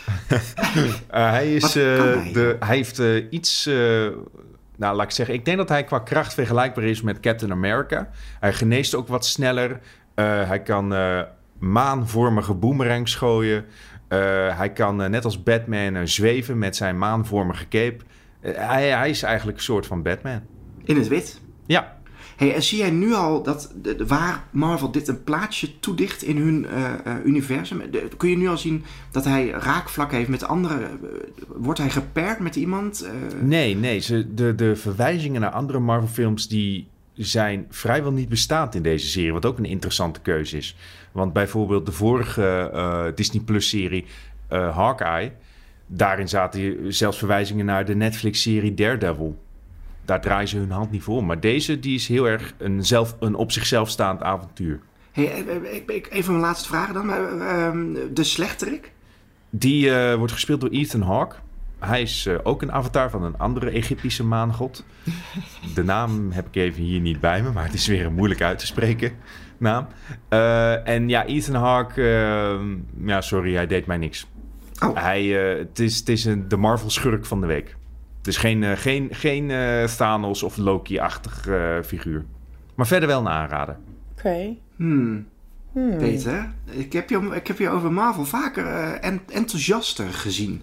Eh, 1.10 1.30
hij, 1.32 1.54
is, 1.56 1.76
eh, 1.76 1.84
hij? 1.84 2.30
De, 2.34 2.56
hij 2.60 2.76
heeft 2.76 3.00
eh, 3.00 3.26
iets. 3.30 3.66
eh, 3.66 3.76
nou, 4.78 4.96
laat 4.96 5.04
ik 5.06 5.12
zeggen. 5.12 5.36
Ik 5.36 5.46
denk 5.46 5.58
dat 5.58 5.70
hij 5.70 5.84
qua 5.84 6.00
kracht 6.00 6.34
vergelijkbaar 6.34 6.84
is 6.84 7.02
met 7.02 7.20
Captain 7.20 7.52
America. 7.52 8.10
Hij 8.40 8.54
geneest 8.54 8.96
ook 8.96 9.08
wat 9.08 9.26
sneller. 9.26 9.80
Eh, 10.16 10.26
hij 10.48 10.62
kan 10.62 10.94
eh, 10.94 11.20
maanvormige 11.60 12.54
boomerangs 12.54 13.16
gooien. 13.16 13.66
Eh, 14.08 14.20
hij 14.58 14.72
kan 14.74 15.02
eh, 15.04 15.10
net 15.10 15.26
als 15.26 15.44
Batman 15.44 15.96
eh, 15.96 16.02
zweven 16.04 16.58
met 16.58 16.76
zijn 16.76 16.98
maanvormige 16.98 17.68
cape. 17.68 17.98
Eh, 18.42 18.52
hij, 18.70 18.90
hij 18.90 19.10
is 19.10 19.24
eigenlijk 19.24 19.58
een 19.58 19.64
soort 19.64 19.86
van 19.86 20.04
Batman. 20.04 20.42
In 20.90 20.98
het 20.98 21.08
wit. 21.08 21.42
Ja, 21.66 21.98
Hey, 22.36 22.54
en 22.56 22.64
zie 22.64 22.78
jij 22.78 22.90
nu 22.92 23.14
al 23.14 23.44
dat 23.44 23.74
de, 23.82 23.96
de- 23.96 24.06
waar 24.06 24.44
Marvel 24.52 24.92
dit 24.92 25.08
een 25.08 25.24
plaatsje 25.24 25.80
toedicht 25.80 26.24
in 26.24 26.38
hun 26.38 26.66
eh, 26.68 26.94
eh, 26.94 27.26
universum? 27.26 27.82
De- 27.92 28.08
kun 28.18 28.30
je 28.30 28.38
nu 28.38 28.48
al 28.48 28.58
zien 28.58 28.84
dat 29.12 29.24
hij 29.26 29.50
raakvlak 29.50 30.12
heeft 30.12 30.30
met 30.30 30.44
anderen? 30.44 30.82
Eh, 30.82 30.88
wordt 31.48 31.80
hij 31.80 31.90
gepaard 31.90 32.40
met 32.40 32.56
iemand? 32.56 33.10
Nee, 33.42 33.76
nee. 33.76 34.00
Ze, 34.00 34.34
de, 34.34 34.56
de 34.56 34.76
verwijzingen 34.76 35.42
naar 35.42 35.50
andere 35.52 35.80
Marvel-films 35.80 36.48
die 36.48 36.88
zijn 37.14 37.66
vrijwel 37.70 38.12
niet 38.12 38.30
bestaand 38.30 38.76
in 38.76 38.82
deze 38.84 39.08
serie. 39.08 39.34
Wat 39.34 39.46
ook 39.46 39.58
een 39.58 39.66
interessante 39.66 40.20
keuze 40.20 40.58
is. 40.58 40.76
Want 41.12 41.34
bijvoorbeeld 41.34 41.86
de 41.86 41.92
vorige 41.92 43.12
Disney 43.16 43.44
Plus-serie 43.44 44.06
Hawkeye... 44.48 45.32
daarin 45.88 46.30
zaten 46.30 46.94
zelfs 46.94 47.18
verwijzingen 47.18 47.66
naar 47.66 47.86
de 47.86 47.96
Netflix-serie 47.96 48.74
Daredevil. 48.74 49.38
Daar 50.10 50.22
draaien 50.22 50.48
ze 50.48 50.58
hun 50.58 50.72
hand 50.72 50.92
niet 50.92 51.04
voor. 51.04 51.24
Maar 51.24 51.40
deze 51.40 51.80
die 51.80 51.96
is 51.96 52.08
heel 52.08 52.28
erg 52.28 52.54
een, 52.58 52.86
zelf, 52.86 53.16
een 53.20 53.36
op 53.36 53.52
zichzelf 53.52 53.90
staand 53.90 54.22
avontuur. 54.22 54.80
Hey, 55.12 55.32
eh, 55.32 55.56
eh, 55.56 55.74
ik, 55.76 55.92
ik, 55.92 56.08
even 56.12 56.32
mijn 56.32 56.46
laatste 56.46 56.68
vraag 56.68 56.92
dan. 56.92 57.12
eh, 57.12 57.66
ehm, 57.66 57.94
de 58.14 58.24
slechterik? 58.24 58.92
Die 59.50 59.92
eh, 59.96 60.16
wordt 60.16 60.34
gespeeld 60.34 60.62
door 60.62 60.70
Ethan 60.70 61.02
Hawke. 61.02 61.36
Hij 61.80 62.02
is 62.02 62.26
eh, 62.26 62.36
ook 62.44 62.62
een 62.62 62.72
avatar 62.72 63.10
van 63.10 63.24
een 63.24 63.38
andere 63.38 63.70
Egyptische 63.70 64.24
maangod. 64.24 64.86
De 65.76 65.84
naam 65.84 66.32
heb 66.32 66.48
ik 66.48 66.56
even 66.56 66.84
hier 66.84 67.00
niet 67.00 67.20
bij 67.20 67.42
me, 67.42 67.52
maar 67.52 67.66
het 67.66 67.74
is 67.74 67.88
weer 67.88 68.06
een 68.06 68.14
moeilijk 68.14 68.42
uit 68.42 68.60
te 68.60 68.66
spreken 68.66 69.12
naam. 69.60 69.88
Eh, 70.30 70.88
en 70.88 71.10
ja, 71.10 71.26
Ethan 71.26 71.56
Hawke, 71.56 72.02
eh, 72.02 73.08
ja, 73.08 73.22
sorry, 73.22 73.54
hij 73.56 73.68
deed 73.68 73.86
mij 73.86 73.98
niks. 73.98 74.28
Oh. 74.84 74.98
Hij, 74.98 75.52
eh, 75.52 75.58
het 75.58 75.80
is, 75.80 75.98
het 76.00 76.10
is 76.10 76.26
een, 76.26 76.48
de 76.48 76.58
Marvel-schurk 76.58 77.26
van 77.26 77.42
de 77.42 77.48
week. 77.48 77.76
Het 78.20 78.28
is 78.28 78.38
geen, 78.38 78.64
eh, 78.64 78.78
geen, 78.78 79.08
geen 79.12 79.52
eh, 79.52 79.84
Thanos 79.84 80.44
of 80.44 80.58
Loki-achtig 80.58 81.48
eh, 81.48 81.82
figuur. 81.84 82.26
Maar 82.76 82.88
verder 82.88 83.08
wel 83.08 83.20
een 83.20 83.30
aanrader. 83.30 83.78
Oké. 84.18 84.56
Hmm. 84.76 85.28
Peter, 85.74 86.54
ik 86.66 86.94
heb, 86.94 87.10
je, 87.10 87.30
ik 87.34 87.48
heb 87.48 87.58
je 87.58 87.70
over 87.70 87.92
Marvel 87.92 88.26
vaker 88.26 88.66
eh, 88.66 89.10
en, 89.10 89.22
enthousiaster 89.32 90.14
gezien. 90.14 90.62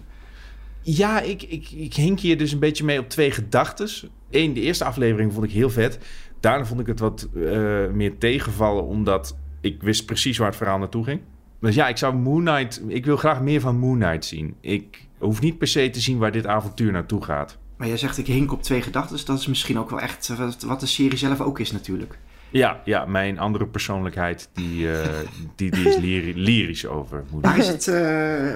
Ja, 0.81 1.21
ik, 1.21 1.43
ik, 1.43 1.71
ik 1.71 1.93
hink 1.93 2.19
hier 2.19 2.37
dus 2.37 2.51
een 2.51 2.59
beetje 2.59 2.83
mee 2.83 2.99
op 2.99 3.09
twee 3.09 3.31
gedachtes. 3.31 4.07
Eén, 4.29 4.53
de 4.53 4.61
eerste 4.61 4.83
aflevering 4.83 5.33
vond 5.33 5.45
ik 5.45 5.51
heel 5.51 5.69
vet. 5.69 5.99
Daarna 6.39 6.65
vond 6.65 6.79
ik 6.79 6.87
het 6.87 6.99
wat 6.99 7.29
eh, 7.35 7.87
meer 7.87 8.17
tegenvallen, 8.17 8.83
omdat 8.83 9.37
ik 9.61 9.81
wist 9.83 10.05
precies 10.05 10.37
waar 10.37 10.47
het 10.47 10.57
verhaal 10.57 10.77
naartoe 10.77 11.03
ging. 11.03 11.21
Dus 11.61 11.75
ja, 11.75 11.87
ik 11.87 11.97
zou 11.97 12.15
Moon 12.15 12.45
Knight... 12.45 12.81
Ik 12.87 13.05
wil 13.05 13.17
graag 13.17 13.41
meer 13.41 13.61
van 13.61 13.77
Moon 13.77 13.99
Knight 13.99 14.25
zien. 14.25 14.55
Ik 14.61 15.06
hoef 15.19 15.41
niet 15.41 15.57
per 15.57 15.67
se 15.67 15.89
te 15.89 15.99
zien 15.99 16.17
waar 16.17 16.31
dit 16.31 16.45
avontuur 16.47 16.91
naartoe 16.91 17.23
gaat. 17.23 17.57
Maar 17.77 17.87
jij 17.87 17.97
zegt 17.97 18.17
ik 18.17 18.27
hink 18.27 18.51
op 18.51 18.63
twee 18.63 18.81
gedachten. 18.81 19.25
Dat 19.25 19.39
is 19.39 19.47
misschien 19.47 19.79
ook 19.79 19.89
wel 19.89 20.01
echt 20.01 20.29
eh, 20.29 20.49
wat, 20.65 20.79
de 20.79 20.85
serie 20.85 21.17
zelf 21.17 21.41
ook 21.41 21.59
is 21.59 21.71
natuurlijk. 21.71 22.17
Ja, 22.49 22.81
ja 22.85 23.05
mijn 23.05 23.39
andere 23.39 23.67
persoonlijkheid, 23.67 24.49
die, 24.53 24.91
eh, 24.91 25.09
die, 25.55 25.71
die 25.71 25.87
is 25.87 25.97
lyri- 25.97 26.33
lyrisch 26.35 26.85
over. 26.85 27.23
Waar 27.31 27.57
is 27.57 27.67
het, 27.67 27.87
eh, 27.87 27.95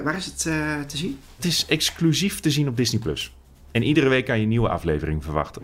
waar 0.00 0.16
is 0.16 0.26
het 0.26 0.38
te 0.88 0.96
zien? 0.96 1.18
Het 1.36 1.44
is 1.44 1.66
exclusief 1.66 2.40
te 2.40 2.50
zien 2.50 2.68
op 2.68 2.76
Disney+. 2.76 3.00
Plus. 3.00 3.34
En 3.70 3.82
iedere 3.82 4.08
week 4.08 4.24
kan 4.24 4.36
je 4.36 4.42
een 4.42 4.48
nieuwe 4.48 4.68
aflevering 4.68 5.24
verwachten. 5.24 5.62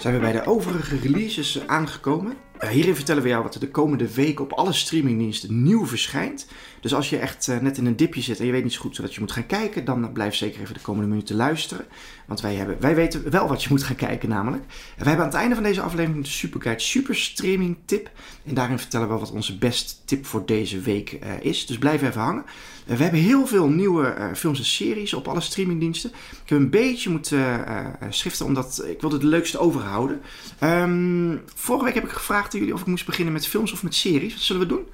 Zijn 0.00 0.14
we 0.14 0.20
bij 0.20 0.32
de 0.32 0.46
overige 0.46 0.96
releases 0.98 1.66
aangekomen? 1.66 2.36
Eh, 2.58 2.68
hierin 2.68 2.94
vertellen 2.94 3.22
we 3.22 3.28
jou 3.28 3.42
wat 3.42 3.54
er 3.54 3.60
de 3.60 3.70
komende 3.70 4.14
week 4.14 4.40
op 4.40 4.52
alle 4.52 4.72
streamingdiensten 4.72 5.62
nieuw 5.62 5.86
verschijnt. 5.86 6.46
Dus 6.80 6.94
als 6.94 7.10
je 7.10 7.18
echt 7.18 7.48
eh, 7.48 7.58
net 7.58 7.78
in 7.78 7.86
een 7.86 7.96
dipje 7.96 8.20
zit 8.20 8.40
en 8.40 8.46
je 8.46 8.52
weet 8.52 8.62
niet 8.62 8.72
zo 8.72 8.80
goed 8.80 8.96
zodat 8.96 9.14
je 9.14 9.20
moet 9.20 9.32
gaan 9.32 9.46
kijken, 9.46 9.84
dan 9.84 10.04
eh, 10.04 10.12
blijf 10.12 10.34
zeker 10.34 10.60
even 10.60 10.74
de 10.74 10.80
komende 10.80 11.08
minuten 11.08 11.36
luisteren. 11.36 11.86
Want 12.26 12.40
wij, 12.40 12.54
hebben, 12.54 12.76
wij 12.80 12.94
weten 12.94 13.30
wel 13.30 13.48
wat 13.48 13.62
je 13.62 13.68
moet 13.70 13.82
gaan 13.82 13.96
kijken 13.96 14.28
namelijk. 14.28 14.62
En 14.96 15.04
wij 15.04 15.06
hebben 15.06 15.24
aan 15.24 15.30
het 15.30 15.40
einde 15.40 15.54
van 15.54 15.64
deze 15.64 15.80
aflevering 15.80 16.24
de 16.24 16.30
Superguide 16.30 16.82
Super 16.82 17.16
Streaming 17.16 17.76
Tip. 17.84 18.10
En 18.44 18.54
daarin 18.54 18.78
vertellen 18.78 19.08
we 19.08 19.18
wat 19.18 19.32
onze 19.32 19.58
best 19.58 20.02
tip 20.04 20.26
voor 20.26 20.46
deze 20.46 20.80
week 20.80 21.18
is. 21.40 21.66
Dus 21.66 21.78
blijf 21.78 22.02
even 22.02 22.20
hangen. 22.20 22.44
We 22.86 23.02
hebben 23.02 23.20
heel 23.20 23.46
veel 23.46 23.68
nieuwe 23.68 24.30
films 24.34 24.58
en 24.58 24.64
series 24.64 25.14
op 25.14 25.28
alle 25.28 25.40
streamingdiensten. 25.40 26.10
Ik 26.10 26.48
heb 26.48 26.58
een 26.58 26.70
beetje 26.70 27.10
moeten 27.10 27.64
schriften, 28.10 28.46
omdat 28.46 28.84
ik 28.86 29.00
wilde 29.00 29.18
de 29.18 29.26
leukste 29.26 29.58
overhouden. 29.58 30.20
Ehm, 30.58 31.36
vorige 31.54 31.84
week 31.84 31.94
heb 31.94 32.04
ik 32.04 32.10
gevraagd 32.10 32.45
aan 32.54 32.58
jullie 32.60 32.74
of 32.74 32.80
ik 32.80 32.86
moest 32.86 33.06
beginnen 33.06 33.32
met 33.32 33.46
films 33.46 33.72
of 33.72 33.82
met 33.82 33.94
series. 33.94 34.32
Wat 34.32 34.42
zullen 34.42 34.62
we 34.62 34.68
doen? 34.68 34.86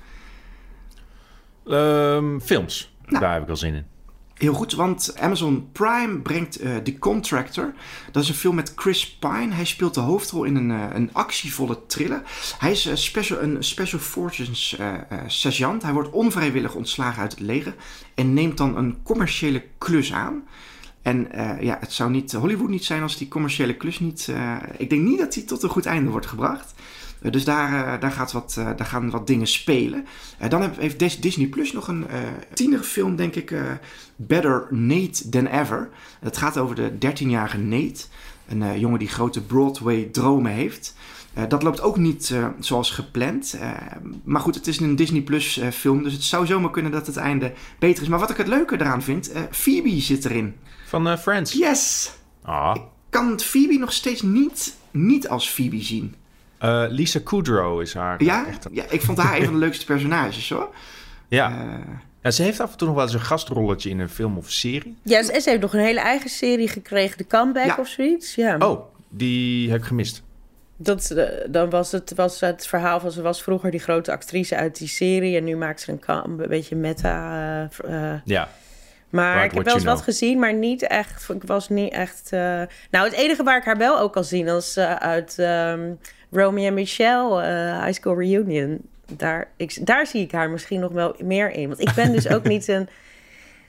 Ehm, 1.66 2.38
films, 2.38 2.94
Nou. 3.06 3.20
daar 3.20 3.32
heb 3.32 3.42
ik 3.42 3.48
al 3.48 3.56
zin 3.56 3.74
in. 3.74 3.86
Heel 4.34 4.52
goed, 4.54 4.72
want 4.72 5.14
Amazon 5.18 5.68
Prime 5.72 6.18
brengt 6.18 6.56
eh 6.56 6.76
The 6.76 6.98
Contractor. 6.98 7.74
Dat 8.12 8.22
is 8.22 8.28
een 8.28 8.34
film 8.34 8.54
met 8.54 8.72
Chris 8.76 9.16
Pine. 9.16 9.52
Hij 9.52 9.64
speelt 9.64 9.94
de 9.94 10.00
hoofdrol 10.00 10.44
in 10.44 10.56
een, 10.56 10.70
eh, 10.70 10.86
een 10.92 11.10
actievolle 11.12 11.86
thriller. 11.86 12.22
Hij 12.58 12.70
is 12.70 12.86
eh, 12.86 12.94
special, 12.94 13.42
een 13.42 13.64
Special 13.64 14.00
Forces 14.00 14.76
sergeant. 15.26 15.82
Hij 15.82 15.92
wordt 15.92 16.10
onvrijwillig 16.10 16.74
ontslagen 16.74 17.22
uit 17.22 17.30
het 17.30 17.40
leger 17.40 17.74
en 18.14 18.34
neemt 18.34 18.56
dan 18.56 18.76
een 18.76 19.02
commerciële 19.02 19.64
klus 19.78 20.12
aan. 20.12 20.42
En 21.02 21.28
ja, 21.60 21.76
het 21.80 21.92
zou 21.92 22.10
niet 22.10 22.32
Hollywood 22.32 22.68
niet 22.68 22.84
zijn 22.84 23.02
als 23.02 23.16
die 23.16 23.28
commerciële 23.28 23.76
klus 23.76 24.00
niet... 24.00 24.32
ik 24.76 24.90
denk 24.90 25.02
niet 25.02 25.18
dat 25.18 25.32
die 25.32 25.44
tot 25.44 25.62
een 25.62 25.68
goed 25.68 25.86
einde 25.86 26.10
wordt 26.10 26.26
gebracht. 26.26 26.74
Eh, 27.22 27.30
dus 27.32 27.44
daar, 27.44 27.94
eh, 27.94 28.00
daar, 28.00 28.12
gaat 28.12 28.32
wat, 28.32 28.54
eh, 28.58 28.64
daar 28.76 28.86
gaan 28.86 29.10
wat 29.10 29.26
dingen 29.26 29.46
spelen. 29.46 30.06
Dan 30.48 30.62
heb- 30.62 30.78
heeft 30.78 30.98
Dis- 30.98 31.20
Disney 31.20 31.46
Plus 31.46 31.72
nog 31.72 31.88
een 31.88 32.06
tienerfilm, 32.54 33.16
denk 33.16 33.34
ik. 33.34 33.54
Better 34.16 34.66
Nate 34.70 35.28
Than 35.28 35.46
Ever. 35.46 35.88
Het 36.20 36.36
gaat 36.36 36.58
over 36.58 36.74
de 36.74 36.98
13-jarige 36.98 37.58
Nate. 37.58 38.04
Een 38.48 38.78
jongen 38.80 38.98
die 38.98 39.08
grote 39.08 39.42
Broadway-dromen 39.42 40.52
heeft. 40.52 40.94
Dat 41.48 41.62
loopt 41.62 41.80
ook 41.80 41.96
niet 41.96 42.34
zoals 42.60 42.90
gepland. 42.90 43.58
Maar 44.24 44.40
goed, 44.40 44.54
het 44.54 44.66
is 44.66 44.80
een 44.80 44.96
Disney 44.96 45.20
Plus 45.20 45.60
film. 45.72 46.02
Dus 46.02 46.12
het 46.12 46.22
zou 46.22 46.46
zomaar 46.46 46.70
kunnen 46.70 46.92
dat 46.92 47.06
het 47.06 47.16
einde 47.16 47.52
beter 47.78 48.02
is. 48.02 48.08
Maar 48.08 48.18
wat 48.18 48.30
ik 48.30 48.36
het 48.36 48.48
leuke 48.48 48.74
eraan 48.74 49.02
vind, 49.02 49.32
Phoebe 49.50 50.00
zit 50.00 50.24
erin. 50.24 50.54
Van 50.86 51.18
Friends. 51.18 51.52
Yes! 51.52 52.12
Ah. 52.42 52.76
Kan 53.10 53.40
Phoebe 53.40 53.78
nog 53.78 53.92
steeds 53.92 54.22
niet, 54.22 54.76
niet 54.90 55.28
als 55.28 55.50
Phoebe 55.50 55.82
zien? 55.82 56.14
Eh, 56.62 56.84
Lisa 56.88 57.20
Kudrow 57.24 57.80
is 57.80 57.94
haar. 57.94 58.22
Ja? 58.22 58.46
Echt, 58.46 58.66
ja, 58.72 58.84
ik 58.88 59.02
vond 59.02 59.18
haar 59.18 59.36
een 59.38 59.44
van 59.44 59.52
de 59.52 59.58
leukste 59.58 59.84
personages 59.84 60.50
hoor. 60.50 60.68
ja. 61.28 61.50
Eh, 61.50 61.94
ja, 62.22 62.30
ze 62.30 62.42
heeft 62.42 62.60
af 62.60 62.72
en 62.72 62.76
toe 62.78 62.86
nog 62.86 62.96
wel 62.96 63.04
eens 63.04 63.14
een 63.14 63.20
gastrolletje 63.20 63.90
in 63.90 63.98
een 64.00 64.08
film 64.08 64.36
of 64.38 64.50
serie. 64.50 64.96
Ja, 65.02 65.22
ze 65.22 65.40
ze 65.40 65.48
heeft 65.50 65.62
nog 65.62 65.74
een 65.74 65.80
hele 65.80 66.00
eigen 66.00 66.30
serie 66.30 66.68
gekregen, 66.68 67.18
de 67.18 67.26
Comeback 67.26 67.66
Ja. 67.66 67.76
of 67.78 67.88
zoiets. 67.88 68.34
Ja. 68.34 68.56
Oh, 68.58 68.80
die 69.08 69.70
heb 69.70 69.80
ik 69.80 69.86
gemist. 69.86 70.22
Dat, 70.76 71.10
eh, 71.10 71.26
dan 71.50 71.70
was 71.70 71.92
het, 71.92 72.12
was 72.14 72.40
het 72.40 72.66
verhaal 72.66 73.00
van 73.00 73.10
ze 73.12 73.22
was 73.22 73.42
vroeger 73.42 73.70
die 73.70 73.80
grote 73.80 74.12
actrice 74.12 74.56
uit 74.56 74.78
die 74.78 74.88
serie 74.88 75.36
en 75.36 75.44
nu 75.44 75.56
maakt 75.56 75.80
ze 75.80 75.90
een, 75.92 75.98
kam- 75.98 76.40
een 76.40 76.48
beetje 76.48 76.76
meta. 76.76 77.68
eh, 77.84 78.12
eh, 78.12 78.20
Ja. 78.24 78.48
maar 79.10 79.32
Right, 79.34 79.50
ik 79.50 79.54
heb 79.56 79.64
wel 79.64 79.74
eens 79.74 79.84
wat 79.84 79.92
know. 79.94 80.04
gezien, 80.08 80.38
maar 80.38 80.54
niet 80.54 80.82
echt. 80.86 81.28
Ik 81.28 81.42
was 81.44 81.68
niet 81.68 81.92
echt. 81.92 82.28
eh, 82.32 82.62
Nou, 82.90 83.04
het 83.04 83.12
enige 83.12 83.42
waar 83.42 83.56
ik 83.58 83.64
haar 83.64 83.76
wel 83.78 83.98
ook 83.98 84.12
kan 84.12 84.24
zien, 84.24 84.46
eh, 84.48 84.94
uit 84.94 85.38
ehm 85.38 85.90
Romeo 86.32 86.66
en 86.66 86.74
Michelle, 86.74 87.42
eh, 87.42 87.84
High 87.84 88.00
School 88.00 88.18
Reunion. 88.18 88.80
Daar, 89.16 89.48
ik, 89.56 89.86
daar 89.86 90.06
zie 90.06 90.22
ik 90.22 90.32
haar 90.32 90.50
misschien 90.50 90.80
nog 90.80 90.92
wel 90.92 91.14
meer 91.24 91.50
in. 91.50 91.68
Want 91.68 91.80
ik 91.80 91.92
ben 91.94 92.12
dus 92.12 92.28
ook 92.28 92.44
niet 92.44 92.68
een. 92.68 92.88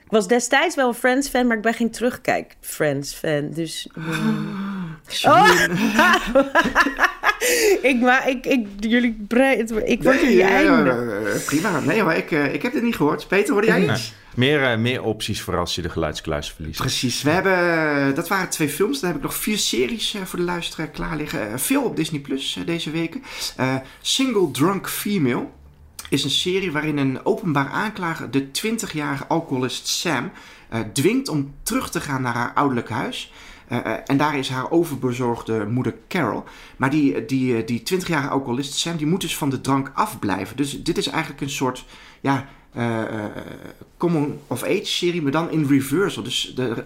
Ik 0.05 0.11
was 0.11 0.27
destijds 0.27 0.75
wel 0.75 0.87
een 0.87 0.93
Friends-fan, 0.93 1.47
maar 1.47 1.55
ik 1.57 1.63
ben 1.63 1.73
geen 1.73 1.91
terugkijk 1.91 2.55
Friends-fan. 2.61 3.49
Dus. 3.51 3.87
mm. 3.95 4.71
Janine. 5.07 5.73
ik, 7.81 7.97
maar 8.01 8.29
ik, 8.29 8.45
ik, 8.45 8.67
jullie 8.79 9.25
brei, 9.27 9.57
het- 9.57 9.71
ik 9.85 10.03
word 10.03 10.15
Nee, 10.15 10.23
jullie 10.23 10.37
ja, 10.37 10.47
einde. 10.49 11.41
prima. 11.45 11.79
Nee, 11.79 12.03
maar 12.03 12.17
ik, 12.17 12.31
eh, 12.31 12.53
ik 12.53 12.61
heb 12.61 12.73
dit 12.73 12.83
niet 12.83 12.95
gehoord. 12.95 13.27
Peter, 13.27 13.51
hoorde 13.53 13.67
jij 13.67 13.79
Nee. 13.79 13.89
iets? 13.89 14.13
Meer, 14.35 14.63
eh, 14.63 14.77
meer 14.77 15.03
opties 15.03 15.41
voor 15.41 15.57
als 15.57 15.75
je 15.75 15.81
de 15.81 15.89
geluidskluis 15.89 16.51
verliest. 16.51 16.79
Precies. 16.79 17.21
We 17.21 17.29
hebben, 17.29 18.15
dat 18.15 18.27
waren 18.27 18.49
twee 18.49 18.69
films. 18.69 18.99
Dan 18.99 19.09
heb 19.09 19.17
ik 19.17 19.23
nog 19.23 19.35
vier 19.35 19.57
series 19.57 20.13
eh, 20.13 20.21
voor 20.21 20.39
de 20.39 20.45
luisteraar 20.45 20.87
klaar 20.87 21.15
liggen. 21.17 21.59
Veel 21.59 21.83
op 21.83 21.95
Disney 21.95 22.19
Plus 22.21 22.57
deze 22.65 22.91
weken. 22.91 23.23
Eh, 23.57 23.75
Single 24.01 24.51
Drunk 24.51 24.89
Female 24.89 25.45
is 26.13 26.23
een 26.23 26.29
serie 26.29 26.71
waarin 26.71 26.97
een 26.97 27.25
openbaar 27.25 27.69
aanklager 27.69 28.31
de 28.31 28.47
20-jarige 28.47 29.27
alcoholist 29.27 29.87
Sam 29.87 30.31
eh, 30.69 30.79
dwingt 30.93 31.29
om 31.29 31.53
terug 31.63 31.89
te 31.89 32.01
gaan 32.01 32.21
naar 32.21 32.33
haar 32.33 32.53
ouderlijk 32.53 32.89
huis. 32.89 33.31
Eh, 33.67 33.85
eh, 33.85 33.99
en 34.05 34.17
daar 34.17 34.37
is 34.37 34.49
haar 34.49 34.71
overbezorgde 34.71 35.65
moeder 35.65 35.95
Carol. 36.07 36.43
Maar 36.77 36.89
die, 36.89 37.25
die, 37.25 37.63
die 37.63 37.79
20-jarige 37.79 38.29
alcoholist 38.29 38.73
Sam 38.73 38.97
die 38.97 39.07
moet 39.07 39.21
dus 39.21 39.37
van 39.37 39.49
de 39.49 39.61
drank 39.61 39.91
afblijven. 39.93 40.57
Dus 40.57 40.83
dit 40.83 40.97
is 40.97 41.07
eigenlijk 41.07 41.41
een 41.41 41.49
soort 41.49 41.85
ja, 42.21 42.47
eh, 42.73 43.03
common 43.97 44.39
of 44.47 44.63
age 44.63 44.85
serie, 44.85 45.21
maar 45.21 45.31
dan 45.31 45.51
in 45.51 45.65
reversal. 45.67 46.23
Dus 46.23 46.53
de, 46.55 46.85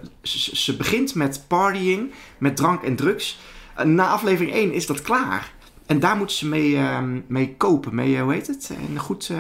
ze, 0.54 0.76
begint 0.76 1.16
met 1.16 1.44
partying, 1.48 2.12
met 2.38 2.56
drank 2.56 2.84
en 2.84 2.96
drugs. 2.96 3.40
Na 3.84 4.08
aflevering 4.08 4.54
1 4.54 4.74
is 4.74 4.86
dat 4.86 5.02
klaar. 5.02 5.52
En 5.88 6.00
daar 6.00 6.16
moet 6.18 6.32
ze 6.32 6.48
mee, 6.48 6.76
eh, 6.78 7.00
mee 7.28 7.56
kopen. 7.58 7.96
Mee, 7.96 8.16
eh, 8.16 8.22
hoe 8.22 8.34
heet 8.34 8.48
het? 8.48 8.72
In 8.90 9.00
goed 9.00 9.30
eh, 9.30 9.38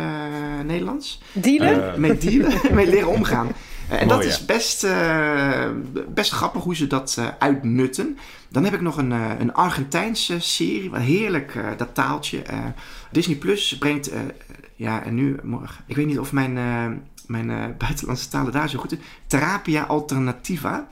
Nederlands? 0.66 1.22
Dealen? 1.34 1.92
Eh, 1.94 1.98
Mee 2.00 2.18
dealen, 2.18 2.54
mee 2.76 2.88
leren 2.90 3.08
omgaan. 3.10 3.48
En 3.90 4.08
Mooi, 4.08 4.08
dat 4.08 4.24
ja. 4.24 4.30
is 4.30 4.46
best, 4.46 4.84
eh, 4.84 5.70
best 6.08 6.32
grappig 6.32 6.64
hoe 6.64 6.76
ze 6.76 6.88
dat 6.88 7.16
eh, 7.20 7.28
uitnutten. 7.40 8.18
Dan 8.50 8.64
heb 8.64 8.74
ik 8.74 8.82
nog 8.82 8.98
een, 8.98 9.12
eh, 9.12 9.32
een 9.40 9.54
Argentijnse 9.54 10.40
serie. 10.40 10.90
Wat 10.90 11.00
heerlijk, 11.02 11.56
eh, 11.56 11.66
dat 11.78 11.96
taaltje. 11.96 12.42
Eh, 12.42 12.60
Disney 13.12 13.36
Plus 13.36 13.78
brengt... 13.78 14.10
eh, 14.10 14.20
ja, 14.76 15.04
en 15.04 15.14
nu... 15.16 15.36
morgen- 15.44 15.84
Ik 15.88 15.96
weet 15.96 16.06
niet 16.06 16.20
of 16.20 16.32
mijn, 16.32 16.58
eh, 16.58 16.86
mijn 17.28 17.50
eh, 17.50 17.64
buitenlandse 17.78 18.30
talen 18.30 18.52
daar 18.52 18.70
zo 18.70 18.80
goed 18.80 18.90
zijn. 18.90 19.02
Terapia 19.28 19.84
Alternativa. 19.84 20.88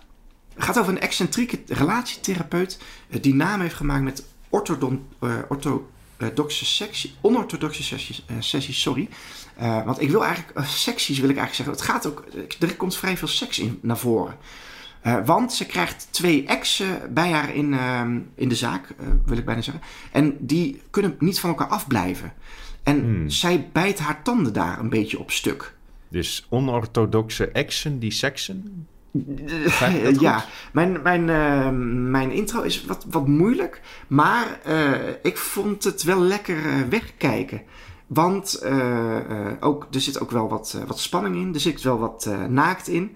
Het 0.55 0.63
gaat 0.63 0.79
over 0.79 0.91
een 0.93 0.99
excentrieke 1.01 1.59
relatietherapeut... 1.67 2.79
die 3.21 3.35
naam 3.35 3.61
heeft 3.61 3.75
gemaakt 3.75 4.03
met 4.03 4.23
orthodon, 4.49 5.07
eh, 5.19 5.37
orthodoxe 5.49 6.65
sectie, 6.65 7.13
onorthodoxe 7.21 7.83
sessies, 7.83 8.25
eh, 8.27 8.35
sessies 8.39 8.81
sorry. 8.81 9.09
Eh, 9.55 9.85
want 9.85 10.01
ik 10.01 10.09
wil 10.09 10.25
eigenlijk, 10.25 10.67
secties 10.67 11.19
wil 11.19 11.29
ik 11.29 11.37
eigenlijk 11.37 11.55
zeggen. 11.55 11.73
Het 11.73 12.03
gaat 12.03 12.07
ook, 12.07 12.25
er 12.59 12.75
komt 12.75 12.95
vrij 12.95 13.17
veel 13.17 13.27
seks 13.27 13.59
in 13.59 13.79
naar 13.81 13.97
voren. 13.97 14.37
Want 15.25 15.53
ze 15.53 15.65
krijgt 15.65 16.07
twee 16.09 16.45
exen 16.45 17.13
bij 17.13 17.31
haar 17.31 17.55
in, 17.55 17.73
uh, 17.73 18.01
in 18.35 18.49
de 18.49 18.55
zaak, 18.55 18.95
wil 19.25 19.37
ik 19.37 19.45
bijna 19.45 19.61
zeggen. 19.61 19.83
En 20.11 20.37
die 20.39 20.81
kunnen 20.89 21.15
niet 21.19 21.39
van 21.39 21.49
elkaar 21.49 21.67
afblijven. 21.67 22.33
En 22.83 22.99
hmm. 22.99 23.29
zij 23.29 23.69
bijt 23.73 23.99
haar 23.99 24.21
tanden 24.21 24.53
daar 24.53 24.79
een 24.79 24.89
beetje 24.89 25.19
op 25.19 25.31
stuk. 25.31 25.75
Dus 26.07 26.45
onorthodoxe 26.49 27.51
exen 27.51 27.99
die 27.99 28.11
seksen? 28.11 28.87
Ja, 30.19 30.45
mijn, 30.73 31.01
mijn, 31.03 31.27
uh, 31.27 31.69
mijn 32.09 32.31
intro 32.31 32.61
is 32.61 32.85
wat, 32.85 33.05
wat 33.09 33.27
moeilijk. 33.27 33.81
Maar 34.07 34.59
uh, 34.67 34.91
ik 35.21 35.37
vond 35.37 35.83
het 35.83 36.03
wel 36.03 36.19
lekker 36.19 36.89
wegkijken. 36.89 37.61
Want 38.07 38.61
uh, 38.63 39.17
ook, 39.59 39.87
er 39.91 40.01
zit 40.01 40.19
ook 40.19 40.31
wel 40.31 40.49
wat, 40.49 40.77
wat 40.87 40.99
spanning 40.99 41.35
in. 41.35 41.53
Er 41.53 41.59
zit 41.59 41.81
wel 41.81 41.99
wat 41.99 42.29
naakt 42.49 42.87
in. 42.87 43.15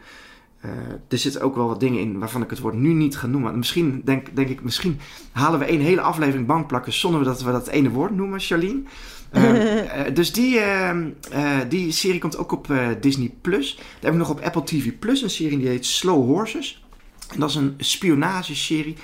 er 1.07 1.17
zitten 1.17 1.41
ook 1.41 1.55
wel 1.55 1.67
wat 1.67 1.79
dingen 1.79 1.99
in 1.99 2.19
waarvan 2.19 2.41
ik 2.41 2.49
het 2.49 2.59
woord 2.59 2.75
nu 2.75 2.93
niet 2.93 3.17
ga 3.17 3.27
noemen. 3.27 3.57
Misschien 3.57 4.01
denk, 4.05 4.35
denk 4.35 4.49
ik, 4.49 4.63
misschien 4.63 4.99
halen 5.31 5.59
we 5.59 5.71
een 5.71 5.81
hele 5.81 6.01
aflevering 6.01 6.47
bankplakken 6.47 6.93
zonder 6.93 7.23
dat 7.23 7.41
we 7.41 7.51
dat 7.51 7.67
ene 7.67 7.89
woord 7.89 8.15
noemen, 8.15 8.39
Charlene. 8.39 8.83
Uh, 9.31 9.71
dus 10.13 10.31
die, 10.33 10.55
uh, 10.55 10.91
uh, 11.33 11.59
die 11.69 11.91
serie 11.91 12.19
komt 12.19 12.37
ook 12.37 12.51
op 12.51 12.73
Disney 13.01 13.31
Plus. 13.41 13.75
Dan 13.75 13.85
heb 13.99 14.11
ik 14.11 14.19
nog 14.19 14.29
op 14.29 14.41
Apple 14.41 14.63
TV 14.63 14.91
Plus 14.99 15.21
een 15.21 15.29
serie 15.29 15.57
die 15.57 15.67
heet 15.67 15.85
Slow 15.85 16.25
Horses. 16.25 16.83
En 17.33 17.39
dat 17.39 17.49
is 17.49 17.55
een 17.55 17.73
spionageserie 17.77 18.95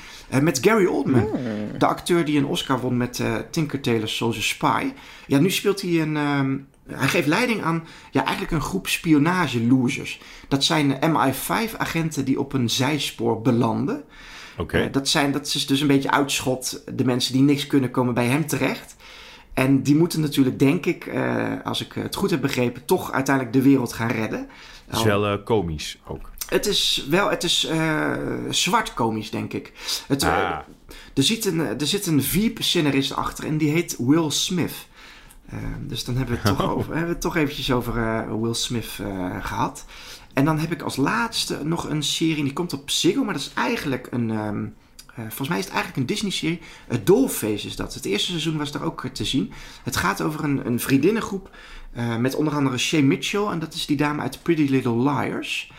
met 0.41 0.59
Gary 0.61 0.85
Oldman. 0.85 1.21
Mm. 1.21 1.77
De 1.77 1.85
acteur 1.85 2.25
die 2.25 2.37
een 2.37 2.45
Oscar 2.45 2.79
won 2.79 2.97
met 2.97 3.23
Tinker 3.51 3.81
Tailor 3.81 4.07
Soldier 4.07 4.43
Spy. 4.43 4.91
Ja, 5.27 5.39
nu 5.39 5.51
speelt 5.51 5.81
hij 5.81 6.01
een... 6.01 6.15
Um, 6.15 6.67
hij 6.87 7.07
geeft 7.07 7.27
leiding 7.27 7.61
aan 7.61 7.87
ja, 8.11 8.23
eigenlijk 8.23 8.51
een 8.51 8.61
groep 8.61 8.87
spionage-losers. 8.87 10.19
Dat 10.47 10.63
zijn 10.63 10.95
MI5-agenten 10.95 12.25
die 12.25 12.39
op 12.39 12.53
een 12.53 12.69
zijspoor 12.69 13.41
belanden. 13.41 14.03
Okay. 14.57 14.89
dat, 14.89 15.07
zijn, 15.07 15.31
dat 15.31 15.45
is 15.45 15.67
dus 15.67 15.81
een 15.81 15.87
beetje 15.87 16.11
uitschot. 16.11 16.83
De 16.93 17.05
mensen 17.05 17.33
die 17.33 17.41
niks 17.41 17.67
kunnen 17.67 17.91
komen 17.91 18.13
bij 18.13 18.25
hem 18.25 18.47
terecht. 18.47 18.94
En 19.55 19.83
die 19.83 19.95
moeten 19.95 20.21
natuurlijk, 20.21 20.59
denk 20.59 20.85
ik, 20.85 21.05
uh, 21.05 21.53
als 21.63 21.81
ik 21.81 21.93
het 21.93 22.15
goed 22.15 22.29
heb 22.29 22.41
begrepen, 22.41 22.85
toch 22.85 23.11
uiteindelijk 23.11 23.55
de 23.55 23.61
wereld 23.61 23.93
gaan 23.93 24.09
redden. 24.09 24.47
Het 24.85 24.95
is 24.97 25.03
wel 25.03 25.31
uh, 25.31 25.43
komisch 25.43 25.97
ook. 26.07 26.29
Het 26.49 26.65
is 26.65 27.05
wel, 27.09 27.29
het 27.29 27.43
is 27.43 27.67
uh, 27.71 28.11
zwart 28.49 28.93
komisch, 28.93 29.29
denk 29.29 29.53
ik. 29.53 29.71
Het, 30.07 30.23
ah. 30.23 30.57
er, 31.13 31.23
zit 31.23 31.45
een, 31.45 31.59
er 31.59 31.87
zit 31.87 32.05
een 32.05 32.23
VIP-scenarist 32.23 33.15
achter 33.15 33.45
en 33.45 33.57
die 33.57 33.69
heet 33.69 33.95
Will 33.99 34.29
Smith. 34.29 34.87
dus 35.79 36.03
dan 36.03 36.17
hebben 36.17 36.35
we 36.35 36.49
het 36.49 36.57
toch, 36.57 36.69
over, 36.75 36.95
hebben 36.95 37.13
we 37.13 37.19
toch 37.19 37.35
eventjes 37.35 37.71
over 37.71 38.41
Will 38.41 38.53
Smith 38.53 38.99
gehad. 39.41 39.85
En 40.33 40.45
dan 40.45 40.59
heb 40.59 40.71
ik 40.71 40.81
als 40.81 40.95
laatste 40.95 41.59
nog 41.63 41.89
een 41.89 42.03
serie, 42.03 42.43
die 42.43 42.53
komt 42.53 42.73
op 42.73 42.89
Ziggo, 42.89 43.23
maar 43.23 43.33
dat 43.33 43.41
is 43.41 43.51
eigenlijk 43.53 44.07
een... 44.11 44.29
Um, 44.29 44.63
uh, 44.63 44.84
volgens 45.17 45.49
mij 45.49 45.57
is 45.57 45.65
het 45.65 45.73
eigenlijk 45.73 45.97
een 45.97 46.15
Disney-serie. 46.15 46.61
Uh, 46.91 46.97
Dollface 47.03 47.67
is 47.67 47.75
dat. 47.75 47.93
Het 47.93 48.05
eerste 48.05 48.29
seizoen 48.29 48.57
was 48.57 48.71
daar 48.71 48.83
ook 48.83 49.03
uh, 49.03 49.11
te 49.11 49.25
zien. 49.25 49.51
Het 49.83 49.95
gaat 49.95 50.21
over 50.21 50.43
een, 50.43 50.65
een 50.65 50.79
vriendinnengroep 50.79 51.49
met 52.19 52.35
onder 52.35 52.53
andere 52.53 52.77
Shay 52.77 53.01
Mitchell. 53.01 53.45
En 53.45 53.59
dat 53.59 53.73
is 53.73 53.85
die 53.85 53.97
dame 53.97 54.21
uit 54.21 54.39
Pretty 54.43 54.67
Little 54.69 54.97
Liars. 54.97 55.71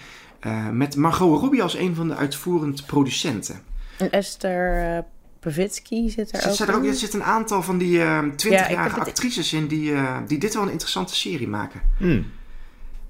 met 0.73 0.97
Margot 0.97 1.41
Robbie 1.41 1.63
als 1.63 1.75
een 1.75 1.95
van 1.95 2.09
de 2.09 2.15
uitvoerend 2.15 2.87
producenten. 2.87 3.63
En 3.99 4.11
Esther 4.11 5.05
Pavitsky 5.41 6.09
zit 6.09 6.33
er 6.33 6.41
Z 6.41 6.47
ook 6.47 6.55
zit 6.55 6.69
er, 6.69 6.75
ook, 6.75 6.83
in? 6.83 6.89
er 6.89 6.95
zitten 6.95 7.21
een 7.21 7.27
aantal 7.27 7.63
van 7.63 7.79
die 7.79 7.99
20-jarige 7.99 8.73
ja, 8.73 8.87
actrices 8.87 9.53
in 9.53 9.67
die, 9.67 9.93
die 10.27 10.39
dit 10.39 10.55
wel 10.55 10.63
een 10.63 10.71
interessante 10.71 11.15
serie 11.15 11.49
maken. 11.49 11.81
Hmm. 11.99 12.27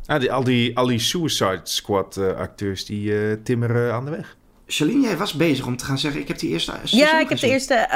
Ah, 0.06 0.20
die, 0.20 0.32
al, 0.32 0.44
die, 0.44 0.76
al 0.76 0.86
die 0.86 0.98
Suicide 0.98 1.60
Squad 1.62 2.18
acteurs 2.18 2.84
die 2.84 3.42
timmeren 3.42 3.94
aan 3.94 4.04
de 4.04 4.10
weg. 4.10 4.35
Charlene, 4.66 5.00
jij 5.00 5.16
was 5.16 5.34
bezig 5.34 5.66
om 5.66 5.76
te 5.76 5.84
gaan 5.84 5.98
zeggen: 5.98 6.20
Ik 6.20 6.28
heb 6.28 6.38
die 6.38 6.50
eerste 6.50 6.70
seizoen 6.70 6.98
Ja, 6.98 7.20
ik 7.20 7.28
heb 7.28 7.38
gezien. 7.38 7.48
de 7.48 7.54
eerste 7.54 7.88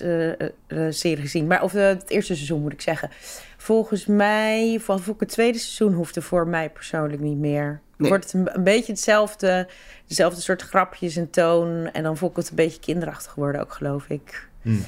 uh, 0.00 0.38
uh, 0.68 0.86
uh, 0.86 0.92
serie 0.92 1.22
gezien. 1.22 1.46
Maar, 1.46 1.62
of 1.62 1.72
het 1.72 2.10
eerste 2.10 2.34
seizoen 2.34 2.60
moet 2.60 2.72
ik 2.72 2.80
zeggen. 2.80 3.10
Volgens 3.56 4.06
mij, 4.06 4.78
vanaf 4.82 5.06
het 5.18 5.28
tweede 5.28 5.58
seizoen 5.58 5.92
hoefde 5.92 6.22
voor 6.22 6.46
mij 6.46 6.70
persoonlijk 6.70 7.20
niet 7.22 7.38
meer. 7.38 7.80
Nee. 7.96 8.08
Wordt 8.08 8.24
het 8.24 8.32
een, 8.32 8.56
een, 8.56 8.64
beetje 8.64 8.92
hetzelfde, 8.92 9.68
dezelfde 10.06 10.40
soort 10.40 10.62
grapjes 10.62 11.16
en 11.16 11.30
toon. 11.30 11.90
En 11.92 12.02
dan 12.02 12.16
vond 12.16 12.30
ik 12.30 12.36
het 12.36 12.48
een 12.48 12.56
beetje 12.56 12.80
kinderachtig 12.80 13.34
worden 13.34 13.60
ook, 13.60 13.72
geloof 13.72 14.08
ik. 14.08 14.48
Hmm. 14.62 14.84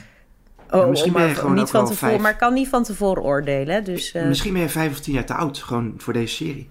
Oh, 0.70 0.88
misschien 0.88 1.12
ben 1.12 1.20
je 1.22 1.26
maar, 1.26 1.36
gewoon 1.36 1.54
niet 1.54 1.62
ook 1.62 1.68
van 1.68 1.86
tevoren, 1.86 2.08
vijf. 2.08 2.20
maar 2.20 2.32
ik 2.32 2.38
kan 2.38 2.54
niet 2.54 2.68
van 2.68 2.82
tevoren 2.82 3.22
oordelen. 3.22 3.84
Dus, 3.84 4.14
uh... 4.14 4.26
Misschien 4.26 4.52
ben 4.52 4.62
je 4.62 4.68
vijf 4.68 4.90
of 4.90 5.00
tien 5.00 5.14
jaar 5.14 5.24
te 5.24 5.34
oud 5.34 5.58
gewoon 5.58 5.94
voor 5.96 6.12
deze 6.12 6.34
serie. 6.34 6.70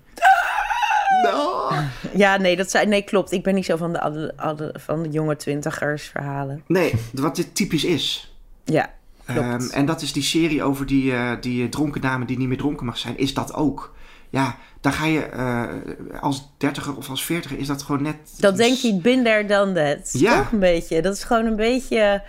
No. 1.23 1.69
Ja, 2.13 2.37
nee, 2.37 2.55
dat 2.55 2.71
zijn, 2.71 2.89
nee, 2.89 3.01
klopt. 3.01 3.31
Ik 3.31 3.43
ben 3.43 3.55
niet 3.55 3.65
zo 3.65 3.77
van 3.77 3.93
de, 3.93 4.73
van 4.73 5.03
de 5.03 5.09
jonge 5.09 5.35
twintigers 5.35 6.03
verhalen. 6.03 6.63
Nee, 6.67 6.93
wat 7.13 7.35
dit 7.35 7.55
typisch 7.55 7.83
is. 7.83 8.33
Ja, 8.63 8.93
klopt. 9.25 9.63
Um, 9.63 9.69
en 9.69 9.85
dat 9.85 10.01
is 10.01 10.13
die 10.13 10.23
serie 10.23 10.63
over 10.63 10.85
die, 10.85 11.11
uh, 11.11 11.31
die 11.41 11.69
dronken 11.69 12.01
dame 12.01 12.25
die 12.25 12.37
niet 12.37 12.47
meer 12.47 12.57
dronken 12.57 12.85
mag 12.85 12.97
zijn. 12.97 13.17
Is 13.17 13.33
dat 13.33 13.53
ook? 13.53 13.93
Ja, 14.29 14.57
dan 14.81 14.93
ga 14.93 15.05
je 15.05 15.29
uh, 15.35 16.21
als 16.21 16.51
dertiger 16.57 16.97
of 16.97 17.09
als 17.09 17.25
veertiger 17.25 17.57
is 17.57 17.67
dat 17.67 17.81
gewoon 17.81 18.01
net... 18.01 18.15
Dat 18.37 18.57
denk 18.57 18.77
je, 18.77 18.95
bin 18.95 19.23
there, 19.23 19.45
done 19.45 19.73
that. 19.73 20.19
Ja. 20.19 20.37
Toch 20.37 20.51
een 20.51 20.59
beetje. 20.59 21.01
Dat 21.01 21.15
is 21.15 21.23
gewoon 21.23 21.45
een 21.45 21.55
beetje... 21.55 22.23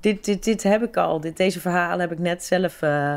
Dit, 0.00 0.24
dit, 0.24 0.44
dit 0.44 0.62
heb 0.62 0.82
ik 0.82 0.96
al. 0.96 1.20
Dit, 1.20 1.36
deze 1.36 1.60
verhalen 1.60 2.00
heb 2.00 2.12
ik 2.12 2.18
net 2.18 2.44
zelf... 2.44 2.82
Uh, 2.82 3.14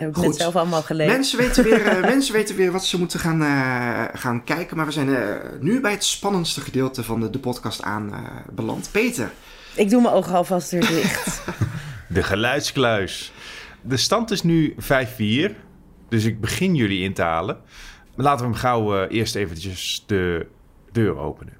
heb 0.00 0.08
ik 0.08 0.14
Goed. 0.14 0.26
net 0.26 0.36
zelf 0.36 0.56
allemaal 0.56 0.82
gelezen. 0.82 1.12
Mensen 1.12 1.38
weten 1.38 1.64
weer, 1.64 1.96
uh, 1.96 2.02
mensen 2.14 2.34
weten 2.34 2.56
weer 2.56 2.72
wat 2.72 2.84
ze 2.84 2.98
moeten 2.98 3.20
gaan, 3.20 3.42
uh, 3.42 4.04
gaan 4.12 4.44
kijken. 4.44 4.76
Maar 4.76 4.86
we 4.86 4.92
zijn 4.92 5.08
uh, 5.08 5.36
nu 5.60 5.80
bij 5.80 5.90
het 5.90 6.04
spannendste 6.04 6.60
gedeelte 6.60 7.02
van 7.04 7.20
de, 7.20 7.30
de 7.30 7.38
podcast 7.38 7.82
aanbeland. 7.82 8.88
Peter. 8.92 9.30
Ik 9.74 9.90
doe 9.90 10.02
mijn 10.02 10.14
ogen 10.14 10.34
alvast 10.34 10.70
weer 10.70 10.86
dicht. 10.86 11.42
de 12.08 12.22
geluidskluis. 12.22 13.32
De 13.82 13.96
stand 13.96 14.30
is 14.30 14.42
nu 14.42 14.74
5-4. 14.74 14.76
Dus 16.08 16.24
ik 16.24 16.40
begin 16.40 16.74
jullie 16.74 17.02
in 17.02 17.14
te 17.14 17.22
halen. 17.22 17.58
Maar 18.16 18.26
laten 18.26 18.46
we 18.46 18.50
hem 18.50 18.60
gauw 18.60 19.06
eerst 19.06 19.34
eventjes 19.34 20.04
de 20.06 20.46
deur 20.92 21.16
openen. 21.16 21.59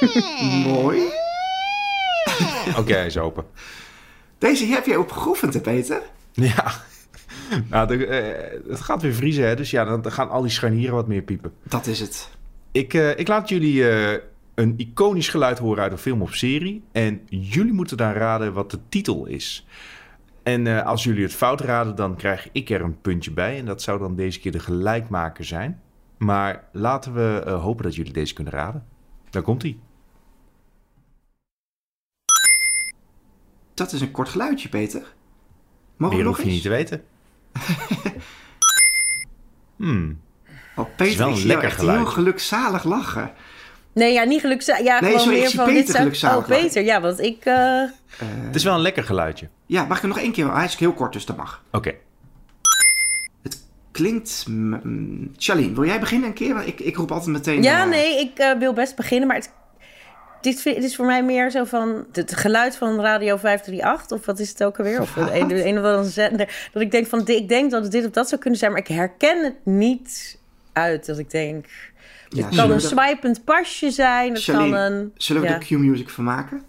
Mooi. 0.72 1.00
Oké, 2.68 2.78
okay, 2.78 2.96
hij 2.96 3.06
is 3.06 3.18
open. 3.18 3.44
Deze 4.38 4.66
heb 4.66 4.86
jij 4.86 4.96
opgeoefend, 4.96 5.54
hè, 5.54 5.60
Peter? 5.60 6.02
Ja. 6.32 6.72
Nou, 7.70 7.86
de, 7.86 7.96
uh, 7.96 8.70
het 8.70 8.80
gaat 8.80 9.02
weer 9.02 9.14
vriezen, 9.14 9.46
hè? 9.46 9.56
dus 9.56 9.70
ja, 9.70 9.84
dan 9.84 10.12
gaan 10.12 10.30
al 10.30 10.42
die 10.42 10.50
scharnieren 10.50 10.94
wat 10.94 11.06
meer 11.06 11.22
piepen. 11.22 11.52
Dat 11.62 11.86
is 11.86 12.00
het. 12.00 12.30
Ik, 12.72 12.94
uh, 12.94 13.18
ik 13.18 13.28
laat 13.28 13.48
jullie 13.48 13.74
uh, 13.74 14.12
een 14.54 14.74
iconisch 14.76 15.28
geluid 15.28 15.58
horen 15.58 15.82
uit 15.82 15.92
een 15.92 15.98
film 15.98 16.22
of 16.22 16.34
serie. 16.34 16.84
En 16.92 17.20
jullie 17.28 17.72
moeten 17.72 17.96
dan 17.96 18.12
raden 18.12 18.52
wat 18.52 18.70
de 18.70 18.78
titel 18.88 19.26
is. 19.26 19.66
En 20.42 20.84
als 20.84 21.04
jullie 21.04 21.22
het 21.22 21.34
fout 21.34 21.60
raden, 21.60 21.94
dan 21.94 22.16
krijg 22.16 22.48
ik 22.52 22.70
er 22.70 22.80
een 22.80 23.00
puntje 23.00 23.30
bij. 23.30 23.58
En 23.58 23.64
dat 23.64 23.82
zou 23.82 23.98
dan 23.98 24.16
deze 24.16 24.40
keer 24.40 24.52
de 24.52 24.58
gelijkmaker 24.58 25.44
zijn. 25.44 25.80
Maar 26.16 26.64
laten 26.72 27.14
we 27.14 27.50
hopen 27.50 27.84
dat 27.84 27.94
jullie 27.94 28.12
deze 28.12 28.34
kunnen 28.34 28.52
raden. 28.52 28.84
Daar 29.30 29.42
komt 29.42 29.62
hij. 29.62 29.78
Dat 33.76 33.92
is 33.92 34.00
een 34.00 34.10
kort 34.10 34.28
geluidje, 34.28 34.68
Peter. 34.68 35.02
Mogen 35.96 36.16
Meer 36.16 36.24
we 36.24 36.30
nog 36.30 36.36
hoef 36.36 36.44
je 36.44 36.44
eens? 36.44 36.52
niet 36.54 36.62
te 36.62 36.68
weten. 36.68 37.04
hmm. 39.76 40.20
Oh, 40.76 40.86
Peter, 40.96 41.18
wel 41.18 41.28
een 41.36 41.46
lekker 41.46 41.70
geluidje. 41.70 42.04
heel 42.04 42.12
gelukzalig 42.12 42.84
lachen. 42.84 43.32
Nee, 43.92 44.12
ja, 44.12 44.24
niet 44.24 44.40
gelukzalig. 44.40 44.84
Ja, 44.84 45.00
Nee, 45.00 45.10
gewoon 45.10 45.20
sorry, 45.20 45.34
ik 45.36 45.40
meer 45.40 45.50
zie 45.50 45.58
van 45.58 45.68
Peter 45.68 45.84
dit 45.86 45.96
gelukzalig 45.96 46.44
Oh. 46.44 46.48
Peter, 46.50 46.82
ja, 46.84 47.00
want 47.00 47.20
ik... 47.20 47.44
eh, 47.44 47.82
Het 48.18 48.54
is 48.54 48.64
wel 48.64 48.74
een 48.74 48.80
lekker 48.80 49.04
geluidje. 49.04 49.48
Ja, 49.66 49.84
mag 49.84 49.96
ik 49.96 50.02
er 50.02 50.08
nog 50.08 50.18
één 50.18 50.32
keer? 50.32 50.54
Hij 50.54 50.64
is 50.64 50.76
heel 50.76 50.92
kort, 50.92 51.12
dus 51.12 51.24
dat 51.24 51.36
mag. 51.36 51.62
Oké. 51.72 51.94
Klinkt... 53.90 54.44
mm, 54.48 55.32
Charlene, 55.36 55.74
wil 55.74 55.84
jij 55.84 56.00
beginnen 56.00 56.28
een 56.28 56.34
keer? 56.34 56.54
Want 56.54 56.66
ik, 56.66 56.80
ik 56.80 56.96
roep 56.96 57.10
altijd 57.12 57.30
meteen... 57.30 57.62
Ja, 57.62 57.82
eh, 57.82 57.88
nee, 57.88 58.20
ik 58.20 58.38
eh, 58.38 58.58
wil 58.58 58.72
best 58.72 58.96
beginnen, 58.96 59.26
maar 59.28 59.36
het, 59.36 59.52
dit, 60.46 60.60
vind- 60.60 60.74
dit 60.74 60.84
is 60.84 60.96
voor 60.96 61.06
mij 61.06 61.24
meer 61.24 61.50
zo 61.50 61.64
van 61.64 62.06
het 62.12 62.36
geluid 62.36 62.76
van 62.76 63.00
Radio 63.00 63.36
538. 63.36 64.18
Of 64.18 64.26
wat 64.26 64.38
is 64.38 64.48
het 64.48 64.64
ook 64.64 64.78
alweer? 64.78 65.00
Of 65.00 65.16
een, 65.16 65.40
een, 65.40 65.66
een 65.66 65.78
of 65.78 65.84
andere 65.84 66.04
zender. 66.04 66.68
Dat 66.72 66.82
ik 66.82 66.90
denk 66.90 67.06
van, 67.06 67.26
ik 67.26 67.48
denk 67.48 67.70
dat 67.70 67.82
het 67.82 67.92
dit 67.92 68.04
of 68.04 68.10
dat 68.10 68.28
zou 68.28 68.40
kunnen 68.40 68.58
zijn. 68.58 68.70
Maar 68.70 68.80
ik 68.80 68.88
herken 68.88 69.44
het 69.44 69.54
niet 69.64 70.38
uit. 70.72 71.06
Dat 71.06 71.18
ik 71.18 71.30
denk, 71.30 71.66
het 72.28 72.56
kan 72.56 72.70
een 72.70 72.80
swipend 72.80 73.44
pasje 73.44 73.90
zijn. 73.90 74.34
Het 74.34 74.44
kan 74.44 74.72
een... 74.72 75.12
Zullen 75.16 75.42
we 75.42 75.48
ja. 75.48 75.54
er 75.54 75.64
Q-music 75.64 76.08
van 76.08 76.24
maken? 76.24 76.62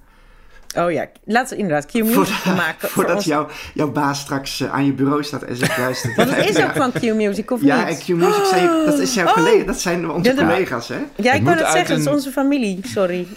Oh 0.78 0.92
ja, 0.92 1.08
laten 1.26 1.56
we 1.56 1.62
inderdaad 1.62 1.86
Q-music 1.92 2.14
Voordat, 2.14 2.46
maken. 2.56 2.90
voor 2.90 3.04
voordat 3.04 3.24
jouw, 3.24 3.48
jouw 3.74 3.92
baas 3.92 4.20
straks 4.20 4.60
eh, 4.62 4.74
aan 4.74 4.86
je 4.86 4.94
bureau 4.94 5.24
staat 5.24 5.44
en 5.44 5.56
zegt 5.56 5.78
luister. 5.78 6.14
Want 6.16 6.36
het 6.36 6.50
is 6.58 6.64
ook 6.64 6.72
van 6.76 6.92
Q-music, 6.92 7.52
of 7.52 7.62
Ja, 7.62 7.80
en 7.88 7.88
niet? 7.88 8.04
Q-music, 8.04 8.46
zijn- 8.46 8.86
dat, 8.86 9.00
is 9.00 9.14
jouw 9.14 9.26
Oh. 9.28 9.34
collega, 9.34 9.64
dat 9.66 9.80
zijn 9.80 10.10
onze 10.12 10.30
Ja, 10.30 10.36
collega's, 10.36 10.88
hè? 10.88 10.96
Ja, 10.96 11.02
Het 11.02 11.18
ik 11.18 11.24
wou 11.26 11.42
moet 11.44 11.54
dat 11.58 11.64
uit 11.64 11.72
zeggen, 11.72 11.96
het 11.96 12.06
is 12.06 12.12
onze 12.12 12.32
familie. 12.32 12.80
Sorry. 12.84 13.28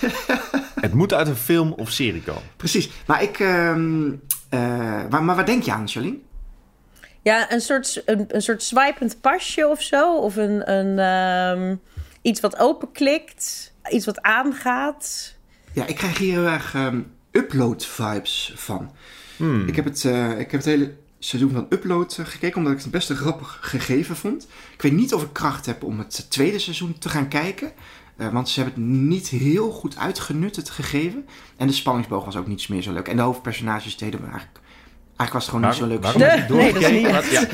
Het 0.80 0.94
moet 0.94 1.12
uit 1.14 1.26
een 1.28 1.36
film 1.36 1.72
of 1.72 1.90
serie 1.90 2.22
komen. 2.22 2.42
Precies. 2.56 2.90
Maar 3.06 3.22
ik... 3.22 3.38
ehm, 3.40 4.10
eh, 4.48 4.60
maar, 5.10 5.22
maar 5.22 5.36
waar 5.36 5.46
denk 5.46 5.62
je 5.62 5.72
aan, 5.72 5.88
Charlene? 5.88 6.18
Ja, 7.22 7.52
een 7.52 7.60
soort, 7.60 8.02
een, 8.04 8.24
een 8.28 8.42
soort 8.42 8.62
swipend 8.62 9.20
pasje 9.20 9.68
of 9.68 9.82
zo. 9.82 10.16
Of 10.16 10.36
een, 10.36 10.70
een, 10.72 10.98
ehm, 10.98 11.76
iets 12.22 12.40
wat 12.40 12.58
openklikt. 12.58 13.72
Iets 13.90 14.06
wat 14.06 14.22
aangaat. 14.22 15.34
Ja, 15.72 15.86
ik 15.86 15.96
krijg 15.96 16.18
hier 16.18 16.32
heel 16.32 16.46
erg 16.52 16.74
ehm, 17.32 17.42
upload-vibes 17.44 18.52
van. 18.56 18.90
Ik, 19.66 19.76
heb 19.76 19.84
het, 19.84 20.04
eh, 20.04 20.30
ik 20.30 20.50
heb 20.50 20.60
het 20.60 20.64
hele 20.64 20.94
seizoen 21.18 21.50
van 21.52 21.66
Upload 21.70 22.16
eh, 22.18 22.26
gekeken, 22.26 22.56
omdat 22.56 22.72
ik 22.72 22.78
het 22.78 22.90
best 22.90 23.10
een 23.10 23.16
grappig 23.16 23.58
gegeven 23.60 24.16
vond. 24.16 24.48
Ik 24.74 24.82
weet 24.82 24.92
niet 24.92 25.14
of 25.14 25.22
ik 25.22 25.32
kracht 25.32 25.66
heb 25.66 25.82
om 25.84 25.98
het 25.98 26.26
tweede 26.30 26.58
seizoen 26.58 26.98
te 26.98 27.08
gaan 27.08 27.28
kijken. 27.28 27.72
eh, 28.16 28.28
want 28.32 28.48
ze 28.48 28.60
hebben 28.60 28.82
het 28.82 28.92
niet 28.92 29.28
heel 29.28 29.70
goed 29.70 29.96
uitgenut, 29.96 30.56
het 30.56 30.70
gegeven. 30.70 31.26
En 31.56 31.66
de 31.66 31.72
spanningsboog 31.72 32.24
was 32.24 32.36
ook 32.36 32.46
niet 32.46 32.68
meer 32.68 32.82
zo 32.82 32.92
leuk. 32.92 33.08
En 33.08 33.16
de 33.16 33.22
hoofdpersonages 33.22 33.96
deden 33.96 34.20
me 34.20 34.26
eigenlijk... 34.26 34.60
Eigenlijk 35.16 35.32
was 35.32 35.42
het 35.42 35.50
gewoon 35.54 35.66
niet 35.70 35.78
zo 35.78 35.86
leuk. 35.86 36.02
Waarom 36.02 36.22
Nee, 36.92 37.02
dat 37.12 37.24
is? 37.24 37.38
Wat- 37.38 37.50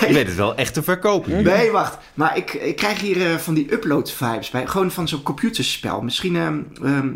ja. 0.00 0.06
Je 0.08 0.14
weet 0.14 0.26
het 0.26 0.36
wel 0.36 0.54
echt 0.54 0.74
te 0.74 0.82
verkopen. 0.82 1.42
Nee, 1.42 1.70
wacht. 1.70 1.98
Maar 2.14 2.36
ik, 2.36 2.52
ik 2.52 2.76
krijg 2.76 3.00
hier 3.00 3.38
van 3.38 3.54
die 3.54 3.72
upload-vibes 3.72 4.50
bij. 4.50 4.66
Gewoon 4.66 4.90
van 4.90 5.08
zo'n 5.08 5.22
computerspel. 5.22 6.00
Misschien... 6.02 6.36
ehm, 6.36 6.60
ehm, 6.82 7.12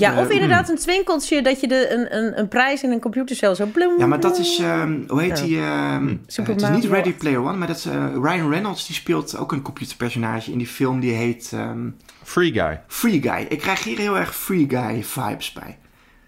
Ja, 0.00 0.20
of 0.20 0.28
Eh, 0.28 0.34
inderdaad 0.34 0.68
een 0.68 0.76
twinkeltje 0.76 1.42
dat 1.42 1.60
je 1.60 1.68
de, 1.68 1.92
een, 1.92 2.16
een, 2.16 2.38
een 2.38 2.48
prijs 2.48 2.82
in 2.82 2.90
een 2.90 3.00
computercel 3.00 3.54
zo 3.54 3.66
bloem. 3.66 3.98
Ja, 3.98 4.06
maar 4.06 4.20
dat 4.20 4.38
is, 4.38 4.58
ehm, 4.58 4.98
hoe 5.08 5.20
heet 5.20 5.38
Ja. 5.38 5.44
die? 5.44 5.58
ehm, 5.58 6.08
eh, 6.08 6.14
Super 6.26 6.52
het 6.52 6.62
is 6.62 6.68
niet. 6.68 6.84
Ready 6.84 7.12
Player 7.12 7.38
One, 7.40 7.56
maar 7.56 7.66
dat 7.66 7.76
is 7.76 7.86
eh, 7.86 8.06
Ryan 8.22 8.50
Reynolds. 8.50 8.86
Die 8.86 8.96
speelt 8.96 9.36
ook 9.36 9.52
een 9.52 9.62
computerpersonage 9.62 10.52
in 10.52 10.58
die 10.58 10.66
film. 10.66 11.00
Die 11.00 11.12
heet 11.12 11.50
ehm, 11.52 11.88
Free 12.22 12.52
Guy. 12.52 12.80
Free 12.86 13.22
Guy. 13.22 13.46
Ik 13.48 13.58
krijg 13.58 13.84
hier 13.84 13.98
heel 13.98 14.16
erg 14.18 14.34
Free 14.36 14.66
Guy 14.68 15.02
vibes 15.04 15.52
bij. 15.52 15.78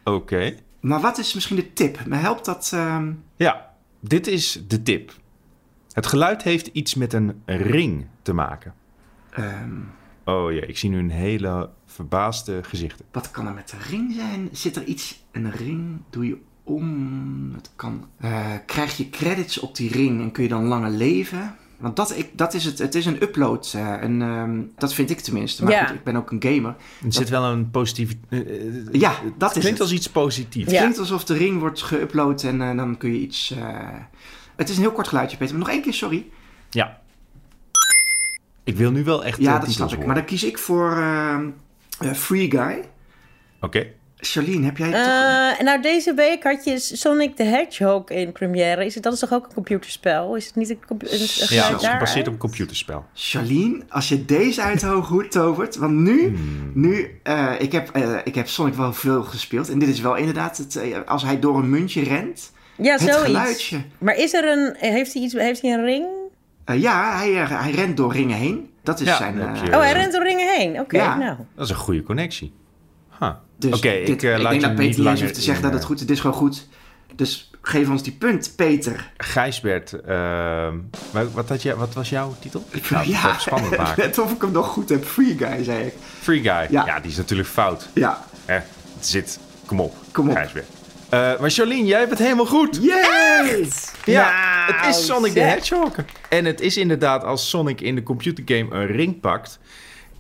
Oké. 0.05 0.55
Maar 0.81 1.01
wat 1.01 1.19
is 1.19 1.35
misschien 1.35 1.57
de 1.57 1.73
tip? 1.73 2.07
Me 2.07 2.17
helpt 2.17 2.45
dat... 2.45 2.71
ehm, 2.75 3.13
Ja, 3.37 3.71
dit 4.01 4.27
is 4.27 4.63
de 4.69 4.83
tip. 4.83 5.13
Het 5.93 6.07
geluid 6.07 6.43
heeft 6.43 6.67
iets 6.67 6.95
met 6.95 7.13
een 7.13 7.43
ring 7.47 8.07
te 8.23 8.33
maken. 8.33 8.75
ehm, 9.31 9.71
Oh 10.25 10.53
ja, 10.53 10.63
ik 10.63 10.79
zie 10.79 10.91
nu 10.91 10.99
een 10.99 11.11
hele 11.11 11.71
verbaasde 11.87 12.63
gezichten. 12.63 13.05
wat 13.13 13.31
kan 13.31 13.47
er 13.47 13.53
met 13.55 13.69
de 13.71 13.77
ring 13.91 14.13
zijn? 14.15 14.49
Zit 14.53 14.77
er 14.77 14.85
iets... 14.85 15.21
Een 15.33 15.51
ring 15.51 16.01
doe 16.11 16.27
je 16.27 16.37
om... 16.65 17.53
Het 17.55 17.71
kan... 17.77 18.05
eh, 18.21 18.47
krijg 18.67 18.97
je 18.97 19.11
credits 19.11 19.59
op 19.59 19.77
die 19.77 19.91
ring 19.93 20.21
en 20.21 20.33
kun 20.33 20.43
je 20.43 20.49
dan 20.49 20.65
langer 20.65 20.91
leven? 20.91 21.55
Want 21.79 21.97
dat, 21.97 22.19
ik, 22.19 22.29
dat 22.39 22.55
is 22.55 22.65
het. 22.65 22.79
Het 22.79 22.95
is 22.95 23.07
een 23.07 23.23
upload. 23.23 23.73
eh, 23.75 24.03
en, 24.03 24.23
ehm, 24.23 24.61
dat 24.77 24.95
vind 24.95 25.11
ik 25.11 25.21
tenminste. 25.21 25.63
Maar 25.65 25.73
Ja. 25.73 25.87
goed, 25.87 25.97
ik 25.97 26.05
ben 26.05 26.17
ook 26.17 26.31
een 26.31 26.43
gamer. 26.43 26.75
Er 27.05 27.13
zit 27.13 27.29
wel 27.29 27.45
een 27.45 27.71
positieve... 27.71 28.15
eh, 28.29 28.41
Ja, 28.93 29.11
dat 29.39 29.49
het 29.49 29.57
is 29.57 29.63
klinkt 29.63 29.69
het. 29.79 29.81
als 29.81 29.93
iets 29.93 30.09
positiefs. 30.11 30.65
Het 30.65 30.75
Ja. 30.75 30.81
klinkt 30.81 30.99
alsof 30.99 31.25
de 31.25 31.35
ring 31.35 31.59
wordt 31.59 31.85
geüpload 31.95 32.45
en 32.45 32.63
eh, 32.63 32.77
dan 32.77 32.97
kun 32.97 33.13
je 33.13 33.19
iets... 33.21 33.51
eh, 33.51 33.79
Het 34.57 34.69
is 34.69 34.77
een 34.77 34.83
heel 34.83 34.93
kort 34.93 35.09
geluidje, 35.09 35.37
Peter. 35.37 35.55
Maar 35.57 35.65
nog 35.67 35.75
één 35.75 35.83
keer, 35.83 35.95
sorry. 35.95 36.27
Ja. 36.71 37.01
Ik 38.65 38.77
wil 38.77 38.91
nu 38.91 39.05
wel 39.05 39.25
echt 39.25 39.39
Ja, 39.41 39.55
eh, 39.55 39.61
dat 39.61 39.71
snap 39.71 39.87
ik. 39.89 39.93
horen. 39.93 40.07
Maar 40.07 40.17
dan 40.17 40.25
kies 40.27 40.45
ik 40.45 40.59
voor 40.59 40.91
ehm, 40.97 41.49
eh, 42.01 42.13
Free 42.13 42.51
Guy. 42.51 42.81
Oké. 43.61 43.87
Charlene, 44.25 44.65
heb 44.65 44.77
jij 44.77 44.89
het 44.91 45.57
toch? 45.59 45.65
Nou, 45.67 45.83
deze 45.83 46.15
week 46.15 46.43
had 46.43 46.65
je 46.65 46.79
Sonic 46.79 47.37
the 47.37 47.43
Hedgehog 47.43 48.09
in 48.11 48.33
première. 48.33 48.85
Is 48.85 48.95
het, 48.95 49.03
dat 49.03 49.13
is 49.13 49.19
toch 49.19 49.33
ook 49.33 49.47
een 49.47 49.53
computerspel? 49.55 50.37
Is 50.37 50.47
het 50.47 50.55
niet 50.55 50.71
een, 50.71 50.79
compu- 50.87 51.07
een, 51.07 51.13
een 51.21 51.47
Ja, 51.49 51.71
het 51.73 51.83
is 51.83 51.89
gebaseerd 51.89 52.27
op 52.27 52.33
een 52.33 52.39
computerspel. 52.39 53.05
Charlene, 53.15 53.83
als 53.89 54.09
je 54.09 54.25
deze 54.25 54.63
uit 54.63 54.81
de 54.81 54.87
hoge 54.87 55.13
hoed 55.13 55.31
tovert. 55.31 55.77
Want 55.77 55.93
nu, 55.93 56.21
Hmm. 56.29 56.71
nu 56.75 57.21
eh, 57.23 57.53
ik, 57.59 57.73
heb, 57.73 57.89
eh, 57.91 58.15
ik 58.25 58.35
heb 58.35 58.49
Sonic 58.49 58.75
wel 58.75 58.93
veel 58.93 59.23
gespeeld. 59.23 59.69
En 59.71 59.79
dit 59.79 59.89
is 59.89 60.01
wel 60.01 60.17
inderdaad, 60.17 60.57
het, 60.57 60.81
als 61.07 61.23
hij 61.23 61.39
door 61.39 61.59
een 61.59 61.71
muntje 61.71 62.03
rent. 62.03 62.53
Ja, 62.77 62.93
Het 62.93 63.01
zoiets. 63.01 63.21
geluidje. 63.23 63.83
Maar 63.99 64.15
is 64.17 64.33
er 64.33 64.45
een... 64.49 64.75
Heeft 64.79 65.13
hij, 65.13 65.23
iets, 65.23 65.33
heeft 65.35 65.63
hij 65.63 65.73
een 65.73 65.85
ring? 65.85 66.07
Eh, 66.65 66.81
ja, 66.81 67.17
hij, 67.17 67.41
eh, 67.43 67.61
hij 67.61 67.71
rent 67.71 67.97
door 67.97 68.13
ringen 68.13 68.37
heen. 68.37 68.71
Dat 68.83 69.01
is 69.01 69.07
Ja, 69.07 69.17
zijn... 69.17 69.41
eh, 69.41 69.63
Oh, 69.75 69.79
hij 69.81 69.93
rent 69.93 70.13
door 70.13 70.23
ringen 70.23 70.55
heen. 70.57 70.81
Oké, 70.81 70.97
Ja. 70.97 71.17
nou. 71.17 71.37
Dat 71.55 71.65
is 71.65 71.71
een 71.71 71.77
goede 71.77 72.03
connectie. 72.03 72.53
Huh. 73.19 73.31
Dus 73.59 73.81
dit- 73.81 74.09
ik, 74.09 74.23
eh, 74.23 74.31
laat 74.31 74.41
denk 74.51 74.55
je 74.55 74.61
dat 74.61 74.71
niet 74.79 74.97
Peter 74.97 75.11
niet 75.13 75.21
hoeft 75.21 75.35
te 75.35 75.41
zeggen 75.41 75.57
in, 75.65 75.71
dat 75.71 75.73
het 75.73 75.81
eh, 75.83 75.87
goed 75.89 76.01
is. 76.01 76.07
Dit 76.07 76.17
is 76.17 76.21
gewoon 76.23 76.37
goed. 76.37 76.69
Dus 77.15 77.51
geef 77.63 77.89
ons 77.91 78.03
die 78.03 78.13
punt, 78.13 78.53
Peter. 78.57 79.13
Gijsbert, 79.17 79.93
ehm, 79.93 80.77
wa- 81.11 81.27
wat, 81.33 81.49
had 81.49 81.63
je, 81.63 81.77
wat 81.77 81.95
was 81.95 82.11
jouw 82.11 82.35
titel? 82.39 82.65
Ik 82.71 82.85
het 82.87 83.07
ja, 83.07 83.39
spannend 83.39 83.77
maken. 83.79 84.05
net 84.07 84.19
of 84.19 84.33
ik 84.33 84.41
hem 84.43 84.53
nog 84.53 84.67
goed 84.67 84.89
heb. 84.89 85.05
Free 85.05 85.37
Guy, 85.39 85.65
zei 85.65 85.85
ik. 85.87 85.95
Free 86.21 86.41
Guy. 86.41 86.67
Ja. 86.71 86.87
Ja. 86.87 87.01
die 87.01 87.11
is 87.11 87.17
natuurlijk 87.17 87.49
fout. 87.49 87.89
Ja, 87.95 88.25
Hè? 88.45 88.55
Het 88.55 89.07
zit. 89.07 89.39
Kom 89.67 89.81
op. 89.81 89.95
Kom 90.13 90.29
op. 90.29 90.37
Gijsbert. 90.37 90.67
Eh, 91.13 91.39
maar 91.41 91.51
Charlene, 91.51 91.85
jij 91.85 91.99
hebt 91.99 92.11
het 92.11 92.19
helemaal 92.19 92.47
goed. 92.47 92.79
yay! 92.83 93.69
Ja, 94.05 94.31
Nou, 94.69 94.73
het 94.79 94.97
is 94.97 95.07
Sonic 95.07 95.33
the. 95.33 95.41
Hedgehog. 95.41 95.95
En 96.29 96.45
het 96.45 96.61
is 96.61 96.77
inderdaad 96.77 97.25
als 97.25 97.49
Sonic 97.49 97.81
in 97.81 97.95
de 97.95 98.03
computergame 98.03 98.75
een 98.75 98.87
ring 98.87 99.21
pakt. 99.21 99.59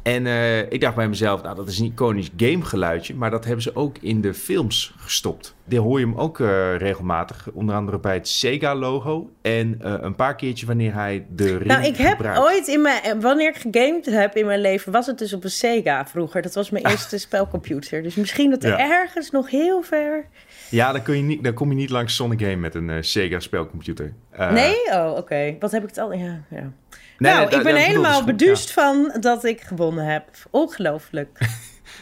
En 0.03 0.27
eh, 0.27 0.59
ik 0.73 0.81
dacht 0.81 0.95
bij 0.97 1.09
mezelf, 1.09 1.43
nou 1.43 1.57
dat 1.57 1.69
is 1.69 1.79
een 1.79 1.85
iconisch 1.87 2.31
gamegeluidje. 2.37 3.15
Maar 3.15 3.31
dat 3.31 3.45
hebben 3.45 3.63
ze 3.63 3.77
ook 3.77 3.97
in 4.01 4.21
de 4.21 4.35
films 4.35 4.95
gestopt. 4.97 5.55
Daar 5.65 5.81
hoor 5.81 5.99
je 6.01 6.07
hem 6.07 6.15
ook 6.15 6.41
eh, 6.41 6.77
regelmatig. 6.77 7.49
Onder 7.53 7.75
andere 7.75 7.99
bij 7.99 8.15
het 8.15 8.29
Sega-logo. 8.29 9.31
En 9.43 9.77
eh, 9.81 9.95
een 10.01 10.15
paar 10.15 10.37
keertje 10.37 10.67
wanneer 10.67 10.95
hij 10.95 11.27
de 11.31 11.47
ring 11.57 11.65
Nou, 11.65 11.85
ik 11.85 11.97
heb 11.97 12.17
gebruikt. 12.17 12.41
ooit 12.41 12.69
in 12.69 12.83
mijn... 12.83 13.21
Wanneer 13.21 13.49
ik 13.49 13.57
gegamed 13.57 14.07
heb 14.07 14.37
in 14.37 14.47
mijn 14.47 14.61
leven, 14.61 14.93
was 14.93 15.07
het 15.07 15.19
dus 15.19 15.33
op 15.33 15.45
een 15.45 15.51
Sega 15.51 16.07
vroeger. 16.07 16.43
Dat 16.43 16.55
was 16.55 16.71
mijn 16.71 16.87
eerste 16.87 17.19
spelcomputer. 17.19 18.03
Dus 18.03 18.15
misschien 18.15 18.51
dat 18.51 18.65
er 18.65 18.71
Ja. 18.71 18.79
ergens 18.91 19.31
nog 19.31 19.51
heel 19.51 19.83
ver... 19.83 20.27
Ja, 20.71 20.93
dan, 20.93 21.03
kun 21.03 21.17
je 21.17 21.23
niet, 21.23 21.45
dan 21.45 21.55
kom 21.55 21.69
je 21.69 21.75
niet 21.77 21.91
langs 21.91 22.15
Sonic 22.15 22.41
heen 22.41 22.61
met 22.61 22.75
een 22.75 23.05
Sega-spelcomputer. 23.05 24.13
Nee? 24.51 24.77
Oh, 24.93 25.15
oké. 25.17 25.57
Wat 25.61 25.71
heb 25.71 25.83
ik 25.83 25.89
het 25.89 25.99
al... 25.99 26.13
Ja, 26.13 26.41
ja. 26.51 26.73
Nee, 27.19 27.33
nou, 27.33 27.49
nee, 27.49 27.59
ik 27.59 27.63
ben 27.65 27.77
helemaal 27.77 28.25
beduust 28.25 28.71
van 28.73 29.17
dat 29.21 29.45
ik 29.45 29.61
gewonnen 29.61 30.05
heb. 30.07 30.25
Ongelooflijk. 30.51 31.39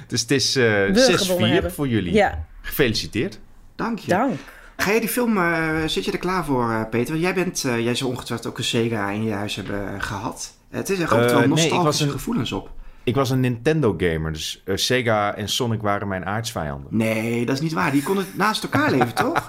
Dus 0.07 0.21
het 0.21 0.31
is 0.31 0.57
eh, 0.57 0.63
We 0.65 1.17
gewonnen 1.17 1.49
6-4 1.51 1.53
hebben. 1.53 1.73
voor 1.73 1.89
jullie. 1.89 2.13
Ja, 2.13 2.45
Gefeliciteerd. 2.63 3.39
Dank 3.77 3.99
je. 3.99 4.09
dank. 4.09 4.35
Ga 4.77 4.91
je 4.93 5.01
die 5.01 5.09
film, 5.09 5.37
eh, 5.39 5.77
zit 5.87 6.05
je 6.05 6.13
er 6.13 6.19
klaar 6.19 6.45
voor, 6.45 6.71
eh, 6.71 6.83
Peter? 6.91 7.09
Want 7.11 7.21
jij, 7.25 7.35
bent, 7.35 7.65
eh, 7.65 7.81
jij 7.81 7.95
zou 7.95 8.11
ongetwijfeld 8.11 8.49
ook 8.49 8.59
een 8.59 8.65
Sega 8.65 9.11
in 9.11 9.25
je 9.25 9.33
huis 9.33 9.55
hebben 9.57 9.89
eh, 9.95 10.03
gehad. 10.03 10.55
Het 10.71 10.89
is 10.91 10.99
er 10.99 11.05
Eh, 11.05 11.11
wel 11.11 11.21
nee, 11.35 11.43
ik 11.43 11.47
nostalgische 11.49 11.83
was 11.83 12.01
een- 12.01 12.11
gevoelens 12.11 12.53
op. 12.53 12.71
Ik 13.05 13.15
was 13.15 13.31
een 13.31 13.41
Nintendo-gamer, 13.41 14.33
dus 14.33 14.63
eh, 14.65 14.77
Sega 14.77 15.35
en 15.35 15.49
Sonic 15.49 15.83
waren 15.83 16.09
mijn 16.09 16.27
aardsvijanden. 16.27 16.87
Nee, 16.97 17.47
dat 17.47 17.55
is 17.55 17.61
niet 17.61 17.73
waar. 17.73 17.91
Die 17.93 18.03
konden 18.03 18.25
naast 18.35 18.63
elkaar 18.63 18.91
leven, 18.91 19.15
toch? 19.15 19.49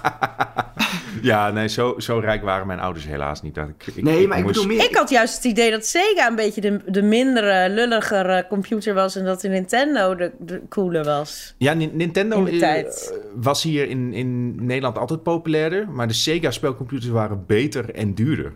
Ja, 1.22 1.50
nee, 1.50 1.68
zo, 1.68 1.94
zo 1.98 2.18
rijk 2.18 2.42
waren 2.42 2.66
mijn 2.66 2.78
ouders 2.80 3.06
helaas 3.06 3.42
niet. 3.42 3.54
Dat 3.54 3.68
ik, 3.68 3.86
ik, 3.94 4.02
Nee, 4.02 4.26
maar 4.28 4.38
ik 4.38 4.44
moest- 4.44 4.54
bedoel 4.62 4.76
meer... 4.76 4.84
Ik 4.88 4.96
had 4.96 5.10
juist 5.10 5.34
het 5.36 5.44
idee 5.44 5.70
dat 5.70 5.86
Sega 5.86 6.28
een 6.28 6.34
beetje 6.36 6.60
de, 6.60 6.80
de 6.86 7.02
mindere, 7.02 7.68
lulligere 7.70 8.46
computer 8.48 8.94
was... 8.94 9.16
en 9.16 9.24
dat 9.24 9.40
de 9.40 9.48
Nintendo 9.48 10.14
de, 10.14 10.32
de 10.38 10.62
coole 10.68 11.02
was. 11.04 11.54
Ja, 11.58 11.72
Ni- 11.72 11.90
Nintendo 11.92 12.38
In 12.38 12.44
de 12.44 12.50
eh, 12.50 12.58
tijd. 12.58 13.18
was 13.34 13.62
hier 13.62 13.88
in, 13.88 14.12
in 14.12 14.54
Nederland 14.64 14.98
altijd 14.98 15.22
populairder, 15.22 15.88
maar 15.88 16.08
de 16.08 16.14
Sega-spelcomputers 16.14 17.10
waren 17.10 17.44
beter 17.46 17.94
en 17.94 18.14
duurder. 18.14 18.52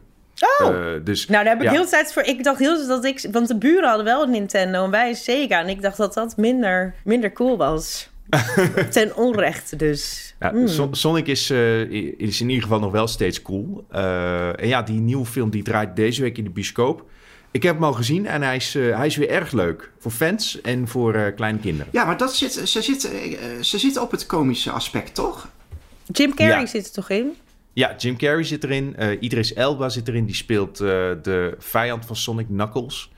Oh! 0.60 0.68
Eh, 0.94 1.04
dus, 1.04 1.26
Nou, 1.26 1.44
daar 1.44 1.52
heb 1.52 1.62
ik 1.62 1.68
ja. 1.68 1.74
heel 1.74 1.84
de 1.84 1.90
tijd 1.90 2.12
voor. 2.12 2.22
Ik 2.22 2.44
dacht 2.44 2.58
heel 2.58 2.70
de 2.72 2.76
tijd 2.86 2.88
dat 2.88 3.04
ik. 3.04 3.32
Want 3.32 3.48
de 3.48 3.56
buren 3.58 3.88
hadden 3.88 4.04
wel 4.04 4.22
een 4.22 4.30
Nintendo 4.30 4.84
en 4.84 4.90
wij 4.90 5.08
een 5.08 5.14
Sega. 5.16 5.60
En 5.60 5.68
ik 5.68 5.82
dacht 5.82 5.96
dat 5.96 6.14
dat 6.14 6.36
minder, 6.36 6.94
minder 7.04 7.32
cool 7.32 7.56
was. 7.56 8.08
Ten 8.90 9.16
onrechte 9.16 9.76
dus. 9.76 10.34
Ja, 10.40 10.50
Hmm. 10.50 10.68
Son- 10.68 10.94
Sonic 10.94 11.26
is, 11.26 11.50
eh, 11.50 11.80
is 12.20 12.40
in 12.40 12.48
ieder 12.48 12.62
geval 12.62 12.78
nog 12.80 12.92
wel 12.92 13.06
steeds 13.06 13.42
cool. 13.42 13.84
Eh, 13.90 14.60
en 14.60 14.68
ja, 14.68 14.82
die 14.82 15.00
nieuwe 15.00 15.26
film 15.26 15.50
die 15.50 15.62
draait 15.62 15.96
deze 15.96 16.22
week 16.22 16.38
in 16.38 16.44
de 16.44 16.50
bioscoop. 16.50 17.04
Ik 17.50 17.62
heb 17.62 17.74
hem 17.74 17.84
al 17.84 17.92
gezien 17.92 18.26
en 18.26 18.42
hij 18.42 18.56
is, 18.56 18.74
eh, 18.74 18.96
hij 18.96 19.06
is 19.06 19.16
weer 19.16 19.28
erg 19.30 19.52
leuk. 19.52 19.90
Voor 19.98 20.10
fans 20.10 20.60
en 20.60 20.88
voor 20.88 21.14
eh, 21.14 21.34
kleine 21.34 21.58
kinderen. 21.58 21.92
Ja, 21.92 22.04
maar 22.04 22.16
dat 22.16 22.34
zit, 22.36 22.52
ze, 22.52 22.82
zit, 22.82 23.10
ze 23.60 23.78
zitten 23.78 24.02
op 24.02 24.10
het 24.10 24.26
komische 24.26 24.70
aspect, 24.70 25.14
toch? 25.14 25.48
Jim 26.12 26.34
Carrey 26.34 26.60
Ja. 26.60 26.66
zit 26.66 26.86
er 26.86 26.92
toch 26.92 27.10
in? 27.10 27.36
Ja, 27.76 27.94
Jim 27.96 28.16
Carrey 28.16 28.44
zit 28.44 28.64
erin. 28.64 28.96
eh 28.96 29.16
Idris 29.20 29.54
Elba 29.54 29.88
zit 29.88 30.08
erin. 30.08 30.24
Die 30.24 30.34
speelt 30.34 30.80
eh, 30.80 30.88
de 31.22 31.54
vijand 31.58 32.06
van 32.06 32.16
Sonic, 32.16 32.46
Knuckles. 32.46 33.12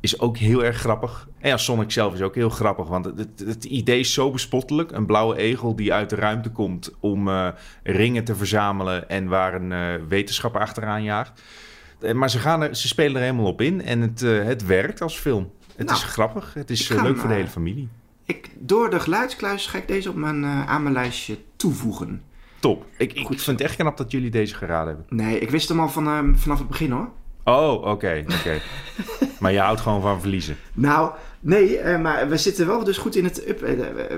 is 0.00 0.20
ook 0.20 0.36
heel 0.36 0.64
erg 0.64 0.76
grappig. 0.76 1.28
En 1.38 1.48
ja, 1.48 1.56
Sonic 1.56 1.90
zelf 1.90 2.14
is 2.14 2.20
ook 2.20 2.34
heel 2.34 2.48
grappig, 2.48 2.88
want 2.88 3.04
het, 3.04 3.18
het, 3.18 3.42
het 3.46 3.64
idee 3.64 3.98
is 3.98 4.12
zo 4.12 4.30
bespottelijk. 4.30 4.90
Een 4.90 5.06
blauwe 5.06 5.36
egel 5.36 5.76
die 5.76 5.92
uit 5.92 6.10
de 6.10 6.16
ruimte 6.16 6.50
komt 6.50 6.90
om 7.00 7.28
uh, 7.28 7.48
ringen 7.82 8.24
te 8.24 8.34
verzamelen 8.34 9.08
en 9.08 9.28
waar 9.28 9.54
een 9.54 9.70
uh, 9.70 10.06
wetenschapper 10.08 10.60
achteraan 10.60 11.02
jaagt. 11.02 11.42
Maar 12.14 12.30
ze, 12.30 12.38
gaan 12.38 12.62
er, 12.62 12.76
ze 12.76 12.88
spelen 12.88 13.16
er 13.16 13.22
helemaal 13.22 13.46
op 13.46 13.60
in 13.60 13.82
en 13.82 14.00
het, 14.00 14.22
uh, 14.22 14.44
het 14.44 14.66
werkt 14.66 15.00
als 15.00 15.18
film. 15.18 15.50
Het 15.76 15.86
nou, 15.86 15.98
is 15.98 16.04
grappig, 16.04 16.54
het 16.54 16.70
is 16.70 16.88
leuk 16.88 17.16
voor 17.16 17.28
de 17.28 17.34
hele 17.34 17.48
familie. 17.48 17.88
Ik, 18.24 18.50
door 18.58 18.90
de 18.90 19.00
geluidskluis 19.00 19.66
ga 19.66 19.78
ik 19.78 19.88
deze 19.88 20.08
op 20.08 20.16
mijn, 20.16 20.44
aan 20.44 20.82
mijn 20.82 20.94
lijstje 20.94 21.38
toevoegen. 21.56 22.22
Top. 22.62 22.86
Ik, 22.96 23.12
ik 23.12 23.26
vind 23.26 23.46
het 23.46 23.60
echt 23.60 23.76
knap 23.76 23.96
dat 23.96 24.10
jullie 24.10 24.30
deze 24.30 24.54
geraden 24.54 24.86
hebben. 24.86 25.16
Nee, 25.16 25.38
ik 25.38 25.50
wist 25.50 25.68
hem 25.68 25.80
al 25.80 25.88
van, 25.88 26.34
vanaf 26.38 26.58
het 26.58 26.68
begin 26.68 26.90
hoor. 26.90 27.08
Oh, 27.44 27.72
oké, 27.72 27.88
okay, 27.88 28.20
oké. 28.20 28.34
Okay. 28.34 28.62
maar 29.40 29.52
je 29.52 29.58
houdt 29.58 29.80
gewoon 29.80 30.00
van 30.00 30.20
verliezen. 30.20 30.56
Nou, 30.72 31.12
nee, 31.40 31.82
uh, 31.82 32.00
maar 32.00 32.28
we 32.28 32.36
zitten 32.36 32.66
wel 32.66 32.84
dus 32.84 32.98
goed 32.98 33.16
in 33.16 33.24
het... 33.24 33.48
Up, 33.48 33.62
uh, 33.62 33.68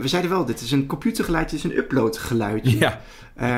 we 0.00 0.08
zeiden 0.08 0.30
wel, 0.30 0.44
dit 0.44 0.60
is 0.60 0.70
een 0.72 0.86
computergeluidje, 0.86 1.56
dit 1.56 1.64
is 1.64 1.70
een 1.70 1.78
uploadgeluidje. 1.78 2.78
Ja. 2.78 3.00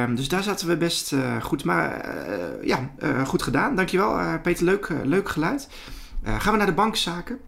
Um, 0.05 0.15
dus 0.15 0.29
daar 0.29 0.43
zaten 0.43 0.69
we 0.69 0.77
best 0.77 1.13
uh, 1.13 1.43
goed. 1.43 1.65
Maar 1.65 2.15
ja, 2.63 2.91
goed 3.27 3.43
gedaan. 3.43 3.77
Dankjewel, 3.77 4.41
Peter. 4.43 4.65
Leuk, 4.65 4.89
leuk 5.05 5.29
geluid. 5.29 5.69
gaan 6.25 6.53
we 6.53 6.59
naar 6.59 6.67
de 6.67 6.73
bankzaken. 6.73 7.39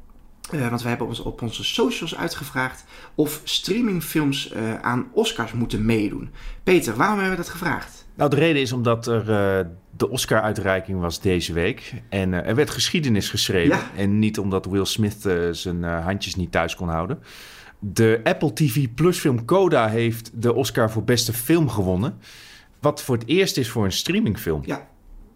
Want 0.50 0.82
we 0.82 0.88
hebben 0.88 1.06
ons 1.06 1.20
op 1.20 1.42
onze 1.42 1.64
socials 1.64 2.16
uitgevraagd 2.16 2.84
of 3.14 3.40
streamingfilms 3.44 4.54
aan 4.82 5.08
Oscars 5.12 5.52
moeten 5.52 5.84
meedoen. 5.84 6.30
Peter, 6.62 6.96
waarom 6.96 7.18
hebben 7.18 7.36
we 7.36 7.42
dat 7.42 7.52
gevraagd? 7.52 8.06
Nou, 8.14 8.30
de 8.30 8.36
reden 8.36 8.62
is 8.62 8.72
omdat 8.72 9.06
er 9.06 9.20
uh, 9.20 9.66
de 9.96 10.10
Oscar-uitreiking 10.10 11.00
was 11.00 11.20
deze 11.20 11.52
week. 11.52 11.94
En 12.08 12.32
er 12.32 12.54
werd 12.54 12.70
geschiedenis 12.70 13.30
geschreven. 13.30 13.76
Ja. 13.76 13.90
En 13.96 14.18
niet 14.18 14.38
omdat 14.38 14.66
Will 14.66 14.84
Smith 14.84 15.28
zijn 15.52 15.82
handjes 15.82 16.34
niet 16.34 16.52
thuis 16.52 16.74
kon 16.74 16.88
houden. 16.88 17.18
De 17.78 18.20
Apple 18.24 18.52
TV 18.52 18.86
Plus 18.94 19.18
film 19.18 19.44
Coda 19.44 19.88
heeft 19.88 20.30
de 20.42 20.54
Oscar 20.54 20.90
voor 20.90 21.04
beste 21.04 21.32
film 21.32 21.68
gewonnen. 21.68 22.18
Wat 22.80 23.02
voor 23.02 23.16
het 23.16 23.26
eerst 23.26 23.56
is 23.56 23.70
voor 23.70 23.84
een 23.84 23.92
streamingfilm. 23.92 24.62
Ja. 24.64 24.88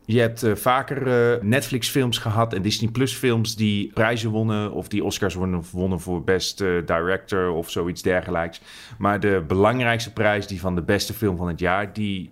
Je 0.05 0.21
hebt 0.21 0.45
uh, 0.45 0.55
vaker 0.55 1.07
uh, 1.07 1.43
Netflix-films 1.43 2.19
gehad 2.19 2.55
en 2.55 2.63
Disney 2.63 2.91
Plus-films 2.91 3.57
die 3.57 3.91
prijzen 3.95 4.31
wonnen 4.31 4.73
of 4.73 4.89
die 4.89 5.05
Oscars 5.05 5.35
wonnen, 5.35 5.63
wonnen 5.71 6.01
voor 6.01 6.25
Best 6.25 6.61
uh, 6.61 6.87
Director 6.87 7.51
of 7.51 7.71
zoiets 7.71 8.03
dergelijks. 8.03 8.61
Maar 8.99 9.21
de 9.21 9.45
belangrijkste 9.47 10.13
prijs, 10.13 10.47
die 10.47 10.61
van 10.61 10.75
de 10.75 10.83
beste 10.83 11.13
film 11.13 11.37
van 11.37 11.49
het 11.49 11.61
jaar, 11.61 11.93
die 11.93 12.31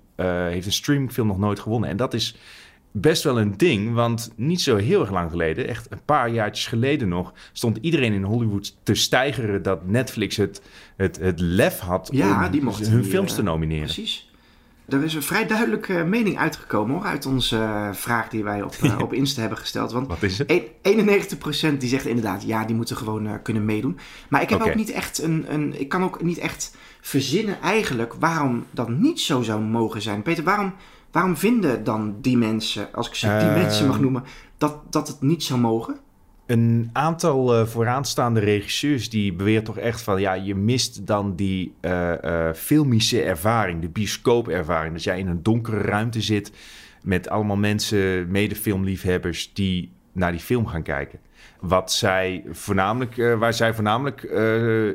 heeft 0.50 0.66
een 0.66 0.72
streamingfilm 0.72 1.26
nog 1.26 1.38
nooit 1.38 1.60
gewonnen. 1.60 1.88
En 1.90 1.96
dat 1.96 2.14
is 2.14 2.36
best 2.92 3.22
wel 3.22 3.40
een 3.40 3.56
ding, 3.56 3.94
want 3.94 4.32
niet 4.36 4.60
zo 4.60 4.76
heel 4.76 5.00
erg 5.00 5.10
lang 5.10 5.30
geleden, 5.30 5.68
echt 5.68 5.86
een 5.90 6.04
paar 6.04 6.30
jaartjes 6.30 6.66
geleden 6.66 7.08
nog, 7.08 7.32
stond 7.52 7.78
iedereen 7.80 8.12
in 8.12 8.22
Hollywood 8.22 8.76
te 8.82 8.94
stijgeren 8.94 9.62
dat 9.62 9.86
Netflix 9.86 10.36
het, 10.36 10.62
het, 10.96 11.18
het 11.18 11.40
lef 11.40 11.78
had 11.78 12.08
ja, 12.12 12.44
om 12.44 12.50
die 12.50 12.62
mocht 12.62 12.88
hun 12.88 13.00
die, 13.00 13.10
films 13.10 13.34
te 13.34 13.42
nomineren. 13.42 13.84
Precies. 13.84 14.29
Er 14.90 15.04
is 15.04 15.14
een 15.14 15.22
vrij 15.22 15.46
duidelijke 15.46 15.92
mening 15.92 16.38
uitgekomen 16.38 16.94
hoor, 16.94 17.04
uit 17.04 17.26
onze 17.26 17.56
uh, 17.56 17.88
vraag 17.92 18.28
die 18.28 18.44
wij 18.44 18.62
op, 18.62 18.74
uh, 18.82 18.98
op 19.02 19.12
Insta 19.12 19.40
hebben 19.40 19.58
gesteld. 19.58 19.92
Want 19.92 20.06
Wat 20.06 20.22
is 20.22 20.38
het? 20.38 20.62
91% 21.74 21.76
die 21.78 21.88
zegt 21.88 22.06
inderdaad, 22.06 22.42
ja, 22.46 22.64
die 22.64 22.76
moeten 22.76 22.96
gewoon 22.96 23.26
uh, 23.26 23.32
kunnen 23.42 23.64
meedoen. 23.64 23.98
Maar 24.28 24.42
ik 24.42 24.50
heb 24.50 24.60
ook 24.62 24.74
niet 24.74 24.90
echt 24.90 25.22
een, 25.22 25.44
een. 25.48 25.80
Ik 25.80 25.88
kan 25.88 26.02
ook 26.02 26.22
niet 26.22 26.38
echt 26.38 26.76
verzinnen 27.00 27.60
eigenlijk 27.62 28.14
waarom 28.14 28.66
dat 28.70 28.88
niet 28.88 29.20
zo 29.20 29.42
zou 29.42 29.60
mogen 29.60 30.02
zijn. 30.02 30.22
Peter, 30.22 30.44
waarom, 30.44 30.74
waarom 31.10 31.36
vinden 31.36 31.84
dan 31.84 32.16
die 32.20 32.36
mensen, 32.36 32.88
als 32.94 33.08
ik 33.08 33.14
ze 33.14 33.26
die 33.26 33.36
Ehm. 33.36 33.54
mensen 33.60 33.86
mag 33.86 34.00
noemen, 34.00 34.24
dat, 34.58 34.92
dat 34.92 35.08
het 35.08 35.20
niet 35.22 35.42
zou 35.42 35.60
mogen? 35.60 35.96
Een 36.50 36.90
aantal 36.92 37.54
eh, 37.54 37.66
vooraanstaande 37.66 38.40
regisseurs 38.40 39.10
die 39.10 39.32
beweert 39.32 39.64
toch 39.64 39.78
echt 39.78 40.02
van 40.02 40.20
ja, 40.20 40.32
je 40.32 40.54
mist 40.54 41.06
dan 41.06 41.36
die 41.36 41.74
eh, 41.80 42.48
eh, 42.48 42.54
filmische 42.54 43.22
ervaring, 43.22 43.80
de 43.80 43.88
bioscoopervaring. 43.88 44.92
Dat 44.92 45.02
jij 45.02 45.18
in 45.18 45.26
een 45.26 45.42
donkere 45.42 45.80
ruimte 45.80 46.20
zit 46.20 46.52
met 47.02 47.28
allemaal 47.28 47.56
mensen, 47.56 48.30
medefilmliefhebbers, 48.30 49.52
die 49.52 49.92
naar 50.12 50.30
die 50.30 50.40
film 50.40 50.66
gaan 50.66 50.82
kijken. 50.82 51.18
Wat 51.60 51.92
zij 51.92 52.44
voornamelijk, 52.50 53.36
waar 53.38 53.54
zij 53.54 53.74
voornamelijk 53.74 54.22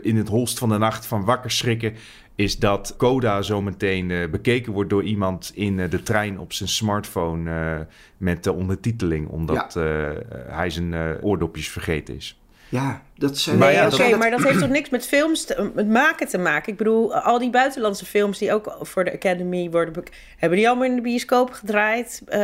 in 0.02 0.18
het 0.18 0.28
holst 0.28 0.58
van 0.58 0.70
de 0.70 0.78
nacht 0.78 1.06
van 1.06 1.26
wakker 1.26 1.52
schrikken, 1.52 1.94
is 2.36 2.58
dat 2.60 2.94
Coda 2.98 3.42
zometeen 3.42 4.12
eh, 4.12 4.30
bekeken 4.30 4.74
wordt 4.74 4.90
door 4.90 5.04
iemand 5.04 5.52
in 5.54 5.80
eh, 5.80 5.90
de 5.90 6.04
trein 6.04 6.40
op 6.40 6.54
zijn 6.54 6.70
smartphone 6.70 7.52
eh, 7.52 7.80
met 8.18 8.44
de 8.44 8.54
ondertiteling, 8.54 9.28
omdat 9.28 9.76
eh, 9.76 10.10
hij 10.48 10.70
zijn 10.70 10.94
eh, 10.94 11.10
oordopjes 11.22 11.70
vergeten 11.70 12.16
is. 12.16 12.40
Ja, 12.70 13.02
dat 13.18 13.38
zijn. 13.38 13.58
Maar 13.58 13.68
Nee, 13.68 13.78
ja, 13.78 13.88
oké, 13.88 14.10
dat- 14.10 14.20
maar 14.20 14.30
dat 14.32 14.44
heeft 14.44 14.60
toch 14.60 14.70
niks 14.70 14.90
met 14.90 15.08
films, 15.08 15.46
te, 15.46 15.72
met 15.76 15.88
maken 15.88 16.28
te 16.28 16.38
maken? 16.38 16.72
Ik 16.72 16.78
bedoel, 16.78 17.16
al 17.16 17.40
die 17.40 17.50
buitenlandse 17.50 18.06
films 18.06 18.38
die 18.38 18.54
ook 18.54 18.78
voor 18.82 19.04
de 19.04 19.14
Academy 19.14 19.70
worden... 19.70 20.04
hebben 20.38 20.58
die 20.58 20.68
allemaal 20.68 20.88
in 20.88 20.96
de 20.96 21.02
bioscoop 21.02 21.52
gedraaid? 21.52 22.22
Eh, 22.28 22.40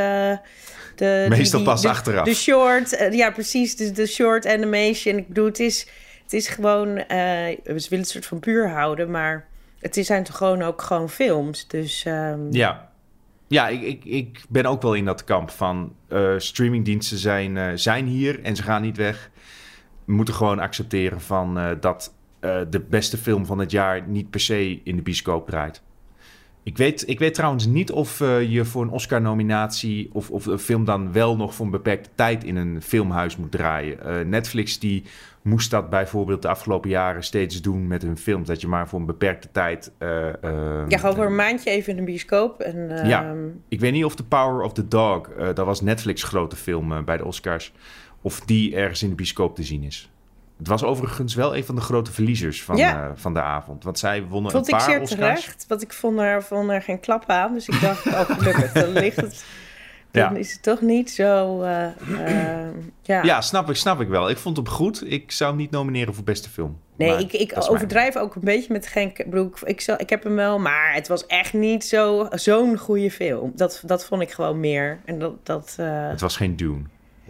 de, 0.96 1.26
Meestal 1.30 1.62
pas 1.64 1.82
de, 1.82 1.90
achteraf. 1.90 2.26
De 2.26 2.34
short, 2.34 3.08
ja 3.12 3.32
precies, 3.32 3.76
de, 3.76 3.92
de 3.92 4.06
short 4.08 4.48
animation. 4.48 5.18
Ik 5.18 5.28
bedoel, 5.28 5.46
het 5.46 5.60
is, 5.60 5.88
het 6.24 6.34
is 6.34 6.48
gewoon... 6.48 6.98
eh, 6.98 7.08
we 7.64 7.64
willen 7.66 8.00
het 8.00 8.10
soort 8.10 8.26
van 8.26 8.40
puur 8.40 8.70
houden, 8.70 9.12
maar 9.12 9.48
het 9.82 10.06
zijn 10.06 10.24
toch 10.24 10.38
gewoon 10.38 10.62
ook 10.62 10.82
gewoon 10.82 11.10
films. 11.10 11.68
Dus 11.68 12.06
ehm, 12.06 12.40
Ja, 12.52 12.92
ja 13.48 13.68
ik, 13.68 13.82
ik, 13.82 14.06
ik 14.06 14.44
ben 14.50 14.66
ook 14.66 14.82
wel 14.82 14.94
in 14.94 15.06
dat 15.06 15.24
kamp 15.24 15.50
van 15.50 15.94
eh, 16.08 16.34
streamingdiensten 16.38 17.18
zijn, 17.18 17.58
eh, 17.58 17.72
zijn 17.76 18.06
hier 18.06 18.44
en 18.44 18.56
ze 18.56 18.64
gaan 18.64 18.82
niet 18.82 18.98
weg. 18.98 19.30
We 20.06 20.14
moeten 20.14 20.34
gewoon 20.34 20.60
accepteren 20.60 21.22
van 21.22 21.60
eh, 21.60 21.70
dat 21.80 22.14
de 22.70 22.86
beste 22.90 23.18
film 23.18 23.46
van 23.46 23.60
het 23.60 23.72
jaar 23.72 24.08
niet 24.08 24.30
per 24.30 24.40
se 24.40 24.82
in 24.84 24.96
de 24.96 25.02
bioscoop 25.02 25.48
draait. 25.48 25.82
Ik 26.64 26.78
weet, 26.78 27.08
ik 27.08 27.20
weet 27.20 27.34
trouwens 27.34 27.66
niet 27.66 27.92
of 27.92 28.20
je 28.48 28.66
voor 28.66 28.82
een 28.82 28.90
Oscar-nominatie 28.90 30.10
of, 30.14 30.30
of 30.32 30.46
een 30.46 30.60
film 30.60 30.86
dan 30.86 31.12
wel 31.12 31.36
nog 31.36 31.56
voor 31.56 31.66
een 31.66 31.72
beperkte 31.72 32.10
tijd 32.16 32.44
in 32.44 32.56
een 32.56 32.82
filmhuis 32.82 33.38
moet 33.38 33.52
draaien. 33.52 34.30
Netflix 34.30 34.80
die 34.80 35.04
moest 35.42 35.72
dat 35.72 35.90
bijvoorbeeld 35.90 36.42
de 36.42 36.48
afgelopen 36.48 36.90
jaren 36.90 37.24
steeds 37.24 37.62
doen 37.62 37.88
met 37.88 38.02
hun 38.02 38.18
films. 38.18 38.48
Dat 38.48 38.62
je 38.62 38.68
maar 38.68 38.88
voor 38.88 39.00
een 39.00 39.06
beperkte 39.06 39.48
tijd. 39.52 39.92
eh, 39.98 40.28
eh, 40.28 40.84
ja, 40.88 40.98
gewoon 40.98 41.16
voor 41.16 41.26
een 41.26 41.36
maandje 41.36 41.70
even 41.70 41.90
in 41.92 41.98
de 41.98 42.04
bioscoop. 42.04 42.60
En, 42.62 42.98
ehm, 42.98 43.08
Ja. 43.08 43.34
Ik 43.70 43.80
weet 43.80 43.92
niet 43.92 44.06
of 44.06 44.16
The 44.16 44.24
Power 44.26 44.62
of 44.64 44.74
the 44.74 44.88
Dog, 44.88 45.30
eh, 45.30 45.46
dat 45.54 45.66
was 45.66 45.82
Netflix 45.82 46.24
grote 46.24 46.56
film 46.56 47.06
bij 47.06 47.18
de 47.18 47.26
Oscars, 47.26 47.74
of 48.22 48.40
die 48.40 48.76
ergens 48.76 49.04
in 49.04 49.10
de 49.10 49.16
bioscoop 49.16 49.56
te 49.56 49.64
zien 49.64 49.84
is. 49.84 50.10
Het 50.58 50.68
was 50.70 50.84
overigens 50.84 51.36
wel 51.36 51.56
een 51.56 51.64
van 51.66 51.76
de 51.76 51.82
grote 51.82 52.12
verliezers 52.12 52.64
van, 52.64 52.78
Ja. 52.78 53.12
van 53.16 53.34
de 53.34 53.42
avond. 53.42 53.84
Want 53.84 54.00
zij 54.00 54.24
wonnen 54.24 54.52
Vond 54.52 54.68
een 54.68 54.74
ik 54.74 54.80
paar 54.80 54.90
zeer 54.90 55.02
Oscars. 55.02 55.20
terecht, 55.42 55.66
want 55.68 55.82
ik 55.82 55.94
vond 55.94 56.20
er, 56.20 56.44
vond 56.44 56.70
er 56.70 56.82
geen 56.82 57.00
klap 57.00 57.30
aan. 57.30 57.54
Dus 57.54 57.68
ik 57.70 57.82
dacht, 57.82 58.06
oh 58.08 58.20
gelukkig, 58.20 58.72
dan 58.72 58.90
ligt 58.90 59.16
het... 59.16 59.46
Dan 60.12 60.34
Ja. 60.34 60.40
is 60.40 60.52
het 60.54 60.64
toch 60.64 60.82
niet 60.82 61.12
zo... 61.12 61.62
eh, 61.62 61.86
eh, 61.86 62.68
ja. 63.02 63.24
Ja, 63.24 63.42
snap 63.42 63.70
ik, 63.70 63.76
snap 63.76 64.02
ik 64.02 64.08
wel. 64.08 64.30
Ik 64.30 64.38
vond 64.38 64.58
hem 64.58 64.68
goed. 64.68 65.12
Ik 65.12 65.32
zou 65.32 65.50
hem 65.50 65.60
niet 65.60 65.72
nomineren 65.72 66.14
voor 66.14 66.24
beste 66.24 66.50
film. 66.50 66.78
Nee, 66.96 67.18
ik, 67.18 67.34
ik 67.34 67.56
mijn- 67.56 67.68
overdrijf 67.70 68.16
ook 68.18 68.36
een 68.36 68.42
beetje 68.44 68.74
met 68.74 68.88
geen... 68.88 69.08
Ik, 69.16 69.30
bedoel, 69.30 69.52
ik, 69.64 69.82
zal- 69.82 70.00
ik 70.00 70.10
heb 70.10 70.24
hem 70.24 70.36
wel, 70.36 70.60
maar 70.60 70.94
het 70.94 71.08
was 71.08 71.26
echt 71.26 71.54
niet 71.54 71.86
zo- 71.86 72.28
zo'n 72.32 72.78
goede 72.78 73.12
film. 73.12 73.52
Dat, 73.56 73.84
dat 73.86 74.06
vond 74.06 74.22
ik 74.22 74.32
gewoon 74.32 74.60
meer. 74.60 75.00
En 75.06 75.20
dat... 75.20 75.46
dat 75.46 75.76
eh, 75.80 76.10
Het 76.10 76.22
was 76.22 76.36
geen 76.38 76.56
Dune 76.56 76.82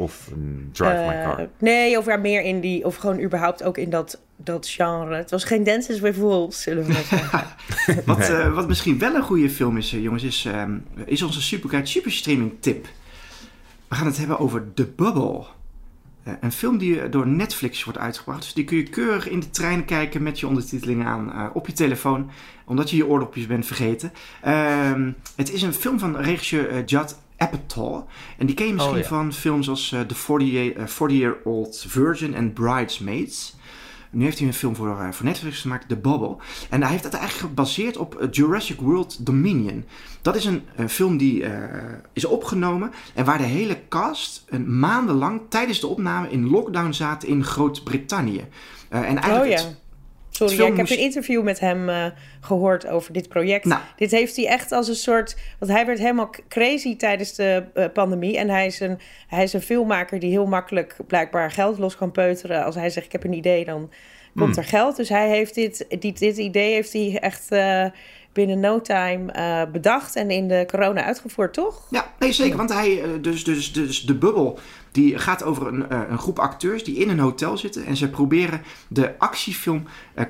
of 0.01 0.29
een 0.31 0.69
Drive 0.71 0.93
My 1.07 1.13
eh, 1.13 1.23
Car. 1.23 1.47
nee, 1.59 1.97
of 1.97 2.05
ja, 2.05 2.17
meer 2.17 2.41
in 2.41 2.59
die... 2.59 2.85
Of 2.85 2.95
gewoon 2.95 3.19
überhaupt 3.21 3.63
ook 3.63 3.77
in 3.77 3.89
dat, 3.89 4.21
dat 4.35 4.67
genre. 4.67 5.15
Het 5.15 5.31
was 5.31 5.43
geen 5.43 5.63
Dances 5.63 5.99
with 5.99 6.15
Wolves, 6.17 6.61
zullen 6.61 6.85
we 6.85 6.93
maar 6.93 7.03
zeggen. 7.03 7.43
Wat, 8.05 8.17
Nee. 8.17 8.27
eh, 8.27 8.53
wat 8.53 8.67
misschien 8.67 8.99
wel 8.99 9.15
een 9.15 9.23
goede 9.23 9.49
film 9.49 9.77
is, 9.77 9.93
eh, 9.93 10.01
jongens, 10.03 10.23
is, 10.23 10.45
ehm, 10.45 10.77
is 11.05 11.21
onze 11.21 11.41
Superguide 11.41 11.87
Superstreaming 11.87 12.51
tip. 12.59 12.87
We 13.87 13.95
gaan 13.95 14.05
het 14.05 14.17
hebben 14.17 14.39
over 14.39 14.73
The 14.73 14.85
Bubble. 14.95 15.43
Een 16.41 16.51
film 16.51 16.77
die 16.77 17.09
door 17.09 17.27
Netflix 17.27 17.83
wordt 17.83 17.99
uitgebracht. 17.99 18.41
Dus 18.41 18.53
die 18.53 18.63
kun 18.63 18.77
je 18.77 18.83
keurig 18.83 19.29
in 19.29 19.39
de 19.39 19.49
trein 19.49 19.85
kijken 19.85 20.23
met 20.23 20.39
je 20.39 20.47
ondertiteling 20.47 21.05
aan 21.05 21.33
eh, 21.33 21.45
op 21.53 21.67
je 21.67 21.73
telefoon. 21.73 22.29
Omdat 22.65 22.89
je 22.89 22.97
je 22.97 23.05
oordopjes 23.07 23.47
bent 23.47 23.65
vergeten. 23.65 24.11
Ehm, 24.41 25.11
het 25.35 25.51
is 25.53 25.61
een 25.61 25.73
film 25.73 25.99
van 25.99 26.17
regisseur 26.17 26.69
eh, 26.69 26.77
Judd 26.85 27.15
Apatow. 27.41 28.07
En 28.37 28.45
die 28.45 28.55
ken 28.55 28.67
je 28.67 28.73
misschien 28.73 28.95
Oh, 28.95 29.01
ja. 29.01 29.07
van 29.07 29.33
films 29.33 29.69
als 29.69 29.91
eh, 29.91 30.01
The 30.01 30.15
40 30.15 30.73
eh, 30.73 30.87
40-Year-Old 30.87 31.85
Virgin 31.87 32.33
en 32.33 32.53
Bridesmaids. 32.53 33.55
Nu 34.11 34.23
heeft 34.23 34.37
hij 34.39 34.47
een 34.47 34.53
film 34.53 34.75
voor, 34.75 34.99
eh, 34.99 35.11
voor 35.11 35.25
Netflix 35.25 35.61
gemaakt, 35.61 35.87
The 35.87 35.97
Bubble. 35.97 36.35
En 36.69 36.81
hij 36.81 36.91
heeft 36.91 37.03
dat 37.03 37.13
eigenlijk 37.13 37.47
gebaseerd 37.47 37.97
op 37.97 38.27
Jurassic 38.31 38.79
World 38.81 39.25
Dominion. 39.25 39.85
Dat 40.21 40.35
is 40.35 40.45
een, 40.45 40.63
film 40.87 41.17
die 41.17 41.43
is 42.13 42.25
opgenomen 42.25 42.91
en 43.13 43.25
waar 43.25 43.37
de 43.37 43.43
hele 43.43 43.77
cast 43.89 44.45
een 44.49 44.79
maandenlang 44.79 45.41
tijdens 45.49 45.79
de 45.79 45.87
opname 45.87 46.29
in 46.29 46.49
lockdown 46.49 46.91
zaten 46.91 47.27
in 47.27 47.43
Groot-Brittannië. 47.43 48.47
En 48.89 49.03
eigenlijk 49.03 49.43
Oh 49.43 49.47
ja. 49.47 49.55
het, 49.55 49.81
sorry. 50.49 50.63
Ja, 50.63 50.71
ik 50.71 50.77
heb 50.77 50.89
een 50.89 51.03
interview 51.03 51.43
met 51.43 51.59
hem 51.59 51.89
eh, 51.89 52.05
gehoord 52.41 52.87
over 52.87 53.13
dit 53.13 53.29
project. 53.29 53.65
Nou. 53.65 53.81
Dit 53.95 54.11
heeft 54.11 54.35
hij 54.35 54.47
echt 54.47 54.71
als 54.71 54.87
een 54.87 54.95
soort... 54.95 55.37
Want 55.59 55.71
hij 55.71 55.85
werd 55.85 55.99
helemaal 55.99 56.29
crazy 56.47 56.95
tijdens 56.95 57.35
de 57.35 57.63
eh, 57.73 57.85
pandemie. 57.93 58.37
En 58.37 58.49
hij 58.49 58.65
is, 58.65 58.79
een, 58.79 58.99
hij 59.27 59.43
is 59.43 59.53
een 59.53 59.61
filmmaker 59.61 60.19
die 60.19 60.29
heel 60.29 60.45
makkelijk 60.45 60.95
blijkbaar 61.07 61.51
geld 61.51 61.77
los 61.77 61.95
kan 61.95 62.11
peuteren. 62.11 62.63
Als 62.63 62.75
hij 62.75 62.89
zegt, 62.89 63.05
ik 63.05 63.11
heb 63.11 63.23
een 63.23 63.33
idee, 63.33 63.65
dan 63.65 63.89
komt 64.35 64.57
er 64.57 64.63
geld. 64.63 64.95
Dus 64.95 65.09
hij 65.09 65.29
heeft 65.29 65.55
dit, 65.55 65.85
dit, 65.99 66.19
dit 66.19 66.37
idee 66.37 66.73
heeft 66.73 66.93
hij 66.93 67.19
echt 67.19 67.51
eh, 67.51 67.85
binnen 68.33 68.59
no 68.59 68.81
time 68.81 69.31
eh, 69.31 69.71
bedacht... 69.71 70.15
en 70.15 70.29
in 70.29 70.47
de 70.47 70.65
corona 70.67 71.03
uitgevoerd, 71.03 71.53
toch? 71.53 71.87
Ja, 71.89 72.13
nee 72.19 72.31
zeker. 72.31 72.57
Want 72.57 72.73
hij, 72.73 73.03
eh, 73.03 73.09
dus, 73.21 73.43
dus, 73.43 73.73
dus 73.73 74.01
de 74.01 74.15
bubbel, 74.15 74.59
die 74.91 75.17
gaat 75.17 75.43
over 75.43 75.67
een, 75.67 75.89
eh, 75.89 76.01
een 76.09 76.17
groep 76.17 76.39
acteurs 76.39 76.83
die 76.83 76.95
in 76.95 77.09
een 77.09 77.19
hotel 77.19 77.57
zitten. 77.57 77.85
En 77.85 77.97
ze 77.97 78.09
proberen 78.09 78.61
de 78.87 79.17
actiefilm 79.17 79.83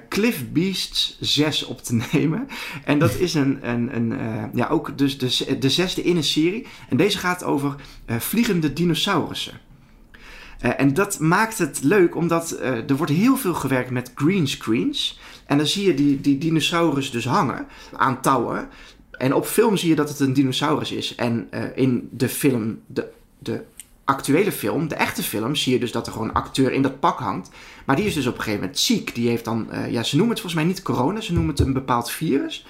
Cliff 0.10 0.52
Beasts 0.52 1.18
6 1.20 1.66
op 1.66 1.82
te 1.82 2.02
nemen. 2.12 2.48
En 2.86 3.00
dat 3.00 3.16
is 3.16 3.34
een, 3.34 3.70
een, 3.70 3.96
een 3.96 4.20
ja, 4.54 4.68
ook 4.68 4.98
dus 4.98 5.18
de, 5.18 5.58
de 5.58 5.70
zesde 5.70 6.04
in 6.04 6.16
een 6.16 6.24
serie. 6.24 6.68
En 6.90 6.98
deze 6.98 7.18
gaat 7.18 7.44
over 7.44 7.76
vliegende 8.06 8.74
dinosaurussen. 8.74 9.54
En 10.60 10.94
dat 10.94 11.20
maakt 11.20 11.58
het 11.58 11.80
leuk, 11.84 12.16
omdat 12.16 12.60
er 12.62 12.96
wordt 12.96 13.12
heel 13.12 13.38
veel 13.38 13.54
gewerkt 13.54 13.90
met 13.90 14.12
greenscreens. 14.16 15.20
En 15.52 15.58
dan 15.58 15.68
zie 15.68 15.86
je 15.86 15.94
die, 15.94 16.22
die 16.22 16.38
dinosaurus 16.38 17.12
dus 17.12 17.26
hangen 17.26 17.68
aan 17.96 18.22
touwen. 18.22 18.70
En 19.12 19.34
op 19.34 19.46
film 19.46 19.78
zie 19.78 19.90
je 19.90 19.96
dat 19.96 20.10
het 20.10 20.20
een 20.20 20.34
dinosaurus 20.34 20.92
is. 20.92 21.16
En 21.16 21.48
eh, 21.50 21.64
in 21.76 22.10
de 22.12 22.30
film, 22.30 22.80
de, 22.88 23.12
de 23.40 23.62
actuele 24.04 24.52
film, 24.52 24.88
de 24.88 24.96
echte 24.96 25.24
film, 25.24 25.56
zie 25.56 25.74
je 25.74 25.80
dus 25.80 25.92
dat 25.92 26.06
er 26.06 26.12
gewoon 26.12 26.28
een 26.28 26.34
acteur 26.34 26.72
in 26.72 26.82
dat 26.82 27.00
pak 27.00 27.20
hangt. 27.20 27.50
Maar 27.86 27.96
die 27.96 28.06
is 28.06 28.14
dus 28.14 28.28
op 28.28 28.34
een 28.34 28.40
gegeven 28.40 28.60
moment 28.60 28.80
ziek. 28.80 29.16
Die 29.16 29.28
heeft 29.28 29.46
dan, 29.46 29.72
eh, 29.72 29.92
ja, 29.92 30.04
ze 30.04 30.16
noemen 30.16 30.34
het 30.34 30.42
volgens 30.42 30.64
mij 30.64 30.72
niet 30.72 30.82
corona, 30.82 31.22
ze 31.22 31.34
noemen 31.34 31.52
het 31.52 31.60
een 31.60 31.74
bepaald 31.74 32.12
virus. 32.12 32.66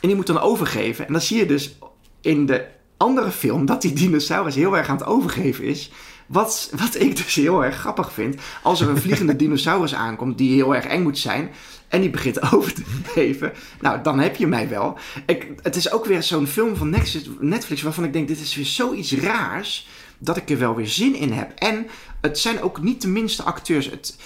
En 0.00 0.08
die 0.08 0.16
moet 0.16 0.26
dan 0.26 0.40
overgeven. 0.40 1.06
En 1.06 1.12
dan 1.12 1.22
zie 1.22 1.38
je 1.38 1.46
dus 1.46 1.78
in 2.20 2.46
de 2.46 2.66
andere 2.96 3.30
film 3.30 3.66
dat 3.66 3.82
die 3.82 3.92
dinosaurus 3.92 4.54
heel 4.54 4.76
erg 4.76 4.88
aan 4.88 4.96
het 4.96 5.06
overgeven 5.06 5.64
is. 5.64 5.90
Wat, 6.26 6.72
wat 6.76 7.00
ik 7.00 7.16
dus 7.16 7.34
heel 7.34 7.64
erg 7.64 7.76
grappig 7.76 8.12
vind. 8.12 8.40
Als 8.62 8.80
er 8.80 8.88
een 8.88 8.98
vliegende 8.98 9.36
dinosaurus 9.46 9.94
aankomt 9.94 10.38
die 10.38 10.54
heel 10.54 10.74
erg 10.74 10.84
eng 10.84 11.02
moet 11.02 11.18
zijn. 11.18 11.50
En 11.88 12.00
die 12.00 12.10
begint 12.10 12.42
over 12.52 12.74
te 12.74 12.82
geven. 13.04 13.52
Nou, 13.80 14.02
dan 14.02 14.18
heb 14.18 14.36
je 14.36 14.46
mij 14.46 14.68
wel. 14.68 14.98
Ik, 15.26 15.46
het 15.62 15.76
is 15.76 15.92
ook 15.92 16.04
weer 16.04 16.22
zo'n 16.22 16.46
film 16.46 16.76
van 16.76 16.96
Netflix 17.40 17.82
waarvan 17.82 18.04
ik 18.04 18.12
denk: 18.12 18.28
dit 18.28 18.40
is 18.40 18.54
weer 18.54 18.66
zoiets 18.66 19.14
raars. 19.14 19.88
Dat 20.20 20.36
ik 20.36 20.50
er 20.50 20.58
wel 20.58 20.74
weer 20.74 20.88
zin 20.88 21.14
in 21.14 21.32
heb. 21.32 21.52
En 21.54 21.86
het 22.20 22.38
zijn 22.38 22.62
ook 22.62 22.82
niet 22.82 23.02
de 23.02 23.08
minste 23.08 23.42
acteurs 23.42 23.90
het, 23.90 24.18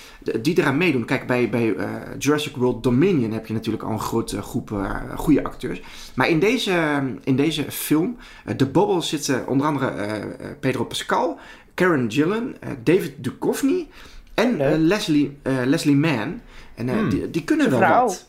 die 0.42 0.58
eraan 0.58 0.76
meedoen. 0.76 1.04
Kijk, 1.04 1.26
bij, 1.26 1.50
bij 1.50 1.74
eh, 1.74 1.88
Jurassic 2.18 2.56
World 2.56 2.82
Dominion 2.82 3.32
heb 3.32 3.46
je 3.46 3.52
natuurlijk 3.52 3.84
al 3.84 3.90
een 3.90 4.00
grote 4.00 4.42
groep 4.42 4.72
eh, 4.72 5.00
goede 5.16 5.44
acteurs. 5.44 5.82
Maar 6.14 6.28
in 6.28 6.38
deze, 6.38 7.02
in 7.24 7.36
deze 7.36 7.70
film, 7.70 8.16
eh, 8.44 8.56
de 8.56 8.66
Bobble, 8.66 9.00
zitten 9.02 9.46
onder 9.46 9.66
andere 9.66 9.86
eh, 9.86 10.22
eh, 10.22 10.28
Pedro 10.60 10.84
Pascal, 10.84 11.38
Karen 11.74 12.10
Gillan, 12.10 12.56
eh, 12.60 12.70
David 12.84 13.14
Duchovny 13.18 13.88
en 14.34 14.60
eh, 14.60 14.78
Leslie, 14.78 15.36
eh, 15.42 15.54
Leslie 15.64 15.96
Mann. 15.96 16.40
En 16.74 16.88
eh, 16.88 17.10
die, 17.10 17.30
die 17.30 17.44
kunnen 17.44 17.70
wel 17.70 17.78
vrouw. 17.78 18.04
wat. 18.06 18.28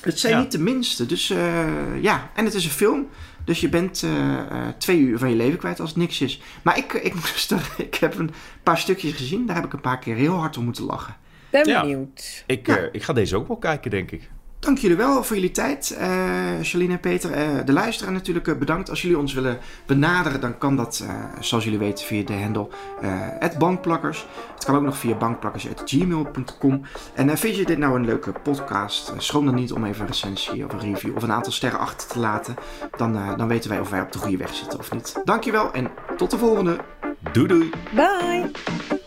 Het 0.00 0.18
zijn 0.18 0.32
Ja. 0.32 0.40
niet 0.40 0.52
de 0.52 0.58
minste. 0.58 1.06
Dus 1.06 1.30
eh, 1.30 2.02
ja, 2.02 2.30
en 2.34 2.44
het 2.44 2.54
is 2.54 2.64
een 2.64 2.70
film. 2.70 3.06
Dus 3.44 3.60
je 3.60 3.68
bent 3.68 4.02
eh, 4.02 4.38
eh, 4.38 4.68
twee 4.78 4.98
uur 4.98 5.18
van 5.18 5.30
je 5.30 5.36
leven 5.36 5.58
kwijt 5.58 5.80
als 5.80 5.88
het 5.88 5.98
niks 5.98 6.20
is. 6.20 6.40
Maar 6.62 6.78
ik, 6.78 6.92
ik, 6.92 7.14
moest 7.20 7.50
er, 7.50 7.70
ik 7.76 7.94
heb 7.94 8.18
een 8.18 8.30
paar 8.62 8.78
stukjes 8.78 9.12
gezien. 9.12 9.46
Daar 9.46 9.56
heb 9.56 9.64
ik 9.64 9.72
een 9.72 9.80
paar 9.80 9.98
keer 9.98 10.14
heel 10.16 10.34
hard 10.34 10.56
om 10.56 10.64
moeten 10.64 10.84
lachen. 10.84 11.16
Ben 11.50 11.68
Ja. 11.68 11.80
benieuwd. 11.80 12.44
Ik, 12.46 12.66
Ja. 12.66 12.88
ik 12.92 13.02
ga 13.02 13.12
deze 13.12 13.36
ook 13.36 13.48
wel 13.48 13.56
kijken, 13.56 13.90
denk 13.90 14.10
ik. 14.10 14.30
Dank 14.58 14.78
jullie 14.78 14.96
wel 14.96 15.24
voor 15.24 15.36
jullie 15.36 15.50
tijd, 15.50 15.96
eh 15.98 16.08
Charlene 16.62 16.92
en 16.92 17.00
Peter. 17.00 17.32
Eh, 17.32 17.48
de 17.64 17.72
luisteraar 17.72 18.12
natuurlijk 18.12 18.48
eh, 18.48 18.56
bedankt. 18.56 18.90
Als 18.90 19.02
jullie 19.02 19.18
ons 19.18 19.34
willen 19.34 19.58
benaderen, 19.86 20.40
dan 20.40 20.58
kan 20.58 20.76
dat, 20.76 21.04
eh, 21.06 21.14
zoals 21.40 21.64
jullie 21.64 21.78
weten, 21.78 22.06
via 22.06 22.24
de 22.24 22.32
handle 22.32 22.68
eh 23.00 23.58
bankplakkers. 23.58 24.26
Het 24.54 24.64
kan 24.64 24.74
ook 24.74 24.82
nog 24.82 24.96
via 24.96 25.14
bankplakkers.gmail.com. 25.14 26.82
En 27.14 27.38
vind 27.38 27.56
je 27.56 27.64
dit 27.64 27.78
nou 27.78 27.94
een 27.94 28.04
leuke 28.04 28.32
podcast? 28.42 29.12
Schroom 29.16 29.44
dan 29.44 29.54
niet 29.54 29.72
om 29.72 29.84
even 29.84 30.00
een 30.00 30.06
recensie 30.06 30.64
of 30.64 30.72
een 30.72 30.80
review 30.80 31.16
of 31.16 31.22
een 31.22 31.32
aantal 31.32 31.52
sterren 31.52 31.78
achter 31.78 32.08
te 32.08 32.18
laten. 32.18 32.54
Dan, 32.96 33.16
eh, 33.16 33.36
dan 33.36 33.48
weten 33.48 33.70
wij 33.70 33.80
of 33.80 33.90
wij 33.90 34.00
op 34.00 34.12
de 34.12 34.18
goede 34.18 34.36
weg 34.36 34.54
zitten 34.54 34.78
of 34.78 34.92
niet. 34.92 35.20
Dankjewel 35.24 35.72
en 35.72 35.90
tot 36.16 36.30
de 36.30 36.38
volgende. 36.38 36.78
Doei 37.32 37.46
doei! 37.46 37.70
Bye! 37.94 39.05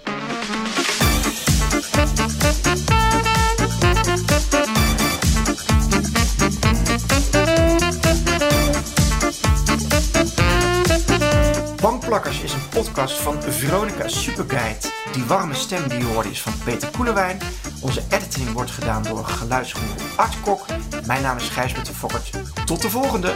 Bankplakkers 12.09 12.43
is 12.43 12.53
een 12.53 12.69
podcast 12.69 13.13
van 13.13 13.41
Veronica 13.41 14.07
Superguide. 14.07 14.79
Die 15.11 15.23
warme 15.23 15.53
stem 15.53 15.87
die 15.87 15.97
je 15.97 16.05
hoorde 16.05 16.29
is 16.29 16.41
van 16.41 16.53
Peter 16.63 16.89
Koelewijn. 16.89 17.37
Onze 17.81 18.03
editing 18.09 18.51
wordt 18.51 18.71
gedaan 18.71 19.03
door 19.03 19.25
geluidsgroep 19.25 20.01
Art 20.15 20.41
Kok. 20.41 20.65
Mijn 21.05 21.21
naam 21.21 21.37
is 21.37 21.49
Gijsbert 21.49 21.85
de 21.85 21.93
Fokkert. 21.93 22.29
Tot 22.65 22.81
de 22.81 22.89
volgende! 22.89 23.35